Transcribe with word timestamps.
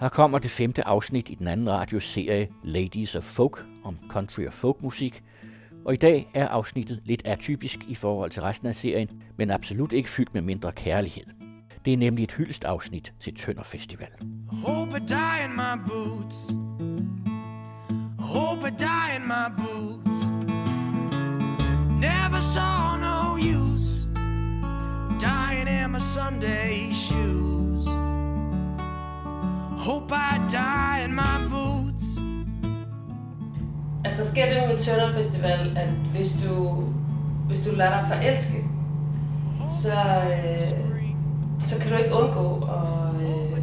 Her 0.00 0.08
kommer 0.08 0.38
det 0.38 0.50
femte 0.50 0.86
afsnit 0.86 1.30
i 1.30 1.34
den 1.34 1.48
anden 1.48 1.70
radioserie 1.70 2.48
Ladies 2.62 3.16
of 3.16 3.22
Folk 3.22 3.64
om 3.84 3.98
country 4.08 4.46
og 4.46 4.52
folkmusik. 4.52 5.22
Og 5.84 5.94
i 5.94 5.96
dag 5.96 6.30
er 6.34 6.48
afsnittet 6.48 7.00
lidt 7.04 7.22
atypisk 7.24 7.78
i 7.88 7.94
forhold 7.94 8.30
til 8.30 8.42
resten 8.42 8.68
af 8.68 8.74
serien, 8.74 9.08
men 9.36 9.50
absolut 9.50 9.92
ikke 9.92 10.10
fyldt 10.10 10.34
med 10.34 10.42
mindre 10.42 10.72
kærlighed. 10.72 11.24
Det 11.84 11.92
er 11.92 11.96
nemlig 11.96 12.24
et 12.24 12.32
hyldest 12.32 12.64
afsnit 12.64 13.12
til 13.20 13.34
Tønder 13.34 13.62
Festival. 13.62 14.08
Hope 14.52 14.96
I 14.96 15.00
die 15.00 15.44
in 15.44 15.56
my 15.56 15.88
boots. 15.88 16.36
Hope 18.18 18.68
I 18.68 18.70
die 18.70 19.16
in 19.16 19.22
my 19.26 19.48
boots. 19.56 20.18
Never 22.00 22.40
saw 22.40 22.96
no 22.96 23.36
use 23.36 24.08
dying 25.20 25.68
in 25.84 25.90
my 25.92 26.00
Sunday 26.00 26.92
shoes. 26.92 27.59
Hope 29.80 30.12
I 30.12 30.38
die 30.50 31.04
in 31.04 31.14
my 31.14 31.48
boots. 31.48 32.04
Altså, 34.04 34.22
der 34.22 34.28
sker 34.28 34.54
det 34.54 34.68
med 34.68 34.78
Tønder 34.78 35.12
Festival, 35.12 35.78
at 35.78 35.88
hvis 35.88 36.42
du, 36.44 36.84
hvis 37.46 37.58
du 37.58 37.70
lader 37.70 38.00
dig 38.00 38.08
forelske, 38.08 38.64
så, 39.82 39.92
øh, 39.92 40.60
så 41.58 41.80
kan 41.80 41.92
du 41.92 41.96
ikke 41.96 42.14
undgå 42.14 42.56
at, 42.62 43.26
øh, 43.26 43.58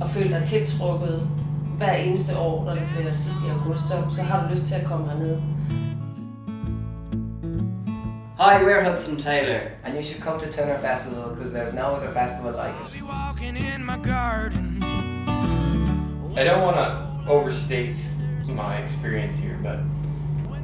at 0.00 0.10
føle 0.10 0.34
dig 0.34 0.44
tiltrukket 0.44 1.28
hver 1.76 1.92
eneste 1.92 2.38
år, 2.38 2.64
når 2.64 2.74
det 2.74 2.82
bliver 2.96 3.12
sidst 3.12 3.38
i 3.46 3.50
august, 3.50 3.82
så, 3.88 3.94
så 4.10 4.22
har 4.22 4.44
du 4.44 4.50
lyst 4.50 4.66
til 4.66 4.74
at 4.74 4.84
komme 4.84 5.06
herned. 5.06 5.42
Hi, 8.38 8.54
we're 8.64 8.90
Hudson 8.90 9.16
Taylor, 9.16 9.60
and 9.84 9.96
you 9.96 10.02
should 10.02 10.22
come 10.22 10.40
to 10.40 10.46
Turner 10.52 10.78
Festival 10.78 11.22
because 11.34 11.52
there's 11.52 11.74
no 11.74 11.86
other 11.96 12.12
festival 12.12 12.52
like 12.52 12.74
it. 12.84 13.02
I 16.36 16.44
don't 16.44 16.62
want 16.62 16.76
to 16.76 17.32
overstate 17.32 17.96
my 18.48 18.78
experience 18.78 19.36
here, 19.36 19.58
but 19.62 19.78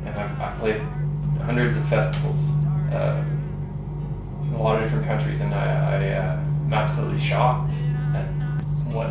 and 0.06 0.08
I've, 0.08 0.40
I've 0.40 0.58
played 0.58 0.80
hundreds 1.42 1.76
of 1.76 1.84
festivals 1.88 2.52
uh, 2.92 3.22
in 4.42 4.54
a 4.54 4.62
lot 4.62 4.76
of 4.76 4.82
different 4.82 5.06
countries, 5.06 5.40
and 5.40 5.54
I, 5.54 5.66
I 5.66 6.12
uh, 6.14 6.36
I'm 6.64 6.72
absolutely 6.72 7.20
shocked 7.20 7.74
at 8.14 8.26
what 8.92 9.10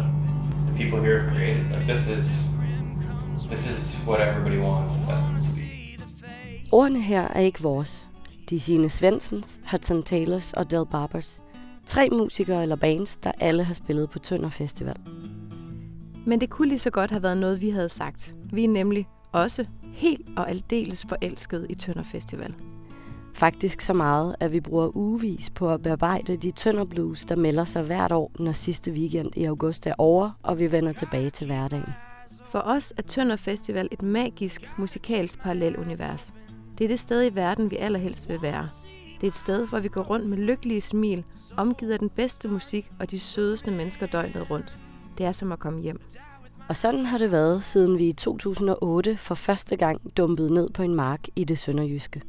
the 0.68 0.74
people 0.74 1.02
here 1.02 1.20
have 1.20 1.36
created. 1.36 1.72
Like 1.72 1.86
this 1.86 2.08
is 2.08 2.50
this 3.50 3.68
is 3.68 3.96
what 4.06 4.20
everybody 4.20 4.58
wants 4.58 4.98
a 4.98 5.02
festival 5.06 5.42
to 5.42 5.56
be. 5.56 5.98
Ordene 6.72 7.02
her 7.02 7.28
er 7.28 7.40
ikke 7.40 7.62
vores. 7.62 8.08
De 8.50 8.56
er 8.56 8.60
Signe 8.60 8.90
Svensens, 8.90 9.62
Hudson 9.72 10.04
Taylors 10.04 10.54
og 10.54 10.72
Del 10.72 10.86
Barbers. 10.86 11.42
Tre 11.86 12.10
musikere 12.12 12.62
eller 12.62 12.76
bands, 12.76 13.18
der 13.18 13.32
alle 13.40 13.64
har 13.64 13.74
spillet 13.74 14.10
på 14.10 14.20
Tønder 14.20 14.50
Festival. 14.50 14.96
Men 16.26 16.42
det 16.42 16.50
kunne 16.50 16.68
lige 16.68 16.80
så 16.80 16.90
godt 16.90 17.12
have 17.12 17.24
været 17.24 17.38
noget, 17.38 17.62
vi 17.62 17.70
havde 17.70 17.90
sagt. 17.90 18.36
Vi 18.54 18.64
er 18.64 18.70
nemlig 18.70 19.08
også 19.32 19.66
helt 19.94 20.30
og 20.38 20.50
aldeles 20.50 21.06
forelsket 21.10 21.66
i 21.70 21.76
Tønder 21.76 22.04
Festival. 22.04 22.56
Faktisk 23.34 23.82
så 23.82 23.94
meget, 23.94 24.36
at 24.40 24.54
vi 24.54 24.60
bruger 24.60 24.98
ugevis 24.98 25.50
på 25.50 25.74
at 25.74 25.84
bearbejde 25.84 26.38
de 26.38 26.52
tønderblues, 26.52 27.26
der 27.26 27.36
melder 27.36 27.64
sig 27.64 27.84
hvert 27.84 28.12
år, 28.12 28.32
når 28.40 28.52
sidste 28.52 28.92
weekend 28.92 29.38
i 29.38 29.44
august 29.44 29.88
er 29.88 29.94
over, 29.98 30.32
og 30.44 30.60
vi 30.60 30.72
vender 30.72 30.92
tilbage 30.92 31.30
til 31.30 31.48
hverdagen. 31.48 31.94
For 32.52 32.60
os 32.60 32.94
er 32.98 33.02
Tønder 33.02 33.36
Festival 33.36 33.88
et 33.92 34.02
magisk 34.02 34.70
musikalsk 34.78 35.40
parallelunivers. 35.40 36.34
Det 36.78 36.84
er 36.84 36.88
det 36.88 37.00
sted 37.00 37.32
i 37.32 37.36
verden, 37.36 37.72
vi 37.72 37.76
allerhelst 37.76 38.30
vil 38.30 38.42
være. 38.42 38.70
Det 39.16 39.24
er 39.24 39.28
et 39.28 39.34
sted, 39.34 39.68
hvor 39.68 39.80
vi 39.80 39.88
går 39.88 40.02
rundt 40.02 40.30
med 40.30 40.38
lykkelige 40.38 40.82
smil, 40.82 41.24
omgivet 41.58 41.92
af 41.92 42.00
den 42.00 42.10
bedste 42.10 42.48
musik 42.48 42.92
og 43.00 43.12
de 43.12 43.20
sødeste 43.20 43.72
mennesker 43.72 44.06
døgnet 44.06 44.50
rundt. 44.50 44.80
Det 45.18 45.26
er 45.26 45.32
som 45.32 45.52
at 45.52 45.60
komme 45.60 45.82
hjem. 45.82 46.02
Og 46.70 46.76
sådan 46.76 47.06
har 47.06 47.18
det 47.18 47.32
været, 47.32 47.64
siden 47.64 47.98
vi 47.98 48.08
i 48.08 48.14
2008 48.14 49.18
for 49.18 49.36
første 49.36 49.76
gang 49.76 50.18
dumpede 50.18 50.54
ned 50.54 50.70
på 50.70 50.84
en 50.84 50.96
mark 50.96 51.28
i 51.36 51.44
det 51.44 51.60
sønderjyske. 51.60 52.22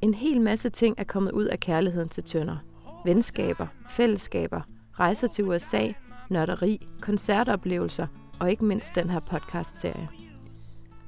En 0.00 0.14
hel 0.14 0.40
masse 0.40 0.68
ting 0.68 0.94
er 0.98 1.04
kommet 1.04 1.32
ud 1.32 1.44
af 1.44 1.60
kærligheden 1.60 2.08
til 2.08 2.24
Tønder. 2.24 2.56
Venskaber, 3.04 3.66
fællesskaber, 3.88 4.60
rejser 4.92 5.28
til 5.28 5.44
USA, 5.44 5.92
nørderi, 6.30 6.86
koncertoplevelser 7.00 8.06
og 8.40 8.50
ikke 8.50 8.64
mindst 8.64 8.94
den 8.94 9.10
her 9.10 9.20
podcast-serie. 9.20 10.08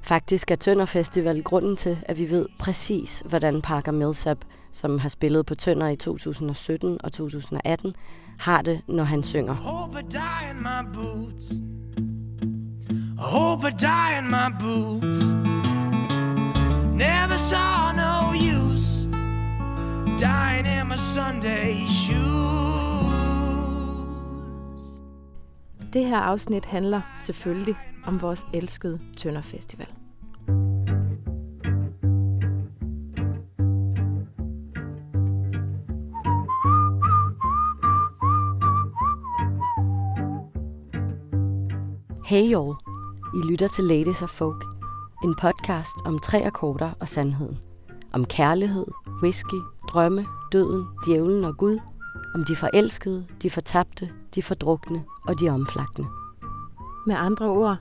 Faktisk 0.03 0.50
er 0.50 0.55
Tønder 0.55 0.84
Festival 0.84 1.43
grunden 1.43 1.77
til, 1.77 1.99
at 2.03 2.19
vi 2.19 2.31
ved 2.31 2.47
præcis, 2.59 3.23
hvordan 3.29 3.62
Parker 3.62 3.93
Millsap, 3.93 4.45
som 4.75 4.99
har 4.99 5.09
spillet 5.09 5.47
på 5.47 5.55
Tønder 5.55 5.89
i 5.89 5.97
2017 5.97 6.99
og 7.05 7.12
2018, 7.12 7.95
har 8.39 8.62
det, 8.62 8.81
når 8.89 9.05
han 9.05 9.23
synger. 9.23 9.55
Hope 9.55 9.99
I 9.99 10.03
die 10.03 10.51
in 10.51 10.62
my 10.62 10.95
boots. 10.95 11.53
Hope 13.19 13.69
I 13.69 13.71
die 13.71 14.19
in 14.19 14.25
my 14.31 14.51
boots. 14.61 15.19
Never 16.95 17.37
saw 17.37 17.93
no 17.97 18.33
use 18.33 19.09
dying 20.19 20.67
in 20.81 20.89
my 20.89 20.97
Sunday 20.97 21.87
shoes. 21.89 22.25
Det 25.93 26.05
her 26.05 26.19
afsnit 26.19 26.65
handler 26.65 27.01
selvfølgelig 27.21 27.77
om 28.06 28.23
vores 28.23 28.47
elskede 28.53 29.01
Tønder 29.17 29.43
Festival. 29.43 29.89
Hey 42.34 42.55
y'all, 42.55 42.77
I 43.34 43.50
lytter 43.50 43.69
til 43.69 43.84
Ladies 43.84 44.22
of 44.22 44.28
Folk, 44.28 44.65
en 45.25 45.34
podcast 45.34 45.97
om 46.05 46.19
tre 46.19 46.45
akkorder 46.47 46.91
og 47.00 47.09
sandheden. 47.09 47.59
Om 48.12 48.25
kærlighed, 48.25 48.87
whisky, 49.22 49.61
drømme, 49.89 50.27
døden, 50.53 50.87
djævlen 51.06 51.44
og 51.44 51.56
Gud. 51.56 51.78
Om 52.34 52.44
de 52.44 52.56
forelskede, 52.56 53.27
de 53.43 53.50
fortabte, 53.50 54.11
de 54.34 54.43
fordrukne 54.43 55.05
og 55.28 55.41
de 55.41 55.49
omflagtende. 55.49 56.09
Med 57.06 57.15
andre 57.15 57.47
ord, 57.47 57.77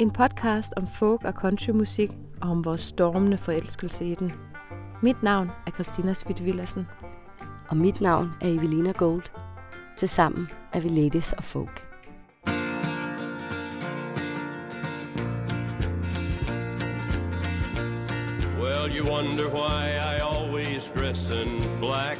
en 0.00 0.10
podcast 0.10 0.72
om 0.76 0.86
folk 0.98 1.24
og 1.24 1.32
countrymusik 1.32 2.10
og 2.40 2.50
om 2.50 2.64
vores 2.64 2.80
stormende 2.80 3.38
forelskelse 3.38 4.04
i 4.04 4.14
den. 4.14 4.32
Mit 5.02 5.22
navn 5.22 5.50
er 5.66 5.70
Christina 5.70 6.14
Svidt 6.14 6.44
Villersen. 6.44 6.86
Og 7.68 7.76
mit 7.76 8.00
navn 8.00 8.30
er 8.40 8.48
Evelina 8.48 8.92
Gold. 8.92 9.22
Tilsammen 9.96 10.48
er 10.72 10.80
vi 10.80 10.88
Ladies 10.88 11.32
of 11.32 11.44
Folk. 11.44 11.85
Well, 18.86 18.96
you 18.96 19.12
wonder 19.12 19.48
why 19.48 19.96
I 20.14 20.20
always 20.20 20.92
dress 20.96 21.30
in 21.30 21.80
black. 21.80 22.18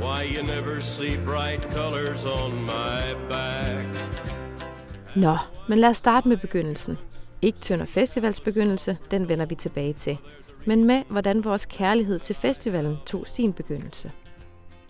Why 0.00 0.22
you 0.24 0.42
never 0.42 0.80
see 0.80 1.16
bright 1.24 1.62
colors 1.72 2.24
on 2.24 2.52
my 2.62 3.28
back. 3.28 3.84
Nå, 5.16 5.38
men 5.68 5.78
lad 5.78 5.90
os 5.90 5.96
starte 5.96 6.28
med 6.28 6.36
begyndelsen. 6.36 6.98
Ikke 7.42 7.58
Tønder 7.58 7.86
Festivals 7.86 8.40
begyndelse, 8.40 8.98
den 9.10 9.28
vender 9.28 9.46
vi 9.46 9.54
tilbage 9.54 9.92
til. 9.92 10.18
Men 10.64 10.84
med, 10.84 11.02
hvordan 11.08 11.44
vores 11.44 11.66
kærlighed 11.66 12.18
til 12.18 12.34
festivalen 12.34 12.96
tog 13.06 13.26
sin 13.26 13.52
begyndelse. 13.52 14.10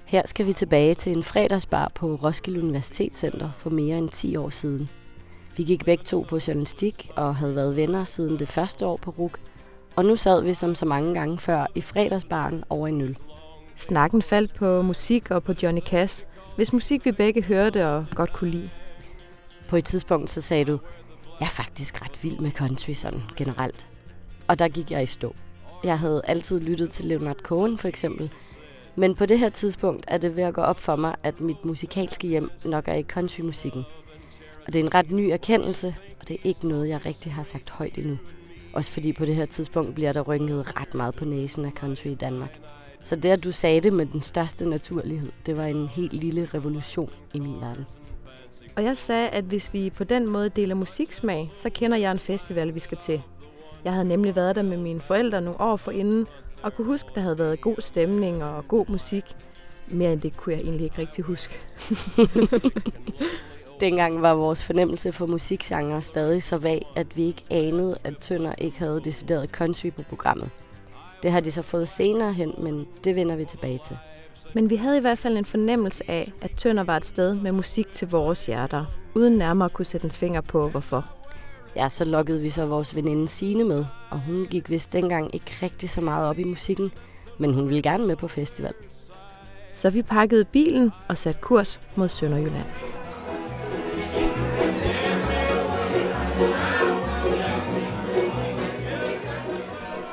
Her 0.04 0.22
skal 0.24 0.46
vi 0.46 0.52
tilbage 0.52 0.94
til 0.94 1.16
en 1.16 1.24
fredagsbar 1.24 1.92
på 1.94 2.14
Roskilde 2.14 2.62
Universitetscenter 2.62 3.50
for 3.56 3.70
mere 3.70 3.98
end 3.98 4.08
10 4.08 4.36
år 4.36 4.50
siden. 4.50 4.90
Vi 5.56 5.62
gik 5.62 5.84
begge 5.84 6.04
to 6.04 6.26
på 6.28 6.38
journalistik 6.48 7.10
og 7.16 7.36
havde 7.36 7.56
været 7.56 7.76
venner 7.76 8.04
siden 8.04 8.38
det 8.38 8.48
første 8.48 8.86
år 8.86 8.96
på 8.96 9.10
RUK, 9.10 9.38
og 9.96 10.04
nu 10.04 10.16
sad 10.16 10.42
vi 10.42 10.54
som 10.54 10.74
så 10.74 10.86
mange 10.86 11.14
gange 11.14 11.38
før 11.38 11.66
i 11.74 11.80
fredagsbaren 11.80 12.64
over 12.70 12.88
en 12.88 13.00
øl. 13.00 13.18
Snakken 13.76 14.22
faldt 14.22 14.54
på 14.54 14.82
musik 14.82 15.30
og 15.30 15.44
på 15.44 15.54
Johnny 15.62 15.80
Cass, 15.80 16.26
hvis 16.56 16.72
musik 16.72 17.04
vi 17.04 17.12
begge 17.12 17.42
hørte 17.42 17.88
og 17.88 18.06
godt 18.14 18.32
kunne 18.32 18.50
lide. 18.50 18.70
På 19.68 19.76
et 19.76 19.84
tidspunkt 19.84 20.30
så 20.30 20.40
sagde 20.40 20.64
du, 20.64 20.78
jeg 21.40 21.46
er 21.46 21.50
faktisk 21.50 22.02
ret 22.02 22.22
vild 22.22 22.38
med 22.38 22.50
country 22.50 22.92
sådan 22.92 23.22
generelt. 23.36 23.86
Og 24.48 24.58
der 24.58 24.68
gik 24.68 24.90
jeg 24.90 25.02
i 25.02 25.06
stå. 25.06 25.34
Jeg 25.84 25.98
havde 25.98 26.22
altid 26.24 26.60
lyttet 26.60 26.90
til 26.90 27.04
Leonard 27.04 27.38
Cohen 27.38 27.78
for 27.78 27.88
eksempel, 27.88 28.30
men 28.96 29.14
på 29.14 29.26
det 29.26 29.38
her 29.38 29.48
tidspunkt 29.48 30.04
er 30.08 30.18
det 30.18 30.36
ved 30.36 30.44
at 30.44 30.54
gå 30.54 30.60
op 30.60 30.78
for 30.78 30.96
mig, 30.96 31.14
at 31.22 31.40
mit 31.40 31.64
musikalske 31.64 32.28
hjem 32.28 32.50
nok 32.64 32.88
er 32.88 32.94
i 32.94 33.02
countrymusikken. 33.02 33.84
Og 34.66 34.72
det 34.72 34.80
er 34.80 34.84
en 34.84 34.94
ret 34.94 35.10
ny 35.10 35.20
erkendelse, 35.20 35.96
og 36.20 36.28
det 36.28 36.34
er 36.34 36.40
ikke 36.44 36.68
noget, 36.68 36.88
jeg 36.88 37.06
rigtig 37.06 37.32
har 37.32 37.42
sagt 37.42 37.70
højt 37.70 37.98
endnu. 37.98 38.18
Også 38.74 38.90
fordi 38.92 39.12
på 39.12 39.24
det 39.24 39.34
her 39.34 39.46
tidspunkt 39.46 39.94
bliver 39.94 40.12
der 40.12 40.20
rynket 40.20 40.80
ret 40.80 40.94
meget 40.94 41.14
på 41.14 41.24
næsen 41.24 41.64
af 41.64 41.70
country 41.70 42.06
i 42.06 42.14
Danmark. 42.14 42.58
Så 43.02 43.16
det, 43.16 43.28
at 43.28 43.44
du 43.44 43.52
sagde 43.52 43.80
det 43.80 43.92
med 43.92 44.06
den 44.06 44.22
største 44.22 44.68
naturlighed, 44.68 45.32
det 45.46 45.56
var 45.56 45.64
en 45.64 45.86
helt 45.86 46.12
lille 46.12 46.48
revolution 46.54 47.10
i 47.34 47.38
min 47.38 47.60
verden. 47.60 47.86
Og 48.76 48.84
jeg 48.84 48.96
sagde, 48.96 49.28
at 49.28 49.44
hvis 49.44 49.74
vi 49.74 49.90
på 49.90 50.04
den 50.04 50.26
måde 50.26 50.48
deler 50.48 50.74
musiksmag, 50.74 51.52
så 51.56 51.70
kender 51.70 51.96
jeg 51.96 52.12
en 52.12 52.18
festival, 52.18 52.74
vi 52.74 52.80
skal 52.80 52.98
til. 52.98 53.22
Jeg 53.84 53.92
havde 53.92 54.08
nemlig 54.08 54.36
været 54.36 54.56
der 54.56 54.62
med 54.62 54.76
mine 54.76 55.00
forældre 55.00 55.40
nogle 55.40 55.60
år 55.60 55.76
forinden, 55.76 56.26
og 56.62 56.74
kunne 56.74 56.86
huske, 56.86 57.10
der 57.14 57.20
havde 57.20 57.38
været 57.38 57.60
god 57.60 57.76
stemning 57.78 58.44
og 58.44 58.68
god 58.68 58.86
musik. 58.88 59.24
Mere 59.88 60.12
end 60.12 60.20
det 60.20 60.36
kunne 60.36 60.54
jeg 60.54 60.62
egentlig 60.62 60.84
ikke 60.84 60.98
rigtig 60.98 61.24
huske. 61.24 61.58
Dengang 63.84 64.22
var 64.22 64.34
vores 64.34 64.64
fornemmelse 64.64 65.12
for 65.12 65.26
musikgenre 65.26 66.02
stadig 66.02 66.42
så 66.42 66.58
vag, 66.58 66.86
at 66.96 67.16
vi 67.16 67.22
ikke 67.24 67.44
anede, 67.50 67.98
at 68.04 68.18
Tønder 68.20 68.54
ikke 68.58 68.78
havde 68.78 69.00
decideret 69.04 69.50
country 69.50 69.90
på 69.90 70.02
programmet. 70.02 70.50
Det 71.22 71.32
har 71.32 71.40
de 71.40 71.52
så 71.52 71.62
fået 71.62 71.88
senere 71.88 72.32
hen, 72.32 72.54
men 72.58 72.86
det 73.04 73.16
vender 73.16 73.36
vi 73.36 73.44
tilbage 73.44 73.78
til. 73.78 73.96
Men 74.54 74.70
vi 74.70 74.76
havde 74.76 74.96
i 74.96 75.00
hvert 75.00 75.18
fald 75.18 75.36
en 75.36 75.44
fornemmelse 75.44 76.10
af, 76.10 76.32
at 76.42 76.50
Tønder 76.56 76.82
var 76.84 76.96
et 76.96 77.04
sted 77.04 77.34
med 77.34 77.52
musik 77.52 77.92
til 77.92 78.10
vores 78.10 78.46
hjerter, 78.46 78.84
uden 79.14 79.32
nærmere 79.32 79.66
at 79.66 79.72
kunne 79.72 79.86
sætte 79.86 80.04
en 80.04 80.10
finger 80.10 80.40
på, 80.40 80.68
hvorfor. 80.68 81.06
Ja, 81.76 81.88
så 81.88 82.04
lokkede 82.04 82.40
vi 82.40 82.50
så 82.50 82.66
vores 82.66 82.96
veninde 82.96 83.28
Sine 83.28 83.64
med, 83.64 83.84
og 84.10 84.20
hun 84.20 84.46
gik 84.50 84.70
vist 84.70 84.92
dengang 84.92 85.34
ikke 85.34 85.58
rigtig 85.62 85.90
så 85.90 86.00
meget 86.00 86.28
op 86.28 86.38
i 86.38 86.44
musikken, 86.44 86.92
men 87.38 87.54
hun 87.54 87.68
ville 87.68 87.82
gerne 87.82 88.06
med 88.06 88.16
på 88.16 88.28
festival. 88.28 88.74
Så 89.74 89.90
vi 89.90 90.02
pakkede 90.02 90.44
bilen 90.44 90.90
og 91.08 91.18
satte 91.18 91.40
kurs 91.40 91.80
mod 91.96 92.08
Sønderjylland. 92.08 92.66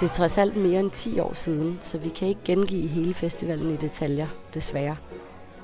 Det 0.02 0.10
er 0.10 0.14
trods 0.14 0.38
alt 0.38 0.58
mere 0.58 0.80
end 0.80 0.92
10 0.92 1.20
år 1.20 1.34
siden, 1.34 1.78
så 1.82 1.98
vi 1.98 2.10
kan 2.10 2.28
ikke 2.28 2.42
gengive 2.46 2.88
hele 2.88 3.14
festivalen 3.14 3.72
i 3.72 3.78
detaljer, 3.78 4.28
desværre. 4.54 4.96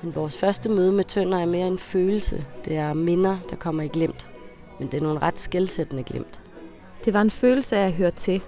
Men 0.02 0.14
vores 0.14 0.36
første 0.36 0.68
møde 0.68 0.92
med 0.92 1.04
Tønder 1.04 1.38
er 1.38 1.46
mere 1.46 1.66
en 1.66 1.78
følelse. 1.78 2.44
Det 2.64 2.76
er 2.76 2.92
minder, 2.92 3.36
der 3.50 3.56
kommer 3.56 3.82
i 3.82 3.88
glemt. 3.88 4.28
Men 4.78 4.88
det 4.88 4.98
er 4.98 5.02
nogle 5.02 5.18
ret 5.18 5.38
skældsættende 5.38 6.02
glemt. 6.02 6.40
Det 7.04 7.14
var 7.14 7.20
en 7.20 7.30
følelse 7.30 7.76
af 7.76 7.86
at 7.86 7.92
høre 7.92 8.10
til, 8.10 8.40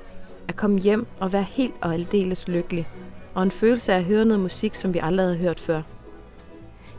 at 0.48 0.56
komme 0.56 0.78
hjem 0.78 1.06
og 1.20 1.32
være 1.32 1.42
helt 1.42 1.74
og 1.80 1.94
aldeles 1.94 2.48
lykkelig. 2.48 2.88
Og 3.34 3.42
en 3.42 3.50
følelse 3.50 3.92
af 3.92 3.96
at 3.96 4.04
høre 4.04 4.24
noget 4.24 4.40
musik, 4.40 4.74
som 4.74 4.94
vi 4.94 5.00
aldrig 5.02 5.26
havde 5.26 5.38
hørt 5.38 5.60
før. 5.60 5.82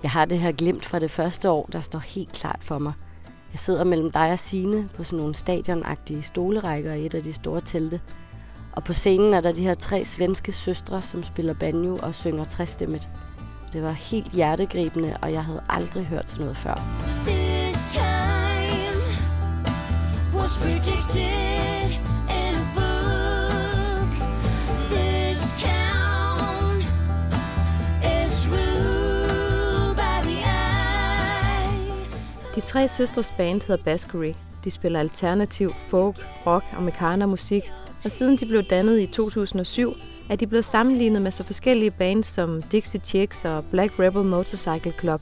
Jeg 0.03 0.11
har 0.11 0.25
det 0.25 0.39
her 0.39 0.51
glemt 0.51 0.85
fra 0.85 0.99
det 0.99 1.11
første 1.11 1.49
år, 1.49 1.69
der 1.71 1.81
står 1.81 1.99
helt 1.99 2.31
klart 2.31 2.59
for 2.61 2.79
mig. 2.79 2.93
Jeg 3.51 3.59
sidder 3.59 3.83
mellem 3.83 4.11
dig 4.11 4.31
og 4.31 4.39
Sine 4.39 4.89
på 4.95 5.03
sådan 5.03 5.19
nogle 5.19 5.35
stadionagtige 5.35 6.23
stolerækker 6.23 6.93
i 6.93 7.05
et 7.05 7.15
af 7.15 7.23
de 7.23 7.33
store 7.33 7.61
telte. 7.61 8.01
Og 8.71 8.83
på 8.83 8.93
scenen 8.93 9.33
er 9.33 9.41
der 9.41 9.51
de 9.51 9.63
her 9.63 9.73
tre 9.73 10.05
svenske 10.05 10.51
søstre, 10.51 11.01
som 11.01 11.23
spiller 11.23 11.53
banjo 11.53 11.99
og 12.03 12.15
synger 12.15 12.45
træstemmet. 12.45 13.09
Det 13.73 13.83
var 13.83 13.91
helt 13.91 14.31
hjertegribende, 14.31 15.17
og 15.21 15.33
jeg 15.33 15.45
havde 15.45 15.63
aldrig 15.69 16.05
hørt 16.05 16.29
sådan 16.29 16.41
noget 16.45 16.57
før. 16.57 16.75
This 17.25 17.93
time 17.93 19.01
was 20.35 20.57
predicted 20.57 21.91
in 22.29 22.55
a 22.55 22.65
book. 22.75 24.11
This 24.91 25.61
town 25.61 26.77
is 28.25 28.47
ruled 28.47 29.95
by 29.95 30.27
the 30.27 30.39
eye. 30.43 32.05
De 32.55 32.61
tre 32.61 32.87
søstres 32.87 33.31
band 33.37 33.61
hedder 33.61 33.83
Baskery. 33.83 34.33
De 34.63 34.71
spiller 34.71 34.99
alternativ, 34.99 35.73
folk, 35.87 36.27
rock 36.45 36.65
og 36.77 36.83
mekana 36.83 37.25
musik, 37.25 37.71
og 38.03 38.11
siden 38.11 38.37
de 38.37 38.45
blev 38.45 38.63
dannet 38.63 38.99
i 38.99 39.05
2007, 39.05 39.93
er 40.29 40.35
de 40.35 40.47
blevet 40.47 40.65
sammenlignet 40.65 41.21
med 41.21 41.31
så 41.31 41.43
forskellige 41.43 41.91
bands 41.91 42.27
som 42.27 42.61
Dixie 42.61 42.99
Chicks 43.03 43.45
og 43.45 43.65
Black 43.65 43.99
Rebel 43.99 44.23
Motorcycle 44.23 44.93
Club. 44.99 45.19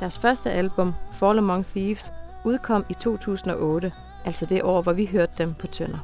Deres 0.00 0.18
første 0.18 0.50
album, 0.50 0.92
Fall 1.12 1.38
Among 1.38 1.66
Thieves, 1.66 2.12
udkom 2.44 2.84
i 2.90 2.94
2008, 2.94 3.92
altså 4.24 4.46
det 4.46 4.62
år, 4.62 4.82
hvor 4.82 4.92
vi 4.92 5.06
hørte 5.06 5.32
dem 5.38 5.54
på 5.54 5.66
Tønder. 5.66 5.98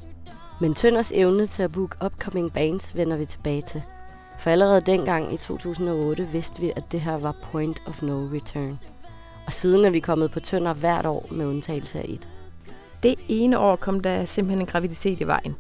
Men 0.61 0.75
Tønders 0.75 1.13
evne 1.15 1.47
til 1.47 1.63
at 1.63 1.73
booke 1.73 1.97
upcoming 2.05 2.53
bands 2.53 2.97
vender 2.97 3.17
vi 3.17 3.25
tilbage 3.25 3.63
til. 3.63 3.83
For 4.39 4.51
allerede 4.51 4.81
dengang 4.81 5.35
i 5.35 5.37
2008 5.37 6.29
vidste 6.33 6.61
vi, 6.61 6.73
at 6.77 6.93
det 6.93 7.01
her 7.01 7.19
var 7.19 7.37
point 7.43 7.83
of 7.87 8.03
no 8.03 8.29
return. 8.33 8.79
Og 9.47 9.53
siden 9.53 9.85
er 9.85 9.91
vi 9.91 10.01
kommet 10.01 10.31
på 10.31 10.41
Tønder 10.41 10.73
hvert 10.73 11.07
år 11.07 11.27
med 11.31 11.47
undtagelse 11.47 11.99
af 11.99 12.07
et. 12.09 12.29
Det 13.03 13.15
ene 13.29 13.59
år 13.59 13.77
kom 13.77 14.01
der 14.01 14.25
simpelthen 14.25 14.61
en 14.61 14.67
graviditet 14.67 15.21
i 15.21 15.27
vejen. 15.27 15.57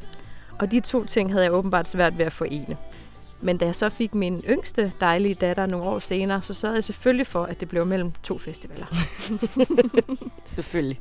Og 0.63 0.71
de 0.71 0.81
to 0.81 1.05
ting 1.05 1.33
havde 1.33 1.45
jeg 1.45 1.53
åbenbart 1.53 1.89
svært 1.89 2.19
ved 2.19 2.27
at 2.27 2.33
forene. 2.33 2.77
Men 3.41 3.57
da 3.59 3.65
jeg 3.65 3.75
så 3.75 3.89
fik 3.89 4.15
min 4.15 4.43
yngste 4.49 4.93
dejlige 5.01 5.35
datter 5.35 5.67
nogle 5.67 5.87
år 5.87 5.99
senere, 5.99 6.43
så 6.43 6.55
sørgede 6.55 6.77
jeg 6.77 6.85
selvfølgelig 6.85 7.27
for, 7.27 7.45
at 7.45 7.61
det 7.61 7.69
blev 7.69 7.87
mellem 7.87 8.13
to 8.23 8.39
festivaler. 8.39 8.87
Selvfølgelig. 10.45 11.01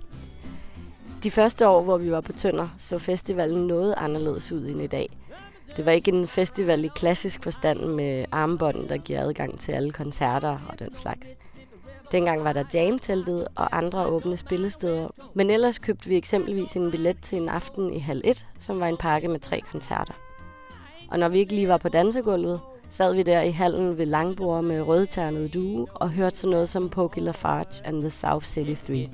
De 1.23 1.31
første 1.31 1.67
år, 1.67 1.83
hvor 1.83 1.97
vi 1.97 2.11
var 2.11 2.21
på 2.21 2.33
Tønder, 2.33 2.67
så 2.77 2.97
festivalen 2.97 3.67
noget 3.67 3.93
anderledes 3.97 4.51
ud 4.51 4.65
end 4.65 4.81
i 4.81 4.87
dag. 4.87 5.09
Det 5.77 5.85
var 5.85 5.91
ikke 5.91 6.11
en 6.11 6.27
festival 6.27 6.85
i 6.85 6.89
klassisk 6.95 7.43
forstand 7.43 7.79
med 7.79 8.25
armbånd, 8.31 8.89
der 8.89 8.97
giver 8.97 9.21
adgang 9.21 9.59
til 9.59 9.71
alle 9.71 9.91
koncerter 9.91 10.59
og 10.69 10.79
den 10.79 10.95
slags. 10.95 11.27
Dengang 12.11 12.43
var 12.43 12.53
der 12.53 12.63
jam-teltet 12.73 13.47
og 13.55 13.77
andre 13.77 14.05
åbne 14.05 14.37
spillesteder. 14.37 15.07
Men 15.33 15.49
ellers 15.49 15.79
købte 15.79 16.09
vi 16.09 16.17
eksempelvis 16.17 16.75
en 16.75 16.91
billet 16.91 17.21
til 17.21 17.37
en 17.37 17.49
aften 17.49 17.93
i 17.93 17.99
halv 17.99 18.21
et, 18.23 18.45
som 18.59 18.79
var 18.79 18.87
en 18.87 18.97
pakke 18.97 19.27
med 19.27 19.39
tre 19.39 19.61
koncerter. 19.71 20.13
Og 21.11 21.19
når 21.19 21.29
vi 21.29 21.39
ikke 21.39 21.55
lige 21.55 21.67
var 21.67 21.77
på 21.77 21.89
dansegulvet, 21.89 22.59
sad 22.89 23.13
vi 23.13 23.23
der 23.23 23.41
i 23.41 23.51
hallen 23.51 23.97
ved 23.97 24.05
langbord 24.05 24.63
med 24.63 24.81
rødternede 24.81 25.47
due 25.47 25.87
og 25.95 26.09
hørte 26.09 26.37
sådan 26.37 26.51
noget 26.51 26.69
som 26.69 26.89
Pokey 26.89 27.21
Lafarge 27.21 27.87
and 27.87 28.01
the 28.01 28.09
South 28.09 28.45
City 28.45 28.75
3. 28.85 29.09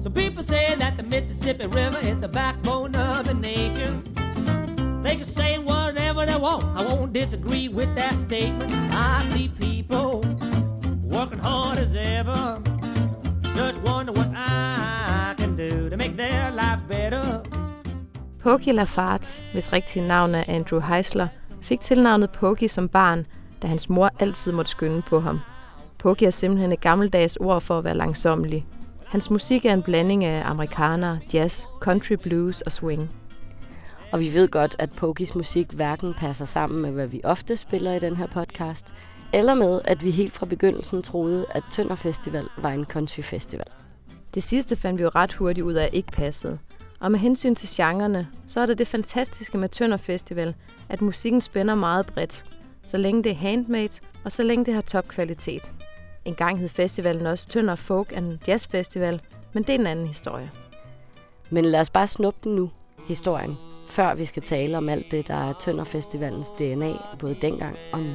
So 0.00 0.10
people 0.10 0.42
say 0.42 0.76
that 0.78 0.92
the 0.98 1.06
Mississippi 1.10 1.66
River 1.66 1.98
is 1.98 2.16
the 2.16 2.28
backbone 2.28 2.96
of 2.96 3.24
the 3.24 3.34
nation. 3.34 4.18
They 5.02 5.14
can 5.16 5.24
say 5.24 5.58
whatever 5.58 6.26
they 6.26 6.36
want. 6.36 6.64
I 6.76 6.82
won't 6.84 7.12
disagree 7.12 7.68
with 7.68 7.94
that 7.94 8.14
statement. 8.14 8.72
I 8.92 9.24
see 9.32 9.48
people 9.48 10.22
working 11.02 11.38
hard 11.38 11.78
as 11.78 11.94
ever. 11.94 12.60
Just 13.54 13.80
wonder 13.82 14.12
what 14.12 14.30
I 14.34 15.34
can 15.38 15.56
do 15.56 15.90
to 15.90 15.96
make 15.96 16.16
their 16.16 16.50
lives 16.50 16.82
better. 16.88 17.42
Pokey 18.42 18.72
Lafarts, 18.72 19.42
hvis 19.52 19.72
rigtige 19.72 20.08
navn 20.08 20.34
er 20.34 20.44
Andrew 20.48 20.80
Heisler, 20.80 21.28
fik 21.62 21.80
tilnavnet 21.80 22.30
Pokey 22.30 22.68
som 22.68 22.88
barn, 22.88 23.26
da 23.62 23.66
hans 23.66 23.88
mor 23.88 24.10
altid 24.20 24.52
måtte 24.52 24.70
skynde 24.70 25.02
på 25.02 25.20
ham. 25.20 25.40
Pokey 25.98 26.26
er 26.26 26.30
simpelthen 26.30 26.72
et 26.72 26.80
gammeldags 26.80 27.36
ord 27.36 27.60
for 27.60 27.78
at 27.78 27.84
være 27.84 27.96
langsomlig. 27.96 28.66
Hans 29.06 29.30
musik 29.30 29.64
er 29.64 29.72
en 29.72 29.82
blanding 29.82 30.24
af 30.24 30.42
amerikaner, 30.50 31.18
jazz, 31.34 31.66
country 31.80 32.14
blues 32.14 32.60
og 32.60 32.72
swing. 32.72 33.10
Og 34.12 34.20
vi 34.20 34.34
ved 34.34 34.48
godt, 34.48 34.76
at 34.78 34.92
Pokis 34.92 35.34
musik 35.34 35.70
hverken 35.70 36.14
passer 36.14 36.44
sammen 36.44 36.82
med, 36.82 36.90
hvad 36.90 37.06
vi 37.06 37.20
ofte 37.24 37.56
spiller 37.56 37.92
i 37.92 37.98
den 37.98 38.16
her 38.16 38.26
podcast, 38.26 38.94
eller 39.32 39.54
med, 39.54 39.80
at 39.84 40.04
vi 40.04 40.10
helt 40.10 40.32
fra 40.32 40.46
begyndelsen 40.46 41.02
troede, 41.02 41.46
at 41.50 41.62
Tønder 41.70 41.94
Festival 41.94 42.48
var 42.58 42.70
en 42.70 42.84
country 42.84 43.20
festival. 43.20 43.66
Det 44.34 44.42
sidste 44.42 44.76
fandt 44.76 44.98
vi 44.98 45.02
jo 45.02 45.10
ret 45.14 45.32
hurtigt 45.32 45.64
ud 45.64 45.74
af 45.74 45.90
ikke 45.92 46.12
passede. 46.12 46.58
Og 47.00 47.12
med 47.12 47.18
hensyn 47.18 47.54
til 47.54 47.68
genrerne, 47.72 48.28
så 48.46 48.60
er 48.60 48.66
det 48.66 48.78
det 48.78 48.86
fantastiske 48.86 49.58
med 49.58 49.68
Tønder 49.68 49.96
Festival, 49.96 50.54
at 50.88 51.02
musikken 51.02 51.40
spænder 51.40 51.74
meget 51.74 52.06
bredt. 52.06 52.44
Så 52.84 52.96
længe 52.96 53.24
det 53.24 53.32
er 53.32 53.36
handmade, 53.36 54.00
og 54.24 54.32
så 54.32 54.42
længe 54.42 54.64
det 54.64 54.74
har 54.74 54.80
topkvalitet. 54.80 55.72
En 56.24 56.34
gang 56.34 56.58
hed 56.58 56.68
festivalen 56.68 57.26
også 57.26 57.48
Tønder 57.48 57.74
Folk 57.74 58.12
and 58.16 58.38
Jazz 58.48 58.66
Festival, 58.66 59.20
men 59.52 59.62
det 59.62 59.74
er 59.74 59.78
en 59.78 59.86
anden 59.86 60.06
historie. 60.06 60.50
Men 61.50 61.64
lad 61.64 61.80
os 61.80 61.90
bare 61.90 62.06
snuppe 62.06 62.40
den 62.44 62.56
nu, 62.56 62.70
historien, 63.08 63.56
før 63.88 64.14
vi 64.14 64.24
skal 64.24 64.42
tale 64.42 64.76
om 64.76 64.88
alt 64.88 65.10
det, 65.10 65.28
der 65.28 65.34
er 65.34 65.52
Tønderfestivalens 65.52 66.50
DNA, 66.50 66.92
både 67.18 67.34
dengang 67.34 67.76
og 67.92 68.00
nu. 68.00 68.12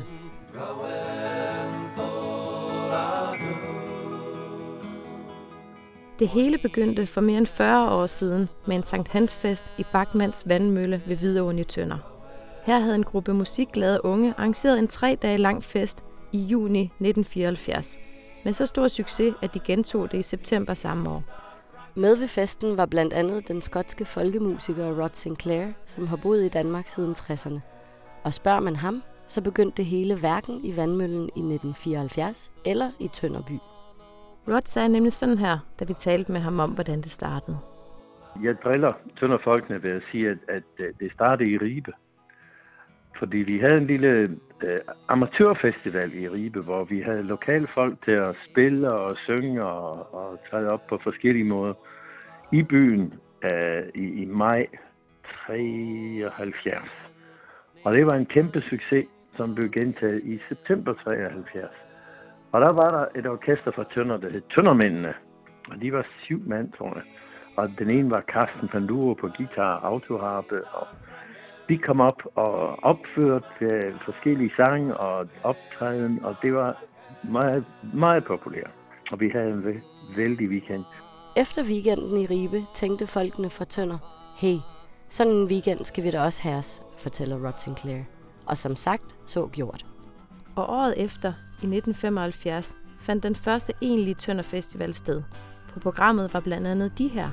Det 6.20 6.28
hele 6.28 6.58
begyndte 6.58 7.08
for 7.08 7.22
mere 7.22 7.38
end 7.38 7.48
40 7.48 7.92
år 7.92 8.06
siden 8.06 8.50
med 8.68 8.76
en 8.76 8.84
Sankt 8.84 9.10
Hansfest 9.10 9.66
i 9.78 9.84
Bakmans 9.92 10.44
Vandmølle 10.48 11.02
ved 11.06 11.16
Hvidovre 11.16 11.60
i 11.60 11.64
Tønder. 11.64 11.98
Her 12.66 12.80
havde 12.80 12.96
en 12.96 13.04
gruppe 13.04 13.34
musikglade 13.34 14.06
unge 14.06 14.34
arrangeret 14.38 14.80
en 14.80 14.88
tre 14.88 15.18
dage 15.22 15.38
lang 15.38 15.64
fest 15.64 16.04
i 16.32 16.38
juni 16.38 16.82
1974. 16.82 17.98
Med 18.46 18.54
så 18.54 18.66
stor 18.66 18.88
succes, 18.88 19.34
at 19.42 19.54
de 19.54 19.60
gentog 19.60 20.12
det 20.12 20.18
i 20.18 20.24
september 20.24 20.74
samme 20.74 21.10
år. 21.10 21.43
Med 21.96 22.16
ved 22.16 22.28
festen 22.28 22.78
var 22.78 22.86
blandt 22.86 23.14
andet 23.14 23.48
den 23.48 23.62
skotske 23.62 24.06
folkemusiker 24.06 25.02
Rod 25.02 25.10
Sinclair, 25.14 25.68
som 25.86 26.08
har 26.08 26.16
boet 26.16 26.46
i 26.46 26.50
Danmark 26.50 26.88
siden 26.88 27.14
60'erne. 27.14 27.60
Og 28.24 28.34
spørger 28.34 28.60
man 28.60 28.76
ham, 28.76 29.04
så 29.28 29.42
begyndte 29.42 29.78
det 29.78 29.86
hele 29.86 30.16
hverken 30.20 30.66
i 30.66 30.78
Vandmøllen 30.78 31.24
i 31.24 31.40
1974 31.40 32.52
eller 32.66 32.92
i 33.00 33.08
Tønderby. 33.14 33.60
Rod 34.48 34.62
sagde 34.66 34.90
nemlig 34.90 35.14
sådan 35.14 35.38
her, 35.38 35.60
da 35.80 35.86
vi 35.86 35.94
talte 35.94 36.32
med 36.32 36.42
ham 36.42 36.60
om, 36.60 36.72
hvordan 36.72 37.02
det 37.02 37.12
startede. 37.12 37.60
Jeg 38.44 38.56
driller 38.64 38.94
Tønderfolkene 39.16 39.84
ved 39.84 39.92
at 39.92 40.04
sige, 40.12 40.30
at, 40.30 40.38
at 40.50 40.64
øh, 40.80 40.94
det 41.00 41.12
startede 41.12 41.50
i 41.50 41.58
Ribe. 41.58 41.92
Fordi 43.16 43.38
vi 43.38 43.58
havde 43.58 43.78
en 43.78 43.88
lille 43.88 44.38
øh, 44.64 44.80
amatørfestival 45.08 46.14
i 46.14 46.30
Ribe, 46.30 46.62
hvor 46.62 46.84
vi 46.84 47.00
havde 47.00 47.24
lokale 47.24 47.68
folk 47.68 48.02
til 48.06 48.12
at 48.12 48.36
spille 48.46 48.92
og 48.92 49.18
synge 49.18 49.64
og, 49.64 50.14
og 50.14 50.40
træde 50.50 50.72
op 50.72 50.88
på 50.88 50.98
forskellige 50.98 51.46
måder 51.46 51.74
i 52.52 52.64
byen 52.64 53.14
øh, 53.44 53.84
i, 53.96 54.24
i 54.24 54.26
maj 54.26 54.68
73. 55.24 56.80
Og 57.84 57.94
det 57.94 58.06
var 58.06 58.16
en 58.16 58.26
kæmpe 58.26 58.62
succes, 58.62 59.06
som 59.38 59.56
blev 59.56 59.70
gentaget 59.70 60.22
i 60.24 60.40
september 60.50 60.94
73. 60.94 61.70
Og 62.52 62.62
der 62.62 62.72
var 62.74 62.92
der 62.92 63.20
et 63.20 63.28
orkester 63.28 63.72
fra 63.72 63.84
Tønder, 63.84 64.18
der 64.18 64.30
hed 64.30 64.42
Tøndermændene. 64.50 65.14
Og 65.72 65.82
de 65.82 65.94
var 65.94 66.06
syv 66.20 66.42
mand, 66.46 66.72
tror 66.72 66.94
jeg. 66.96 67.04
Og 67.58 67.70
den 67.80 67.90
ene 67.90 68.12
var 68.12 68.22
Carsten 68.22 68.68
Panduro 68.68 69.14
på 69.14 69.30
guitar, 69.38 69.80
autoharpe. 69.80 70.64
Og 70.64 70.88
vi 71.68 71.76
kom 71.76 72.02
op 72.02 72.24
og 72.36 72.84
opførte 72.84 73.46
øh, 73.62 74.00
forskellige 74.02 74.52
sange 74.56 74.98
og 74.98 75.28
optræden, 75.44 76.26
og 76.26 76.36
det 76.42 76.54
var 76.54 76.84
meget, 77.24 77.66
meget 77.94 78.24
populært. 78.24 78.72
Og 79.12 79.20
vi 79.20 79.30
havde 79.30 79.50
en 79.50 79.64
væ- 79.64 80.16
vældig 80.18 80.50
weekend. 80.50 80.84
Efter 81.36 81.64
weekenden 81.64 82.18
i 82.18 82.26
Ribe 82.26 82.66
tænkte 82.74 83.08
folkene 83.08 83.50
fra 83.50 83.66
Tønder, 83.66 83.98
hey, 84.38 84.58
sådan 85.10 85.34
en 85.34 85.48
weekend 85.48 85.86
skal 85.86 86.04
vi 86.04 86.12
da 86.12 86.22
også 86.22 86.42
have 86.44 86.56
os, 86.58 86.82
fortæller 86.98 87.48
Rod 87.48 87.54
Sinclair. 87.58 88.02
Og 88.46 88.58
som 88.58 88.76
sagt, 88.76 89.16
så 89.26 89.48
gjort. 89.48 89.86
Og 90.56 90.70
året 90.70 90.94
efter, 91.04 91.30
i 91.50 91.66
1975, 91.66 92.76
fandt 93.02 93.24
den 93.24 93.36
første 93.36 93.74
egentlige 93.82 94.16
Tønder 94.16 94.44
Festival 94.44 94.94
sted. 94.94 95.24
På 95.74 95.80
programmet 95.80 96.34
var 96.34 96.40
blandt 96.40 96.68
andet 96.68 96.98
de 96.98 97.08
her. 97.08 97.30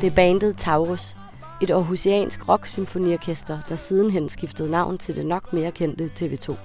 Det 0.00 0.06
er 0.06 0.14
bandet 0.14 0.56
Taurus, 0.56 1.16
et 1.62 1.70
aarhusiansk 1.70 2.48
rock-symfoniorkester, 2.48 3.58
der 3.68 3.76
sidenhen 3.76 4.28
skiftede 4.28 4.70
navn 4.70 4.98
til 4.98 5.16
det 5.16 5.26
nok 5.26 5.52
mere 5.52 5.72
kendte 5.72 6.10
TV2. 6.20 6.56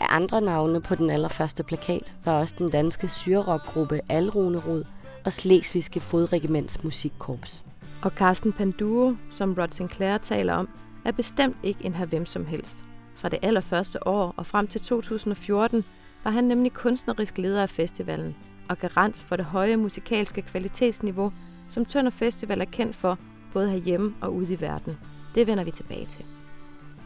Af 0.00 0.06
andre 0.08 0.40
navne 0.40 0.80
på 0.80 0.94
den 0.94 1.10
allerførste 1.10 1.62
plakat 1.62 2.14
var 2.24 2.32
også 2.32 2.54
den 2.58 2.70
danske 2.70 3.08
syrerockgruppe 3.08 4.00
Alrunerod 4.08 4.84
og 5.24 5.32
Slesvigske 5.32 6.00
Fodregiments 6.00 6.84
Musikkorps. 6.84 7.64
Og 8.02 8.10
Carsten 8.10 8.52
Panduro, 8.52 9.14
som 9.30 9.54
Rod 9.58 9.68
Sinclair 9.68 10.18
taler 10.18 10.54
om, 10.54 10.68
er 11.04 11.12
bestemt 11.12 11.56
ikke 11.62 11.84
en 11.84 11.94
her 11.94 12.06
hvem 12.06 12.26
som 12.26 12.46
helst. 12.46 12.84
Fra 13.16 13.28
det 13.28 13.38
allerførste 13.42 14.06
år 14.06 14.34
og 14.36 14.46
frem 14.46 14.66
til 14.66 14.80
2014 14.80 15.84
var 16.24 16.30
han 16.30 16.44
nemlig 16.44 16.72
kunstnerisk 16.72 17.38
leder 17.38 17.62
af 17.62 17.70
festivalen 17.70 18.36
og 18.68 18.78
garant 18.78 19.18
for 19.20 19.36
det 19.36 19.44
høje 19.44 19.76
musikalske 19.76 20.42
kvalitetsniveau, 20.42 21.32
som 21.68 21.84
Tønder 21.84 22.10
Festival 22.10 22.60
er 22.60 22.64
kendt 22.64 22.96
for, 22.96 23.18
både 23.52 23.70
herhjemme 23.70 24.14
og 24.20 24.34
ude 24.34 24.52
i 24.52 24.60
verden. 24.60 24.98
Det 25.34 25.46
vender 25.46 25.64
vi 25.64 25.70
tilbage 25.70 26.06
til. 26.06 26.24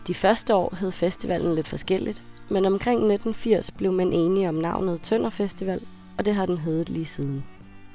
De 0.06 0.14
første 0.14 0.54
år 0.54 0.74
hed 0.74 0.90
festivalen 0.90 1.54
lidt 1.54 1.68
forskelligt, 1.68 2.22
men 2.50 2.64
omkring 2.64 2.96
1980 2.96 3.70
blev 3.70 3.92
man 3.92 4.12
enige 4.12 4.48
om 4.48 4.54
navnet 4.54 5.02
Tønder 5.02 5.30
Festival, 5.30 5.80
og 6.18 6.24
det 6.24 6.34
har 6.34 6.46
den 6.46 6.58
heddet 6.58 6.88
lige 6.88 7.06
siden. 7.06 7.44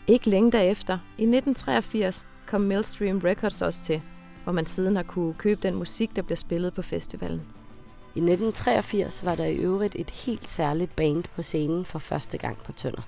Ikke 0.07 0.29
længe 0.29 0.51
derefter, 0.51 0.93
i 0.93 1.23
1983, 1.23 2.25
kom 2.45 2.61
Millstream 2.61 3.17
Records 3.17 3.61
også 3.61 3.83
til, 3.83 4.01
hvor 4.43 4.53
man 4.53 4.65
siden 4.65 4.95
har 4.95 5.03
kunne 5.03 5.33
købe 5.33 5.61
den 5.63 5.75
musik, 5.75 6.15
der 6.15 6.21
bliver 6.21 6.35
spillet 6.35 6.73
på 6.73 6.81
festivalen. 6.81 7.41
I 8.15 8.19
1983 8.19 9.25
var 9.25 9.35
der 9.35 9.45
i 9.45 9.55
øvrigt 9.55 9.95
et 9.95 10.09
helt 10.09 10.49
særligt 10.49 10.95
band 10.95 11.23
på 11.35 11.43
scenen 11.43 11.85
for 11.85 11.99
første 11.99 12.37
gang 12.37 12.57
på 12.57 12.71
Tønder. 12.71 13.01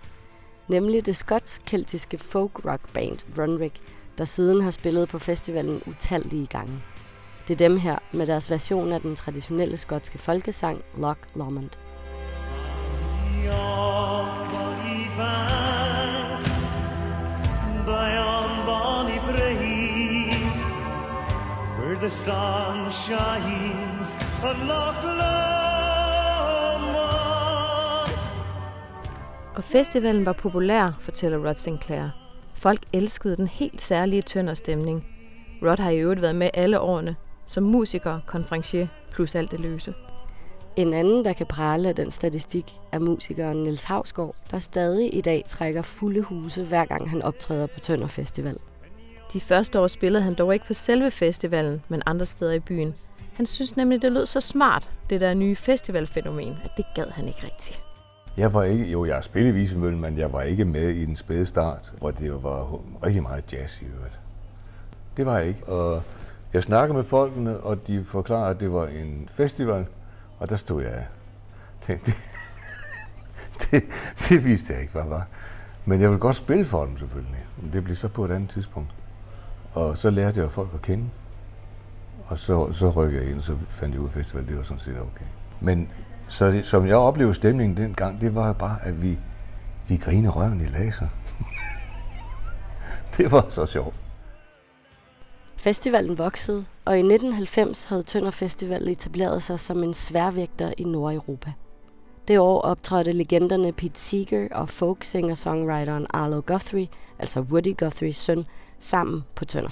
Nemlig 0.69 1.05
det 1.05 1.15
skotsk-keltiske 1.15 2.17
folk-rock 2.17 2.93
band 2.93 3.17
Runrig, 3.38 3.71
der 4.17 4.25
siden 4.25 4.61
har 4.61 4.71
spillet 4.71 5.09
på 5.09 5.19
festivalen 5.19 5.81
utallige 5.88 6.47
gange. 6.47 6.81
Det 7.47 7.53
er 7.53 7.67
dem 7.67 7.77
her 7.77 7.97
med 8.11 8.27
deres 8.27 8.51
version 8.51 8.93
af 8.93 9.01
den 9.01 9.15
traditionelle 9.15 9.77
skotske 9.77 10.17
folkesang 10.17 10.81
Loch 10.97 11.19
Lomond. 11.35 11.69
Where 21.79 21.95
the 21.95 22.09
sun 22.09 22.91
shines 22.91 24.15
on 24.43 24.67
Loch 24.67 25.03
Lomond. 25.03 25.58
Og 29.59 29.63
festivalen 29.63 30.25
var 30.25 30.33
populær, 30.33 30.97
fortæller 30.99 31.47
Rod 31.47 31.55
Sinclair. 31.55 32.09
Folk 32.53 32.79
elskede 32.93 33.35
den 33.35 33.47
helt 33.47 33.81
særlige 33.81 34.21
tønderstemning. 34.21 35.07
Rod 35.61 35.79
har 35.79 35.89
i 35.89 35.97
øvrigt 35.97 36.21
været 36.21 36.35
med 36.35 36.49
alle 36.53 36.79
årene, 36.79 37.15
som 37.45 37.63
musiker, 37.63 38.19
konferencier 38.27 38.87
plus 39.11 39.35
alt 39.35 39.51
det 39.51 39.59
løse. 39.59 39.93
En 40.75 40.93
anden, 40.93 41.25
der 41.25 41.33
kan 41.33 41.45
prale 41.45 41.89
af 41.89 41.95
den 41.95 42.11
statistik, 42.11 42.75
er 42.91 42.99
musikeren 42.99 43.63
Niels 43.63 43.83
Havsgaard, 43.83 44.35
der 44.51 44.59
stadig 44.59 45.15
i 45.15 45.21
dag 45.21 45.43
trækker 45.47 45.81
fulde 45.81 46.21
huse, 46.21 46.63
hver 46.63 46.85
gang 46.85 47.09
han 47.09 47.21
optræder 47.21 47.67
på 47.67 47.79
Tønder 47.79 48.07
Festival. 48.07 48.57
De 49.33 49.39
første 49.39 49.79
år 49.79 49.87
spillede 49.87 50.23
han 50.23 50.33
dog 50.33 50.53
ikke 50.53 50.65
på 50.65 50.73
selve 50.73 51.11
festivalen, 51.11 51.81
men 51.87 52.01
andre 52.05 52.25
steder 52.25 52.53
i 52.53 52.59
byen. 52.59 52.95
Han 53.33 53.45
synes 53.45 53.77
nemlig, 53.77 54.01
det 54.01 54.11
lød 54.11 54.25
så 54.25 54.41
smart, 54.41 54.89
det 55.09 55.21
der 55.21 55.33
nye 55.33 55.55
festivalfænomen, 55.55 56.57
at 56.63 56.71
det 56.77 56.85
gad 56.95 57.11
han 57.11 57.27
ikke 57.27 57.43
rigtigt. 57.43 57.88
Jeg 58.39 58.53
var 58.53 58.63
ikke, 58.63 58.91
jo, 58.91 59.05
jeg 59.05 59.15
har 59.15 59.22
spillet 59.22 59.55
Visemøllen, 59.55 60.01
men 60.01 60.17
jeg 60.17 60.34
var 60.34 60.41
ikke 60.41 60.65
med 60.65 60.89
i 60.89 61.05
den 61.05 61.15
spæde 61.15 61.46
start, 61.46 61.93
hvor 61.98 62.12
det 62.12 62.43
var 62.43 62.79
rigtig 63.03 63.24
meget 63.24 63.53
jazz 63.53 63.81
i 63.81 63.86
øvrigt. 63.86 64.19
Det 65.17 65.25
var 65.25 65.38
jeg 65.38 65.48
ikke, 65.48 65.65
og 65.65 66.03
jeg 66.53 66.63
snakkede 66.63 66.98
med 66.98 67.03
folkene, 67.03 67.58
og 67.60 67.88
de 67.88 68.03
forklarede, 68.03 68.50
at 68.50 68.60
det 68.60 68.74
var 68.74 68.88
en 68.88 69.29
festival, 69.31 69.86
og 70.39 70.50
der 70.50 70.55
stod 70.55 70.84
jeg 70.84 71.08
tænkte, 71.81 72.12
det, 72.12 72.15
det, 73.72 73.84
det 74.29 74.46
vidste 74.46 74.74
jeg 74.74 74.81
ikke, 74.81 74.93
hvad 74.93 75.05
var. 75.08 75.27
Men 75.86 76.01
jeg 76.01 76.10
ville 76.10 76.22
godt 76.22 76.36
spille 76.36 76.65
for 76.65 76.86
dem 76.86 76.98
selvfølgelig, 76.98 77.46
men 77.62 77.74
det 77.74 77.84
blev 77.84 77.96
så 77.96 78.08
på 78.08 78.25
et 78.25 78.31
andet 78.31 78.50
tidspunkt. 78.50 78.89
Og 79.74 79.98
så 79.98 80.10
lærte 80.10 80.39
jeg 80.39 80.51
folk 80.51 80.69
at 80.74 80.81
kende, 80.81 81.10
og 82.27 82.38
så, 82.38 82.74
så 82.74 82.89
rykkede 82.89 83.22
jeg 83.22 83.29
ind, 83.31 83.38
og 83.38 83.43
så 83.43 83.58
fandt 83.69 83.93
jeg 83.93 84.01
ud 84.01 84.08
af 84.08 84.13
festival, 84.13 84.48
det 84.48 84.58
var 84.58 84.63
sådan 84.63 84.79
set 84.79 85.00
okay. 85.00 85.25
Men 85.60 85.89
så 86.29 86.45
det, 86.45 86.65
som 86.65 86.88
jeg 86.88 86.95
oplevede 86.95 87.36
stemningen 87.36 87.77
dengang, 87.77 88.21
det 88.21 88.36
var 88.36 88.53
bare, 88.53 88.77
at 88.83 89.01
vi, 89.01 89.17
vi 89.88 89.98
grinede 89.98 90.33
røven 90.33 90.62
i 90.62 90.65
laser. 90.65 91.07
det 93.17 93.31
var 93.31 93.45
så 93.50 93.65
sjovt. 93.65 93.95
Festivalen 95.57 96.17
voksede, 96.17 96.65
og 96.86 96.95
i 96.98 97.00
1990 97.00 97.86
havde 97.86 98.03
Tønder 98.03 98.31
Festival 98.31 98.88
etableret 98.88 99.43
sig 99.43 99.59
som 99.59 99.83
en 99.83 99.93
sværvægter 99.93 100.74
i 100.77 100.83
Nordeuropa. 100.83 101.51
Det 102.27 102.39
år 102.39 102.62
optrådte 102.62 103.12
legenderne 103.12 103.71
Pete 103.71 104.00
Seeger 104.00 104.48
og 104.51 104.69
folk-singer-songwriteren 104.69 106.07
Arlo 106.09 106.41
Guthrie, 106.45 106.88
altså 107.19 107.39
Woody 107.39 107.75
Guthrie's 107.83 108.12
søn, 108.12 108.45
sammen 108.79 109.24
på 109.36 109.45
Tønder. 109.45 109.69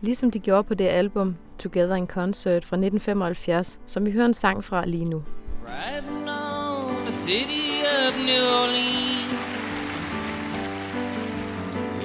Ligesom 0.00 0.30
de 0.30 0.38
gjorde 0.38 0.64
på 0.64 0.74
det 0.74 0.88
album 0.88 1.36
Together 1.58 1.94
in 1.94 2.06
Concert 2.06 2.64
fra 2.64 2.76
1975, 2.76 3.80
som 3.86 4.06
vi 4.06 4.10
hører 4.10 4.26
en 4.26 4.34
sang 4.34 4.64
fra 4.64 4.86
lige 4.86 5.04
nu. 5.04 5.22
Riding 5.64 6.28
on 6.28 7.06
the 7.06 7.12
city 7.12 7.80
of 7.86 8.14
New 8.18 8.44
Orleans, 8.44 9.32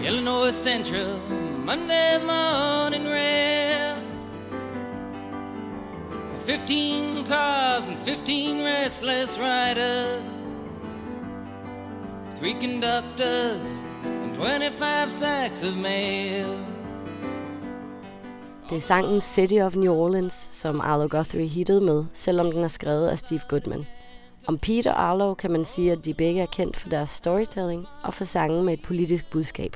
Illinois 0.05 0.51
Central, 0.51 1.19
Monday 1.65 2.17
morning 2.19 3.05
rail. 3.05 4.01
15 6.45 7.25
cars 7.25 7.85
and 7.89 7.99
15 7.99 8.63
restless 8.63 9.37
riders, 9.37 10.23
three 12.37 12.53
conductors 12.53 13.61
and 14.03 14.35
25 14.35 15.09
sacks 15.09 15.63
of 15.63 15.75
mail. 15.75 16.65
Det 18.69 18.75
er 18.75 18.79
sangen 18.79 19.21
City 19.21 19.53
of 19.53 19.75
New 19.75 19.93
Orleans, 19.93 20.49
som 20.51 20.81
Arlo 20.81 21.07
Guthrie 21.11 21.47
hittede 21.47 21.81
med, 21.81 22.05
selvom 22.13 22.51
den 22.51 22.63
er 22.63 22.67
skrevet 22.67 23.07
af 23.07 23.19
Steve 23.19 23.41
Goodman. 23.49 23.85
Om 24.47 24.57
Pete 24.57 24.88
og 24.88 25.01
Arlo 25.03 25.33
kan 25.33 25.51
man 25.51 25.65
sige, 25.65 25.91
at 25.91 26.05
de 26.05 26.13
begge 26.13 26.41
er 26.41 26.45
kendt 26.45 26.77
for 26.77 26.89
deres 26.89 27.09
storytelling 27.09 27.85
og 28.03 28.13
for 28.13 28.23
sange 28.23 28.63
med 28.63 28.73
et 28.73 28.81
politisk 28.81 29.29
budskab. 29.29 29.75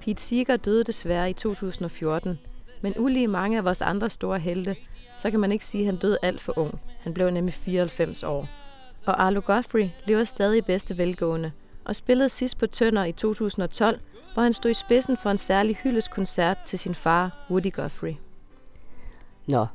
Pete 0.00 0.22
Seeger 0.22 0.56
døde 0.56 0.84
desværre 0.84 1.30
i 1.30 1.32
2014, 1.32 2.38
men 2.80 2.94
ulige 2.98 3.28
mange 3.28 3.58
af 3.58 3.64
vores 3.64 3.82
andre 3.82 4.10
store 4.10 4.38
helte, 4.38 4.76
så 5.18 5.30
kan 5.30 5.40
man 5.40 5.52
ikke 5.52 5.64
sige, 5.64 5.80
at 5.82 5.86
han 5.86 5.96
døde 5.96 6.18
alt 6.22 6.40
for 6.40 6.58
ung. 6.58 6.80
Han 7.00 7.14
blev 7.14 7.30
nemlig 7.30 7.54
94 7.54 8.22
år. 8.22 8.48
Og 9.06 9.22
Arlo 9.22 9.40
Guthrie 9.46 9.92
lever 10.06 10.24
stadig 10.24 10.58
i 10.58 10.62
bedste 10.62 10.98
velgående, 10.98 11.52
og 11.84 11.96
spillede 11.96 12.28
sidst 12.28 12.58
på 12.58 12.66
Tønder 12.66 13.04
i 13.04 13.12
2012, 13.12 14.00
hvor 14.34 14.42
han 14.42 14.52
stod 14.52 14.70
i 14.70 14.74
spidsen 14.74 15.16
for 15.16 15.30
en 15.30 15.38
særlig 15.38 15.76
hyldeskoncert 15.76 16.58
til 16.64 16.78
sin 16.78 16.94
far, 16.94 17.46
Woody 17.50 17.72
Guthrie. 17.72 18.16
Nå, 19.48 19.66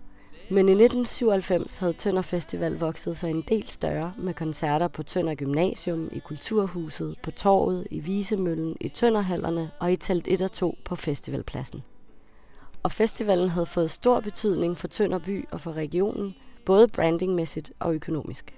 men 0.52 0.70
i 0.70 0.72
1997 0.72 1.76
havde 1.76 1.94
Tønder 1.94 2.22
Festival 2.22 2.74
vokset 2.74 3.18
sig 3.18 3.30
en 3.30 3.42
del 3.42 3.68
større 3.68 4.14
med 4.18 4.34
koncerter 4.34 4.88
på 4.88 5.04
Tønder 5.04 5.36
Gymnasium, 5.36 6.10
i 6.12 6.20
Kulturhuset, 6.20 7.16
på 7.24 7.32
Torvet, 7.32 7.88
i 7.92 8.00
Visemøllen, 8.00 8.78
i 8.82 8.90
Tønderhallerne 8.90 9.72
og 9.80 9.92
i 9.92 9.96
Telt 9.96 10.28
1 10.28 10.42
og 10.42 10.52
2 10.52 10.78
på 10.86 10.96
festivalpladsen. 10.96 11.84
Og 12.84 12.92
festivalen 12.92 13.50
havde 13.50 13.66
fået 13.66 13.92
stor 13.92 14.20
betydning 14.20 14.78
for 14.78 14.88
Tønder 14.88 15.20
by 15.20 15.48
og 15.52 15.60
for 15.60 15.74
regionen, 15.74 16.36
både 16.66 16.88
brandingmæssigt 16.88 17.72
og 17.80 17.94
økonomisk. 17.94 18.56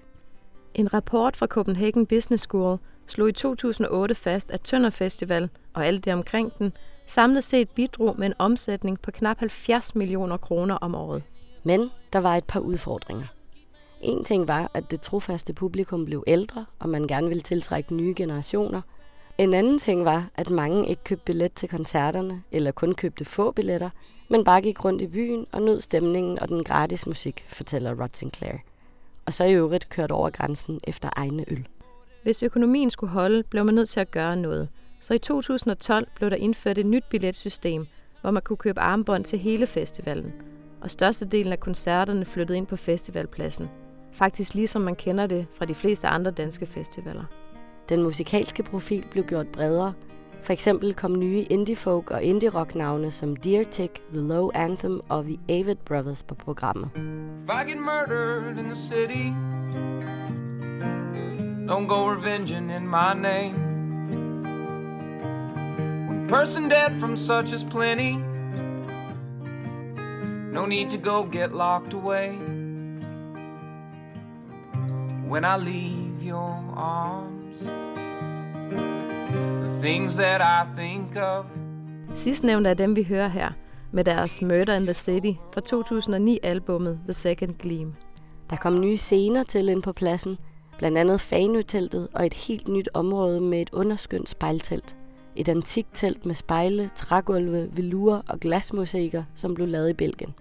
En 0.74 0.94
rapport 0.94 1.36
fra 1.36 1.48
Copenhagen 1.48 2.06
Business 2.06 2.44
School 2.44 2.78
slog 3.12 3.30
i 3.30 3.32
2008 3.32 4.16
fast, 4.16 4.52
at 4.52 4.62
Tønder 4.62 4.90
Festival 4.90 5.50
og 5.74 5.86
alt 5.86 6.06
det 6.06 6.14
omkring 6.14 6.52
den 6.60 6.74
samlet 7.08 7.44
set 7.44 7.70
bidrog 7.70 8.16
med 8.18 8.28
en 8.28 8.34
omsætning 8.40 9.02
på 9.02 9.12
knap 9.12 9.40
70 9.40 9.96
millioner 9.96 10.38
kroner 10.38 10.76
om 10.76 10.96
året. 10.96 11.24
Men 11.64 11.90
der 12.14 12.20
var 12.20 12.36
et 12.36 12.44
par 12.44 12.60
udfordringer. 12.60 13.26
En 14.02 14.24
ting 14.24 14.48
var, 14.48 14.72
at 14.74 14.92
det 14.92 15.02
trofaste 15.02 15.54
publikum 15.54 16.06
blev 16.06 16.24
ældre, 16.28 16.66
og 16.80 16.90
man 16.90 17.08
gerne 17.08 17.28
ville 17.28 17.42
tiltrække 17.42 17.96
nye 17.96 18.14
generationer. 18.18 18.82
En 19.38 19.54
anden 19.54 19.80
ting 19.80 20.06
var, 20.06 20.30
at 20.36 20.50
mange 20.50 20.90
ikke 20.90 21.04
købte 21.04 21.26
billet 21.26 21.54
til 21.54 21.70
koncerterne, 21.70 22.44
eller 22.52 22.72
kun 22.72 22.94
købte 22.94 23.26
få 23.26 23.52
billetter, 23.52 23.90
men 24.30 24.44
bare 24.44 24.62
gik 24.62 24.86
rundt 24.86 25.02
i 25.02 25.08
byen 25.08 25.46
og 25.52 25.62
nød 25.62 25.82
stemningen 25.82 26.40
og 26.40 26.50
den 26.50 26.64
gratis 26.64 27.08
musik, 27.08 27.46
fortæller 27.50 28.02
Rod 28.02 28.10
Sinclair. 28.14 28.58
Og 29.26 29.34
så 29.34 29.44
i 29.44 29.54
øvrigt 29.54 29.90
kørt 29.90 30.12
over 30.12 30.30
grænsen 30.30 30.80
efter 30.84 31.10
egne 31.16 31.46
øl. 31.48 31.68
Hvis 32.24 32.44
økonomien 32.44 32.92
skulle 32.92 33.12
holde, 33.12 33.44
blev 33.44 33.66
man 33.66 33.76
nødt 33.76 33.90
til 33.90 34.00
at 34.00 34.12
gøre 34.12 34.36
noget. 34.36 34.70
Så 35.00 35.14
i 35.14 35.18
2012 35.18 36.08
blev 36.16 36.30
der 36.30 36.36
indført 36.36 36.78
et 36.78 36.86
nyt 36.86 37.04
billetsystem, 37.10 37.88
hvor 38.22 38.32
man 38.32 38.42
kunne 38.42 38.58
købe 38.58 38.80
armbånd 38.80 39.24
til 39.24 39.40
hele 39.40 39.68
festivalen. 39.68 40.34
Og 40.82 40.92
størstedelen 40.92 41.52
af 41.52 41.60
koncerterne 41.60 42.26
flyttede 42.26 42.58
ind 42.58 42.68
på 42.68 42.76
festivalpladsen. 42.76 43.70
Faktisk 44.12 44.54
ligesom 44.54 44.82
man 44.82 44.96
kender 44.96 45.28
det 45.28 45.46
fra 45.54 45.66
de 45.66 45.76
fleste 45.76 46.08
andre 46.08 46.32
danske 46.32 46.66
festivaler. 46.66 47.24
Den 47.90 48.04
musikalske 48.04 48.64
profil 48.64 49.06
blev 49.12 49.24
gjort 49.24 49.48
bredere. 49.48 49.94
For 50.44 50.54
eksempel 50.54 50.94
kom 50.94 51.20
nye 51.20 51.42
indie-folk 51.50 52.12
og 52.12 52.24
indie-rock-navne 52.24 53.12
som 53.12 53.36
Dear 53.36 53.64
Tick, 53.72 54.02
The 54.14 54.22
Low 54.22 54.50
Anthem 54.54 55.02
og 55.10 55.24
The 55.24 55.40
Avid 55.50 55.76
Brothers 55.76 56.24
på 56.24 56.36
programmet. 56.36 56.90
If 56.96 57.50
I 57.50 57.72
get 57.72 57.80
murdered 57.80 58.58
in 58.58 58.66
the 58.66 58.76
city, 58.76 59.34
don't 61.68 61.88
go 61.88 62.08
revenging 62.08 62.70
in 62.70 62.88
my 62.88 63.14
name. 63.14 63.56
One 66.08 66.28
person 66.28 66.70
dead 66.70 67.00
from 67.00 67.16
such 67.18 67.54
as 67.54 67.64
plenty, 67.64 68.18
no 70.52 70.66
need 70.66 70.90
to 70.90 70.98
go 70.98 71.24
get 71.24 71.52
locked 71.54 71.94
away. 71.94 72.38
When 75.30 75.46
I 75.46 75.58
leave 75.58 76.22
your 76.22 76.60
arms, 76.76 77.60
the 79.64 79.82
things 79.82 80.16
that 80.18 80.42
I 80.42 80.66
think 80.78 81.16
of. 81.16 81.46
Sidstnævnte 82.14 82.70
er 82.70 82.74
dem, 82.74 82.96
vi 82.96 83.04
hører 83.04 83.28
her, 83.28 83.52
med 83.92 84.04
deres 84.04 84.42
Murder 84.42 84.74
in 84.74 84.86
the 84.86 84.94
City 84.94 85.34
fra 85.54 85.62
2009-albummet 85.74 87.00
The 87.04 87.14
Second 87.14 87.54
Gleam. 87.54 87.96
Der 88.50 88.56
kom 88.56 88.80
nye 88.80 88.98
scener 88.98 89.44
til 89.44 89.70
ind 89.70 89.84
på 89.84 89.94
pladsen, 89.94 90.38
blandt 90.82 90.98
andet 90.98 91.22
Fanø-teltet 91.22 92.08
og 92.14 92.26
et 92.26 92.34
helt 92.34 92.68
nyt 92.68 92.90
område 92.94 93.42
med 93.42 93.62
et 93.62 93.70
underskønt 93.74 94.30
spejltelt. 94.30 94.96
Et 95.36 95.50
antikt 95.50 95.88
telt 95.94 96.26
med 96.26 96.36
spejle, 96.36 96.90
trægulve, 96.96 97.70
velurer 97.74 98.22
og 98.28 98.40
glasmosaikker, 98.40 99.24
som 99.36 99.54
blev 99.54 99.68
lavet 99.68 99.90
i 99.90 99.94
Belgien. 99.94 100.34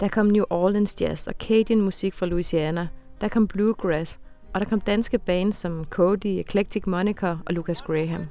Der 0.00 0.08
kom 0.08 0.26
New 0.26 0.44
Orleans 0.50 1.00
Jazz 1.00 1.26
og 1.26 1.34
Cajun 1.38 1.80
musik 1.80 2.14
fra 2.14 2.26
Louisiana. 2.26 2.88
Der 3.20 3.28
kom 3.28 3.48
Bluegrass, 3.48 4.18
og 4.54 4.60
der 4.60 4.66
kom 4.66 4.80
danske 4.80 5.18
bands 5.18 5.56
som 5.56 5.84
Cody, 5.84 6.26
Eclectic 6.26 6.86
Moniker 6.86 7.38
og 7.46 7.54
Lucas 7.54 7.82
Graham. 7.82 8.26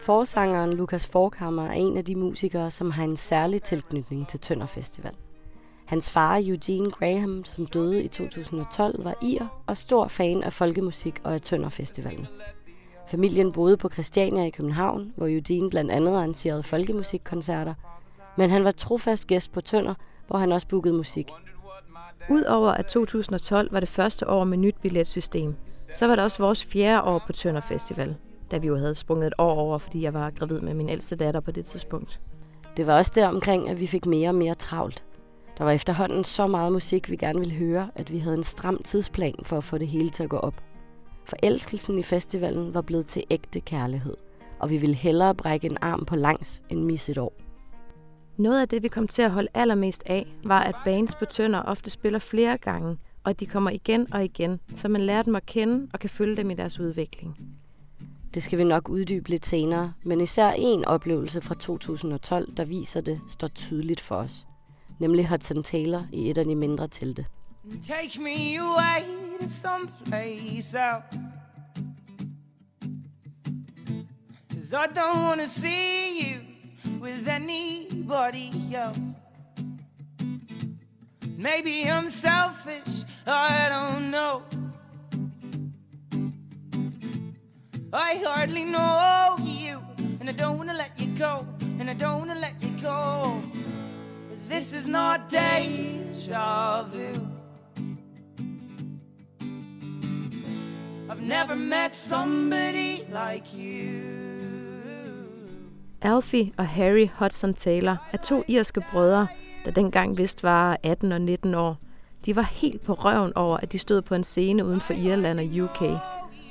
Forsangeren 0.00 0.72
Lukas 0.72 1.06
Forkhammer 1.06 1.66
er 1.66 1.72
en 1.72 1.96
af 1.96 2.04
de 2.04 2.16
musikere, 2.16 2.70
som 2.70 2.90
har 2.90 3.04
en 3.04 3.16
særlig 3.16 3.62
tilknytning 3.62 4.28
til 4.28 4.40
Tønder 4.40 4.66
Festival. 4.66 5.12
Hans 5.92 6.10
far, 6.10 6.42
Eugene 6.44 6.90
Graham, 6.90 7.44
som 7.44 7.66
døde 7.66 8.02
i 8.02 8.08
2012, 8.08 9.04
var 9.04 9.14
ir 9.22 9.62
og 9.66 9.76
stor 9.76 10.08
fan 10.08 10.42
af 10.42 10.52
folkemusik 10.52 11.20
og 11.24 11.34
af 11.34 11.40
Tønder 11.40 11.68
Festivalen. 11.68 12.26
Familien 13.08 13.52
boede 13.52 13.76
på 13.76 13.88
Christiania 13.88 14.44
i 14.44 14.50
København, 14.50 15.12
hvor 15.16 15.26
Eugene 15.26 15.70
blandt 15.70 15.90
andet 15.90 16.16
arrangerede 16.16 16.62
folkemusikkoncerter, 16.62 17.74
men 18.36 18.50
han 18.50 18.64
var 18.64 18.70
trofast 18.70 19.26
gæst 19.26 19.52
på 19.52 19.60
Tønder, 19.60 19.94
hvor 20.26 20.38
han 20.38 20.52
også 20.52 20.66
bookede 20.68 20.94
musik. 20.94 21.30
Udover 22.30 22.70
at 22.70 22.86
2012 22.86 23.72
var 23.72 23.80
det 23.80 23.88
første 23.88 24.28
år 24.28 24.44
med 24.44 24.58
nyt 24.58 24.76
billetsystem, 24.82 25.54
så 25.94 26.06
var 26.06 26.14
det 26.14 26.24
også 26.24 26.42
vores 26.42 26.64
fjerde 26.64 27.02
år 27.02 27.22
på 27.26 27.32
Tønder 27.32 27.60
Festival, 27.60 28.16
da 28.50 28.58
vi 28.58 28.66
jo 28.66 28.76
havde 28.76 28.94
sprunget 28.94 29.26
et 29.26 29.34
år 29.38 29.54
over, 29.54 29.78
fordi 29.78 30.02
jeg 30.02 30.14
var 30.14 30.30
gravid 30.30 30.60
med 30.60 30.74
min 30.74 30.88
ældste 30.88 31.16
datter 31.16 31.40
på 31.40 31.50
det 31.50 31.64
tidspunkt. 31.64 32.20
Det 32.76 32.86
var 32.86 32.96
også 32.96 33.12
der 33.14 33.28
omkring, 33.28 33.70
at 33.70 33.80
vi 33.80 33.86
fik 33.86 34.06
mere 34.06 34.28
og 34.28 34.34
mere 34.34 34.54
travlt. 34.54 35.04
Der 35.58 35.64
var 35.64 35.70
efterhånden 35.70 36.24
så 36.24 36.46
meget 36.46 36.72
musik, 36.72 37.10
vi 37.10 37.16
gerne 37.16 37.38
ville 37.38 37.54
høre, 37.54 37.90
at 37.94 38.12
vi 38.12 38.18
havde 38.18 38.36
en 38.36 38.42
stram 38.42 38.82
tidsplan 38.82 39.34
for 39.42 39.56
at 39.56 39.64
få 39.64 39.78
det 39.78 39.88
hele 39.88 40.10
til 40.10 40.22
at 40.22 40.30
gå 40.30 40.36
op. 40.36 40.62
Forelskelsen 41.24 41.98
i 41.98 42.02
festivalen 42.02 42.74
var 42.74 42.80
blevet 42.80 43.06
til 43.06 43.24
ægte 43.30 43.60
kærlighed, 43.60 44.16
og 44.58 44.70
vi 44.70 44.76
ville 44.76 44.94
hellere 44.94 45.34
brække 45.34 45.66
en 45.66 45.78
arm 45.80 46.04
på 46.04 46.16
langs 46.16 46.62
end 46.68 46.84
misse 46.84 47.12
et 47.12 47.18
år. 47.18 47.32
Noget 48.36 48.60
af 48.60 48.68
det, 48.68 48.82
vi 48.82 48.88
kom 48.88 49.08
til 49.08 49.22
at 49.22 49.30
holde 49.30 49.48
allermest 49.54 50.02
af, 50.06 50.26
var, 50.44 50.60
at 50.60 50.74
bands 50.84 51.14
på 51.14 51.24
Tønder 51.24 51.62
ofte 51.62 51.90
spiller 51.90 52.18
flere 52.18 52.58
gange, 52.58 52.98
og 53.24 53.30
at 53.30 53.40
de 53.40 53.46
kommer 53.46 53.70
igen 53.70 54.14
og 54.14 54.24
igen, 54.24 54.60
så 54.76 54.88
man 54.88 55.00
lærer 55.00 55.22
dem 55.22 55.36
at 55.36 55.46
kende 55.46 55.88
og 55.92 56.00
kan 56.00 56.10
følge 56.10 56.36
dem 56.36 56.50
i 56.50 56.54
deres 56.54 56.80
udvikling. 56.80 57.36
Det 58.34 58.42
skal 58.42 58.58
vi 58.58 58.64
nok 58.64 58.88
uddybe 58.88 59.28
lidt 59.28 59.46
senere, 59.46 59.92
men 60.04 60.20
især 60.20 60.50
en 60.50 60.84
oplevelse 60.84 61.40
fra 61.40 61.54
2012, 61.54 62.52
der 62.56 62.64
viser 62.64 63.00
det, 63.00 63.20
står 63.28 63.48
tydeligt 63.48 64.00
for 64.00 64.16
os. 64.16 64.46
Nemlig 65.02 65.28
Hudson 65.28 65.62
Taylor 65.62 66.06
i 66.12 66.30
et 66.30 66.38
af 66.38 66.44
de 66.44 66.54
mindre 66.54 66.88
telte. 66.88 67.26
Take 67.82 68.20
me 68.20 68.58
away 68.58 69.02
to 69.40 69.48
some 69.48 69.88
place 70.04 70.78
out. 70.78 71.02
Cause 74.50 74.72
I 74.72 74.86
don't 74.94 75.22
wanna 75.22 75.46
see 75.46 76.20
you 76.20 76.40
with 77.00 77.28
anybody 77.28 78.50
else. 78.74 79.00
Maybe 81.38 81.90
I'm 81.90 82.08
selfish, 82.08 83.04
I 83.26 83.68
don't 83.70 84.10
know. 84.10 84.42
I 87.92 88.22
hardly 88.26 88.64
know 88.64 89.36
you, 89.44 89.78
and 90.20 90.30
I 90.30 90.32
don't 90.32 90.56
wanna 90.58 90.74
let 90.74 90.92
you 90.98 91.08
go, 91.18 91.44
and 91.80 91.90
I 91.90 91.94
don't 91.94 92.18
wanna 92.18 92.40
let 92.40 92.62
you 92.62 92.70
go. 92.82 93.42
This 94.52 94.72
is 94.72 94.88
not 94.88 95.20
deja 95.30 96.82
vu. 96.82 97.26
I've 101.10 101.22
never 101.22 101.56
met 101.56 101.96
somebody 101.96 103.02
like 103.08 103.46
you. 103.54 104.02
Alfie 106.02 106.52
og 106.56 106.66
Harry 106.66 107.08
Hudson 107.14 107.54
Taylor 107.54 107.96
er 108.12 108.16
to 108.16 108.42
irske 108.48 108.82
brødre, 108.90 109.26
der 109.64 109.70
dengang 109.70 110.18
vist 110.18 110.42
var 110.42 110.78
18 110.82 111.12
og 111.12 111.20
19 111.20 111.54
år. 111.54 111.76
De 112.26 112.36
var 112.36 112.42
helt 112.52 112.84
på 112.84 112.94
røven 112.94 113.36
over, 113.36 113.56
at 113.56 113.72
de 113.72 113.78
stod 113.78 114.02
på 114.02 114.14
en 114.14 114.24
scene 114.24 114.64
uden 114.64 114.80
for 114.80 114.92
Irland 114.92 115.40
og 115.40 115.46
UK. 115.64 115.82